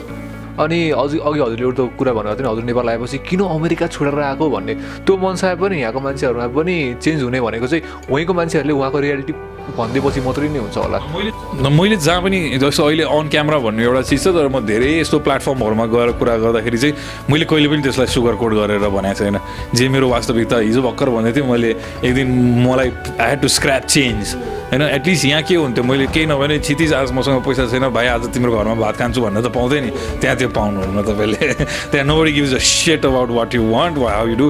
अनि 0.54 0.80
अझै 0.92 1.18
अघि 1.18 1.40
हजुरले 1.40 1.64
एउटा 1.64 1.84
कुरा 1.98 2.14
भन्नुभएको 2.14 2.40
थियो 2.40 2.52
हजुर 2.52 2.64
नेपाल 2.64 2.90
आएपछि 2.90 3.18
किन 3.26 3.42
अमेरिका 3.42 3.88
छोडेर 3.88 4.20
आएको 4.20 4.50
भन्ने? 4.50 4.74
त्यो 5.06 5.14
मनसाय 5.18 5.56
पनि 5.58 5.82
यहाँको 5.82 6.00
मान्छेहरूमा 6.00 6.48
पनि 6.54 6.76
चेन्ज 7.02 7.24
हुने 7.24 7.42
भनेको 7.42 7.68
चाहिँ 7.68 7.84
वहीँको 8.10 8.34
मान्छेहरूले 8.34 8.74
उहाँको 8.74 9.00
रियालिटी 9.00 9.34
भनिदिएपछि 9.64 10.22
मात्रै 10.22 10.48
नै 10.50 10.60
हुन्छ 10.60 10.78
होला 10.78 11.70
मैले 11.72 11.96
जहाँ 11.98 12.22
पनि 12.22 12.40
जस्तो 12.60 12.84
अहिले 12.84 13.04
अन 13.08 13.28
क्यामरा 13.30 13.58
भन्ने 13.64 13.84
एउटा 13.84 14.02
चिज 14.04 14.20
छ 14.20 14.28
तर 14.36 14.48
म 14.48 14.60
धेरै 14.62 14.92
यस्तो 15.00 15.20
प्लेटफर्महरूमा 15.24 15.86
गएर 15.88 16.10
कुरा 16.20 16.36
गर्दाखेरि 16.44 16.78
चाहिँ 16.78 16.94
मैले 17.32 17.46
कहिले 17.48 17.68
पनि 17.72 17.82
त्यसलाई 17.82 18.08
सुगर 18.12 18.36
कोड 18.36 18.54
गरेर 18.60 18.84
भनेको 18.86 19.24
छैन 19.24 19.40
जे 19.72 19.88
मेरो 19.88 20.08
वास्तविकता 20.10 20.58
हिजो 20.68 20.82
भर्खर 20.84 21.10
भन्दै 21.16 21.32
थिएँ 21.32 21.48
मैले 21.48 21.72
एक 22.04 22.14
दिन 22.14 22.28
मलाई 22.60 22.90
I 23.16 23.30
had 23.30 23.42
to 23.42 23.48
scrap 23.48 23.84
change 23.88 24.36
होइन 24.70 24.82
एटलिस्ट 24.84 25.26
यहाँ 25.26 25.42
के 25.48 25.56
हुन्थ्यो 25.56 25.84
मैले 25.84 26.06
केही 26.12 26.26
नभने 26.26 26.60
छितिज 26.60 26.94
आज 26.94 27.12
मसँग 27.14 27.42
पैसा 27.48 27.66
छैन 27.72 27.88
भाइ 27.90 28.08
आज 28.10 28.28
तिम्रो 28.34 28.52
घरमा 28.52 28.76
भात 28.76 28.96
खान्छु 29.00 29.22
भन्न 29.22 29.42
त 29.42 29.48
पाउँदै 29.56 29.80
नि 29.80 29.90
त्यहाँ 30.20 30.36
त्यो 30.38 30.50
पाउनुहुन्न 30.52 31.02
तपाईँले 31.08 31.54
त्यहाँ 31.88 32.06
nobody 32.20 32.32
gives 32.34 32.54
a 32.54 32.62
set 32.68 33.06
about 33.06 33.30
what 33.32 33.56
you 33.56 33.64
want 33.70 33.98
how 33.98 34.28
you 34.28 34.36
do 34.36 34.48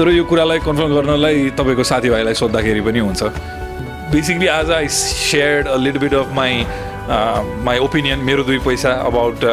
र 0.00 0.08
यो 0.14 0.24
कुरालाई 0.24 0.58
कन्फर्म 0.64 0.94
गर्नलाई 0.94 1.50
तपाईँको 1.52 1.84
साथीभाइलाई 1.84 2.34
सोद्धाखेरि 2.34 2.80
पनि 2.80 2.98
हुन्छ 3.02 3.65
बेसिकली 4.12 4.46
आज 4.46 4.70
I 4.70 4.88
shared 4.88 5.66
a 5.66 5.76
little 5.76 5.98
bit 5.98 6.14
of 6.14 6.32
my 6.34 6.64
my 7.64 7.78
opinion 7.78 8.18
मेरो 8.24 8.42
दुई 8.44 8.58
पैसा 8.58 8.90
अबाउट 9.06 9.44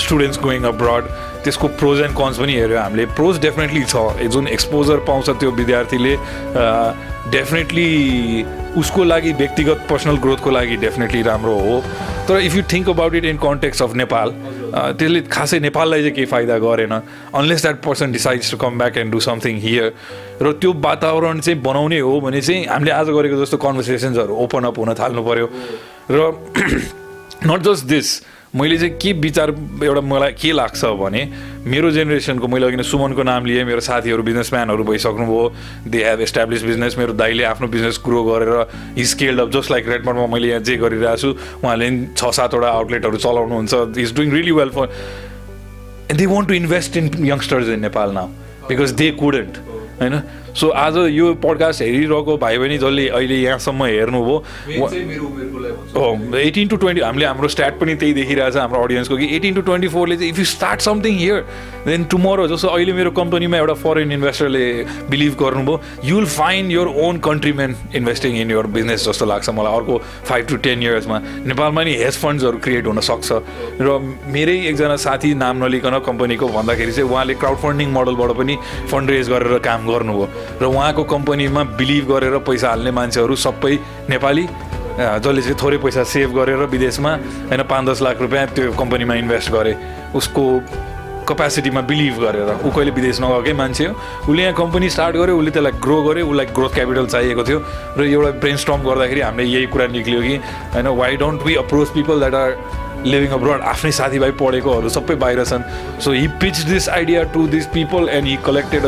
स्टुडेन्ट्स 0.00 0.38
गोइङ 0.40 0.64
अब्रड 0.64 1.08
त्यसको 1.44 1.68
प्रोज 1.80 2.00
एन्ड 2.00 2.16
कन्स 2.16 2.38
पनि 2.38 2.54
हेऱ्यो 2.54 2.78
हामीले। 2.78 3.06
प्रोज 3.18 3.38
डेफिनेटली 3.40 3.82
छ। 3.84 4.28
जुन 4.32 4.48
एक्सपोजर 4.48 4.98
पाउँछ 5.08 5.30
त्यो 5.30 5.50
विद्यार्थीले 5.50 6.16
डेफिनेटली 7.30 8.44
उसको 8.80 9.04
लागि 9.04 9.32
व्यक्तिगत 9.32 9.86
पर्सनल 9.90 10.16
ग्रोथको 10.24 10.50
लागि 10.50 10.76
डेफिनेटली 10.86 11.22
राम्रो 11.22 11.54
हो। 11.60 11.80
तर 12.28 12.40
if 12.40 12.56
you 12.56 12.62
think 12.72 12.88
about 12.90 13.14
it 13.14 13.24
in 13.24 13.36
context 13.42 13.82
of 13.82 13.94
Nepal 13.94 14.34
त्यसले 14.74 15.20
खासै 15.30 15.58
नेपाललाई 15.60 16.00
चाहिँ 16.00 16.14
केही 16.14 16.26
फाइदा 16.26 16.58
गरेन। 16.58 16.92
Unless 17.34 17.62
that 17.62 17.78
person 17.82 18.12
decides 18.12 18.50
to 18.50 18.56
come 18.58 18.78
back 18.78 18.96
and 18.98 19.12
do 19.12 19.20
something 19.20 19.54
here 19.62 19.86
र 20.42 20.52
त्यो 20.58 20.72
वातावरण 20.82 21.40
चाहिँ 21.40 21.60
बनाउने 21.62 21.98
हो 22.00 22.20
भने 22.20 22.40
चाहिँ 22.42 22.66
हामीले 22.66 22.90
आज 22.90 23.08
गरेको 23.14 23.36
जस्तो 23.42 23.56
कन्भर्सेसन्सहरू 23.56 24.34
ओपन 24.34 24.64
अप 24.64 24.78
हुन 24.78 24.94
थाल्नु 24.98 25.22
पऱ्यो 25.22 25.46
र 26.10 26.18
नट 27.46 27.60
जस्ट 27.62 27.86
दिस 27.86 28.08
मैले 28.54 28.76
चाहिँ 28.78 28.94
के 29.02 29.12
विचार 29.18 29.50
एउटा 29.82 30.00
मलाई 30.00 30.32
के 30.38 30.52
लाग्छ 30.52 30.84
भने 31.02 31.22
मेरो 31.66 31.90
जेनेरेसनको 31.90 32.48
मैले 32.48 32.66
अघि 32.66 32.82
सुमनको 32.86 33.22
नाम 33.26 33.46
लिएँ 33.46 33.64
मेरो 33.66 33.80
साथीहरू 33.82 34.22
बिजनेसम्यानहरू 34.22 34.84
भइसक्नुभयो 34.84 35.42
दे 35.90 36.04
हेभ 36.04 36.20
इस्टाब्लिस 36.20 36.62
बिजनेस 36.62 36.98
मेरो 36.98 37.12
दाइले 37.18 37.44
आफ्नो 37.50 37.68
बिजनेस 37.74 37.98
ग्रो 38.06 38.22
गरेर 38.24 39.02
स्केल्ड 39.10 39.40
अप 39.40 39.50
जस्ट 39.58 39.70
लाइक 39.70 39.88
रेडमन्डमा 39.88 40.26
मैले 40.34 40.48
यहाँ 40.48 40.60
जे 40.70 40.76
गरिरहेको 40.86 41.16
छु 41.18 41.30
उहाँले 41.64 41.90
छ 42.14 42.30
सातवटा 42.38 42.68
आउटलेटहरू 42.78 43.16
चलाउनुहुन्छ 43.26 43.98
is 43.98 44.14
doing 44.16 44.30
really 44.32 44.52
well 44.60 44.70
for 44.78 44.86
and 46.10 46.18
they 46.18 46.26
want 46.36 46.48
to 46.48 46.54
invest 46.54 46.96
in 46.96 47.10
youngsters 47.26 47.68
in 47.74 47.80
Nepal 47.90 48.14
now 48.14 48.28
because 48.70 48.92
they 49.02 49.10
couldn't 49.18 49.58
होइन? 50.00 50.20
सो 50.54 50.68
आज 50.70 50.96
यो 51.10 51.32
पडकास्ट 51.42 51.82
हेरिरहेको 51.82 52.36
भाइ 52.38 52.58
बहिनी 52.58 52.76
जसले 52.78 53.06
अहिले 53.10 53.36
यहाँसम्म 53.36 53.84
हेर्नुभयो 53.84 54.36
हो 55.94 56.36
एटिन 56.38 56.68
टु 56.68 56.76
ट्वेन्टी 56.76 57.00
हामीले 57.02 57.26
हाम्रो 57.26 57.48
स्ट्याट 57.48 57.78
पनि 57.80 57.94
त्यही 57.94 58.12
देखिरहेछ 58.14 58.56
हाम्रो 58.56 58.82
अडियन्सको 58.82 59.16
कि 59.16 59.26
एटिन 59.36 59.54
टु 59.54 59.60
ट्वेन्टी 59.68 59.88
फोरले 59.88 60.16
चाहिँ 60.16 60.30
if 60.32 60.38
you 60.38 60.44
start 60.44 60.80
something 60.80 61.16
here 61.18 61.40
then 61.86 62.04
tomorrow 62.12 62.46
जस्तो 62.48 62.68
अहिले 62.68 62.92
मेरो 62.92 63.10
कम्पनीमा 63.10 63.56
एउटा 63.56 63.74
फरेन 63.82 64.12
इन्भेस्टरले 64.12 64.64
बिलिभ 65.10 65.34
गर्नुभयो 65.42 65.80
you 66.04 66.16
will 66.16 66.26
find 66.36 66.72
your 66.72 66.92
own 67.06 67.18
countrymen 67.26 67.76
investing 67.96 68.36
in 68.42 68.50
your 68.50 68.66
business 68.78 69.08
जस्तो 69.08 69.26
लाग्छ 69.26 69.50
मलाई 69.58 69.76
अर्को 69.76 69.98
फाइभ 70.30 70.46
टु 70.48 70.56
टेन 70.68 70.82
इयर्समा 70.82 71.18
नेपालमा 71.50 71.84
नि 71.84 71.94
हेज 72.04 72.20
फन्ड्सहरू 72.22 72.58
क्रिएट 72.68 72.86
हुनसक्छ 72.86 73.42
र 73.80 73.98
मेरै 74.38 74.56
एकजना 74.68 74.96
साथी 75.08 75.34
नाम 75.42 75.64
नलिकन 75.64 75.98
कम्पनीको 76.06 76.48
भन्दाखेरि 76.60 76.92
चाहिँ 76.92 77.10
उहाँले 77.10 77.34
क्राउड 77.42 77.58
फन्डिङ 77.66 77.92
मोडलबाट 77.98 78.36
पनि 78.38 78.58
फन्ड 78.90 79.10
रेज 79.10 79.30
गरेर 79.30 79.58
काम 79.68 79.86
गर्नुभयो। 79.88 80.42
र 80.60 80.64
उहाँको 80.64 81.04
कम्पनीमा 81.04 81.62
बिलिभ 81.80 82.12
गरेर 82.12 82.38
पैसा 82.46 82.68
हाल्ने 82.68 82.90
मान्छेहरू 82.90 83.36
सबै 83.46 83.74
नेपाली 84.10 84.46
जसले 84.94 85.42
चाहिँ 85.42 85.58
थोरै 85.62 85.78
पैसा 85.84 86.02
सेभ 86.06 86.34
गरेर 86.38 86.64
विदेशमा 86.70 87.12
होइन 87.50 87.62
पाँच 87.70 87.88
दस 87.88 88.02
लाख 88.02 88.20
रुपियाँ 88.20 88.46
त्यो 88.54 88.72
कम्पनीमा 88.78 89.14
इन्भेस्ट 89.22 89.50
गरे 89.52 89.76
उसको 90.14 90.44
कपेसिटीमा 91.28 91.80
बिलिभ 91.88 92.20
गरेर 92.20 92.48
ऊ 92.60 92.70
कहिले 92.70 92.90
विदेश 92.92 93.20
नगएकै 93.20 93.52
मान्छे 93.56 93.84
हो। 93.86 93.92
उसले 94.28 94.42
यहाँ 94.42 94.54
कम्पनी 94.54 94.88
स्टार्ट 94.90 95.16
गर्यो 95.16 95.36
उसले 95.38 95.50
त्यसलाई 95.50 95.80
ग्रो 95.80 95.96
गर्यो 96.02 96.26
उसलाई 96.28 96.46
ग्रोथ 96.52 96.74
क्यापिटल 96.74 97.06
चाहिएको 97.06 97.44
थियो 97.48 97.58
र 97.98 98.04
एउटा 98.04 98.30
ब्रेन 98.40 98.56
स्टम 98.60 98.82
गर्दाखेरि 98.84 99.20
हामीले 99.20 99.48
यही 99.48 99.66
कुरा 99.72 99.86
निक्ल्यो 99.96 100.20
कि 100.22 100.36
होइन 100.74 100.86
why 101.00 101.16
don't 101.16 101.42
we 101.42 101.54
approach 101.64 101.88
people 101.94 102.18
that 102.20 102.34
are 102.34 102.50
living 103.06 103.30
abroad 103.32 103.60
आफ्नै 103.72 103.92
साथीभाइ 103.92 104.30
पढेकोहरू 104.36 104.88
सबै 104.88 105.14
बाहिर 105.24 105.44
छन्। 105.44 105.64
So 106.04 106.12
he 106.12 106.28
pitch 106.40 106.56
this 106.68 106.88
idea 106.88 107.22
to 107.32 107.46
this 107.56 107.66
people 107.72 108.08
and 108.08 108.26
he 108.28 108.36
collected 108.44 108.84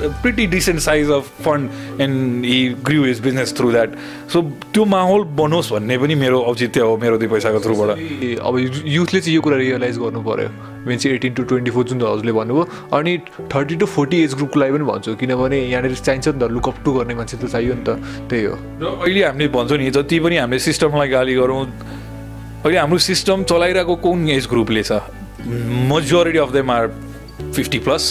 pretty 0.00 0.46
decent 0.46 0.80
size 0.80 1.10
of 1.10 1.28
fund 1.44 2.00
and 2.00 2.44
he 2.44 2.58
grew 2.84 3.04
his 3.04 3.20
business 3.20 3.54
through 3.56 3.70
that 3.72 3.94
so 4.32 4.42
त्यो 4.72 4.84
माहौल 4.84 5.24
बनोस् 5.38 5.72
भन्ने 5.72 5.98
पनि 5.98 6.14
मेरो 6.14 6.40
औचित्य 6.40 6.80
हो 6.80 6.96
मेरो 6.96 7.18
दुई 7.18 7.28
पैसाको 7.28 7.60
थ्रुबाट। 7.60 7.90
अब 8.40 8.58
युथले 8.84 9.20
चाहिँ 9.20 9.34
यो 9.34 9.40
कुरा 9.42 9.56
रियलाइज 9.56 9.98
गर्नु 9.98 10.22
पऱ्यो 10.22 10.48
मेन 10.86 10.98
चाहिँ 10.98 11.16
एटिन 11.16 11.34
टु 11.34 11.42
ट्वेन्टी 11.42 11.70
फोर 11.70 11.84
जुन 11.84 12.02
हजुरले 12.02 12.32
भन्नुभयो 12.32 12.96
अनि 12.98 13.16
थर्टी 13.54 13.76
टु 13.76 13.86
फोर्टी 13.86 14.22
एज 14.24 14.34
ग्रुपको 14.34 14.60
लागि 14.60 14.72
पनि 14.72 14.84
भन्छु 14.84 15.14
किनभने 15.20 15.58
यहाँनिर 15.60 15.94
चाहिन्छ 15.94 16.28
नि 16.28 16.38
त 16.40 16.50
लुकअप 16.50 16.76
टु 16.84 16.92
गर्ने 16.92 17.14
मान्छे 17.14 17.36
त 17.36 17.50
चाहियो 17.50 17.74
नि 17.74 17.84
त 17.84 18.00
त्यही 18.30 18.44
हो। 18.44 18.54
र 18.54 18.96
अहिले 19.04 19.24
हामीले 19.24 19.48
भन्छौँ 19.52 19.78
नि 19.78 19.90
जति 19.90 20.20
पनि 20.20 20.36
हामीले 20.36 20.58
सिस्टमलाई 20.60 21.08
गाली 21.08 21.34
गरौँ 21.34 21.64
अहिले 22.64 22.78
हाम्रो 22.78 22.98
सिस्टम 23.10 23.44
चलाइरहेको 23.44 23.96
कुन 23.96 24.28
एज 24.30 24.46
ग्रुपले 24.48 24.82
छ? 24.82 24.92
Majority 25.92 26.38
of 26.38 26.52
them 26.52 26.70
are 26.70 26.88
fifty 27.54 27.78
plus 27.84 28.04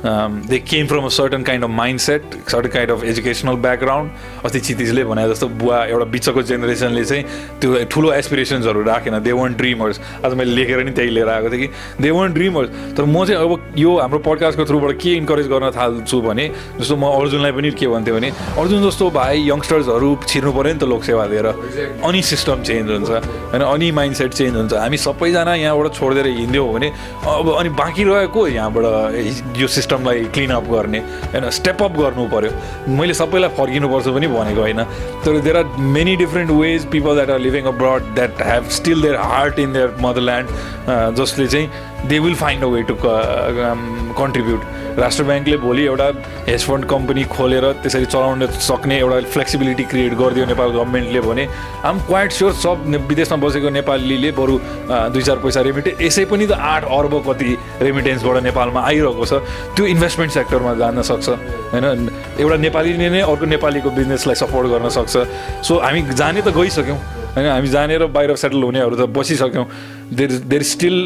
they 0.00 0.58
came 0.60 0.86
from 0.86 1.04
a 1.04 1.08
certain 1.12 1.42
kind 1.42 1.64
of 1.64 1.70
mindset 2.00 2.22
certain 2.48 2.68
kind 2.70 2.90
of 2.90 3.04
educational 3.04 3.54
background 3.60 4.10
अस्ति 4.44 4.60
चितिजले 4.60 5.04
भने 5.04 5.28
जस्तो 5.28 5.48
बुवा 5.60 5.84
एउटा 5.84 6.04
बिचको 6.10 6.42
जेनेरेसनले 6.42 7.04
चाहिँ 7.04 7.24
त्यो 7.60 7.84
ठुलो 7.92 8.12
एसपिरेसन्सहरू 8.12 8.82
राखेन। 8.84 9.18
दे 9.20 9.32
वान 9.32 9.54
ड्रिमर्स 9.54 10.00
आज 10.24 10.34
मैले 10.34 10.52
लेखेर 10.56 10.84
नि 10.84 10.92
त्यही 10.96 11.10
लिएर 11.10 11.28
आएको 11.28 11.50
थिएँ 11.50 11.60
कि। 11.60 12.02
दे 12.02 12.10
वान 12.10 12.32
ड्रिमर्स 12.32 12.96
तर 12.96 13.04
म 13.04 13.24
चाहिँ 13.24 13.42
अब 13.44 13.74
यो 13.76 13.96
हाम्रो 13.98 14.18
पडकास्टको 14.24 14.64
थ्रुबाट 14.64 14.92
के 15.02 15.14
इन्करेज 15.16 15.46
गर्न 15.52 15.70
थाल्छु 15.76 16.20
भने 16.20 16.48
जस्तो 16.80 16.96
म 16.96 17.04
अर्जुनलाई 17.20 17.52
पनि 17.52 17.70
के 17.76 17.86
भन्थेँ 17.88 18.14
भने 18.14 18.30
अर्जुन 18.56 18.88
जस्तो 18.88 19.10
भाइ 19.10 19.48
यङ्स्टर्सहरू 19.50 20.08
छिर्नु 20.24 20.52
पऱ्यो 20.52 20.72
नि 20.72 20.78
त 20.80 20.84
लोकसेवा 20.88 21.26
दिएर 21.26 21.46
अनि 22.08 22.22
सिस्टम 22.22 22.62
चेन्ज 22.62 22.90
हुन्छ। 22.90 23.10
होइन 23.52 23.62
अनि 23.68 23.90
माइन्ड 23.92 24.16
सेट 24.16 24.32
चेन्ज 24.32 24.56
हुन्छ। 24.56 24.72
हामी 24.80 24.96
सबैजना 24.96 25.54
यहाँबाट 25.54 25.92
छोडिदिएर 25.92 26.26
हिँड्यौँ 26.40 26.72
भने 26.72 26.88
अब 27.28 27.54
अनि 27.58 27.68
बाँकी 27.76 28.04
रहेको 28.04 28.48
यहाँबाट? 28.48 28.84
यो 29.60 29.66
सिस्टम 29.68 29.89
सिस्टमलाई 29.90 30.24
क्लिनअप 30.34 30.64
गर्ने 30.70 30.98
होइन 30.98 31.48
स्टेपअप 31.50 31.92
गर्नु 31.98 32.26
पऱ्यो 32.30 32.50
मैले 32.96 33.14
सबैलाई 33.14 33.50
फर्किनुपर्छ 33.58 34.08
पनि 34.08 34.26
भनेको 34.30 34.60
होइन। 34.60 34.82
तर 35.24 35.40
there 35.40 35.56
are 35.56 35.64
many 35.94 36.16
different 36.16 36.50
ways 36.50 36.86
people 36.90 37.14
that 37.14 37.30
are 37.30 37.38
living 37.40 37.64
abroad 37.66 38.14
that 38.14 38.42
have 38.42 38.68
still 38.78 39.02
their 39.02 39.16
heart 39.32 39.58
in 39.58 39.72
their 39.72 39.96
motherland 40.02 40.48
जसले 41.18 41.46
चाहिँ 41.46 41.68
they 42.08 42.18
will 42.18 42.34
find 42.34 42.64
a 42.64 42.66
way 42.68 42.82
to 42.82 42.94
contribute 43.00 44.98
राष्ट्र 44.98 45.24
ब्याङ्कले 45.24 45.56
भोलि 45.56 45.84
एउटा 45.84 46.06
हेज 46.48 46.64
फन्ड 46.64 46.84
कम्पनी 46.88 47.24
खोलेर 47.32 47.64
त्यसरी 47.82 48.04
चलाउन 48.06 48.46
सक्ने 48.60 48.98
एउटा 48.98 49.20
फ्लेक्सिबिलिटी 49.32 49.84
क्रिएट 49.92 50.14
गरिदियो 50.18 50.46
नेपाल 50.46 50.70
गभर्मेन्टले 50.70 51.20
भने 51.20 51.46
आम 51.84 52.00
क्वाइट 52.06 52.32
स्योर 52.32 52.52
सब 52.54 52.84
विदेशमा 53.08 53.36
बसेको 53.46 53.70
नेपालीले 53.70 54.32
बरु 54.32 54.58
दुई 54.88 55.22
चार 55.22 55.38
पैसा 55.44 55.60
रेमिटेन्स 55.68 56.02
यसै 56.02 56.24
पनि 56.32 56.46
त 56.46 56.58
आठ 56.72 56.84
अर्ब 56.90 57.22
कति 57.28 57.56
रेमिटेन्सबाट 57.82 58.42
नेपालमा 58.42 58.80
आइरहेको 58.82 59.26
छ 59.26 59.42
त्यो 59.76 59.86
इन्भेस्टमेन्ट 59.86 60.32
सेक्टरमा 60.32 60.74
जान 60.82 61.02
सक्छ 61.12 61.28
होइन 61.28 62.10
एउटा 62.40 62.56
नेपालीले 62.66 63.10
नै 63.10 63.20
अर्को 63.22 63.46
नेपालीको 63.54 63.90
बिजनेसलाई 63.92 64.42
सपोर्ट 64.42 64.74
गर्न 64.74 64.88
सक्छ 64.98 65.14
सो 65.62 65.78
हामी 65.80 66.02
जाने 66.14 66.42
त 66.42 66.56
गइसक्यौँ 66.56 66.98
होइन 67.30 67.46
हामी 67.48 67.68
जानेर 67.68 68.04
बाहिर 68.10 68.36
सेटल 68.36 68.62
हुनेहरू 68.62 68.96
त 68.96 69.08
बसिसक्यौँ 69.12 69.66
there 70.12 70.30
there 70.44 70.62
still 70.66 70.98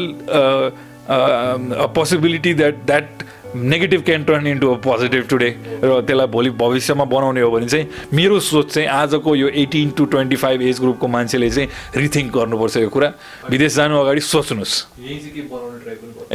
a 1.05 1.85
possibility 1.95 2.53
that 2.53 2.75
that 2.85 3.23
negative 3.55 4.01
can 4.03 4.23
turn 4.23 4.47
into 4.47 4.67
a 4.67 4.75
positive 4.83 5.27
today 5.29 5.49
र 5.83 6.01
त्यसलाई 6.01 6.27
भोलि 6.27 6.49
भविष्यमा 6.59 7.03
बनाउने 7.07 7.41
हो 7.41 7.51
भने 7.51 7.67
चाहिँ 7.67 7.87
मेरो 8.13 8.39
सोच 8.39 8.73
चाहिँ 8.73 8.89
आजको 8.89 9.35
यो 9.35 9.47
eighteen 9.63 9.89
to 9.97 10.05
twenty 10.11 10.35
five 10.35 10.61
age 10.61 10.79
ग्रुपको 10.79 11.07
मान्छेले 11.07 11.49
चाहिँ 11.49 11.69
रिथिङ्क 11.95 12.33
गर्नुपर्छ 12.35 12.77
यो 12.77 12.89
कुरा। 12.89 13.13
विदेश 13.49 13.75
जानु 13.75 13.95
अगाडि 13.95 14.21
सोच्नुहोस्। 14.21 14.73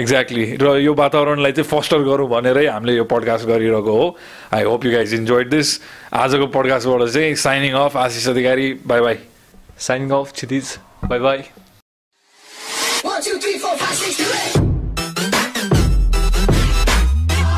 एक्ज्याक्टली 0.01 0.45
र 0.57 0.77
यो 0.81 0.95
वातावरणलाई 0.95 1.53
चाहिँ 1.53 1.69
फस्टर 1.69 2.01
गरौँ 2.09 2.29
भनेरै 2.31 2.67
हामीले 2.67 2.97
यो 2.97 3.05
पडकास्ट 3.05 3.47
गरिरहेको 3.47 3.93
हो। 3.93 4.17
I 4.55 4.65
hope 4.65 4.85
you 4.87 4.93
guys 4.93 5.15
enjoyed 5.15 5.51
this 5.51 5.81
आजको 6.15 6.47
पडकास्टबाट 6.57 7.09
चाहिँ 7.11 7.35
signing 7.37 7.73
off 7.85 7.97
Ashish 7.97 8.29
Adhikari 8.29 8.73
bye 8.87 9.01
bye 9.01 9.17
signing 9.79 10.11
off 10.11 10.33
Kshitij 10.33 10.79
bye 11.05 11.19
bye 11.19 11.60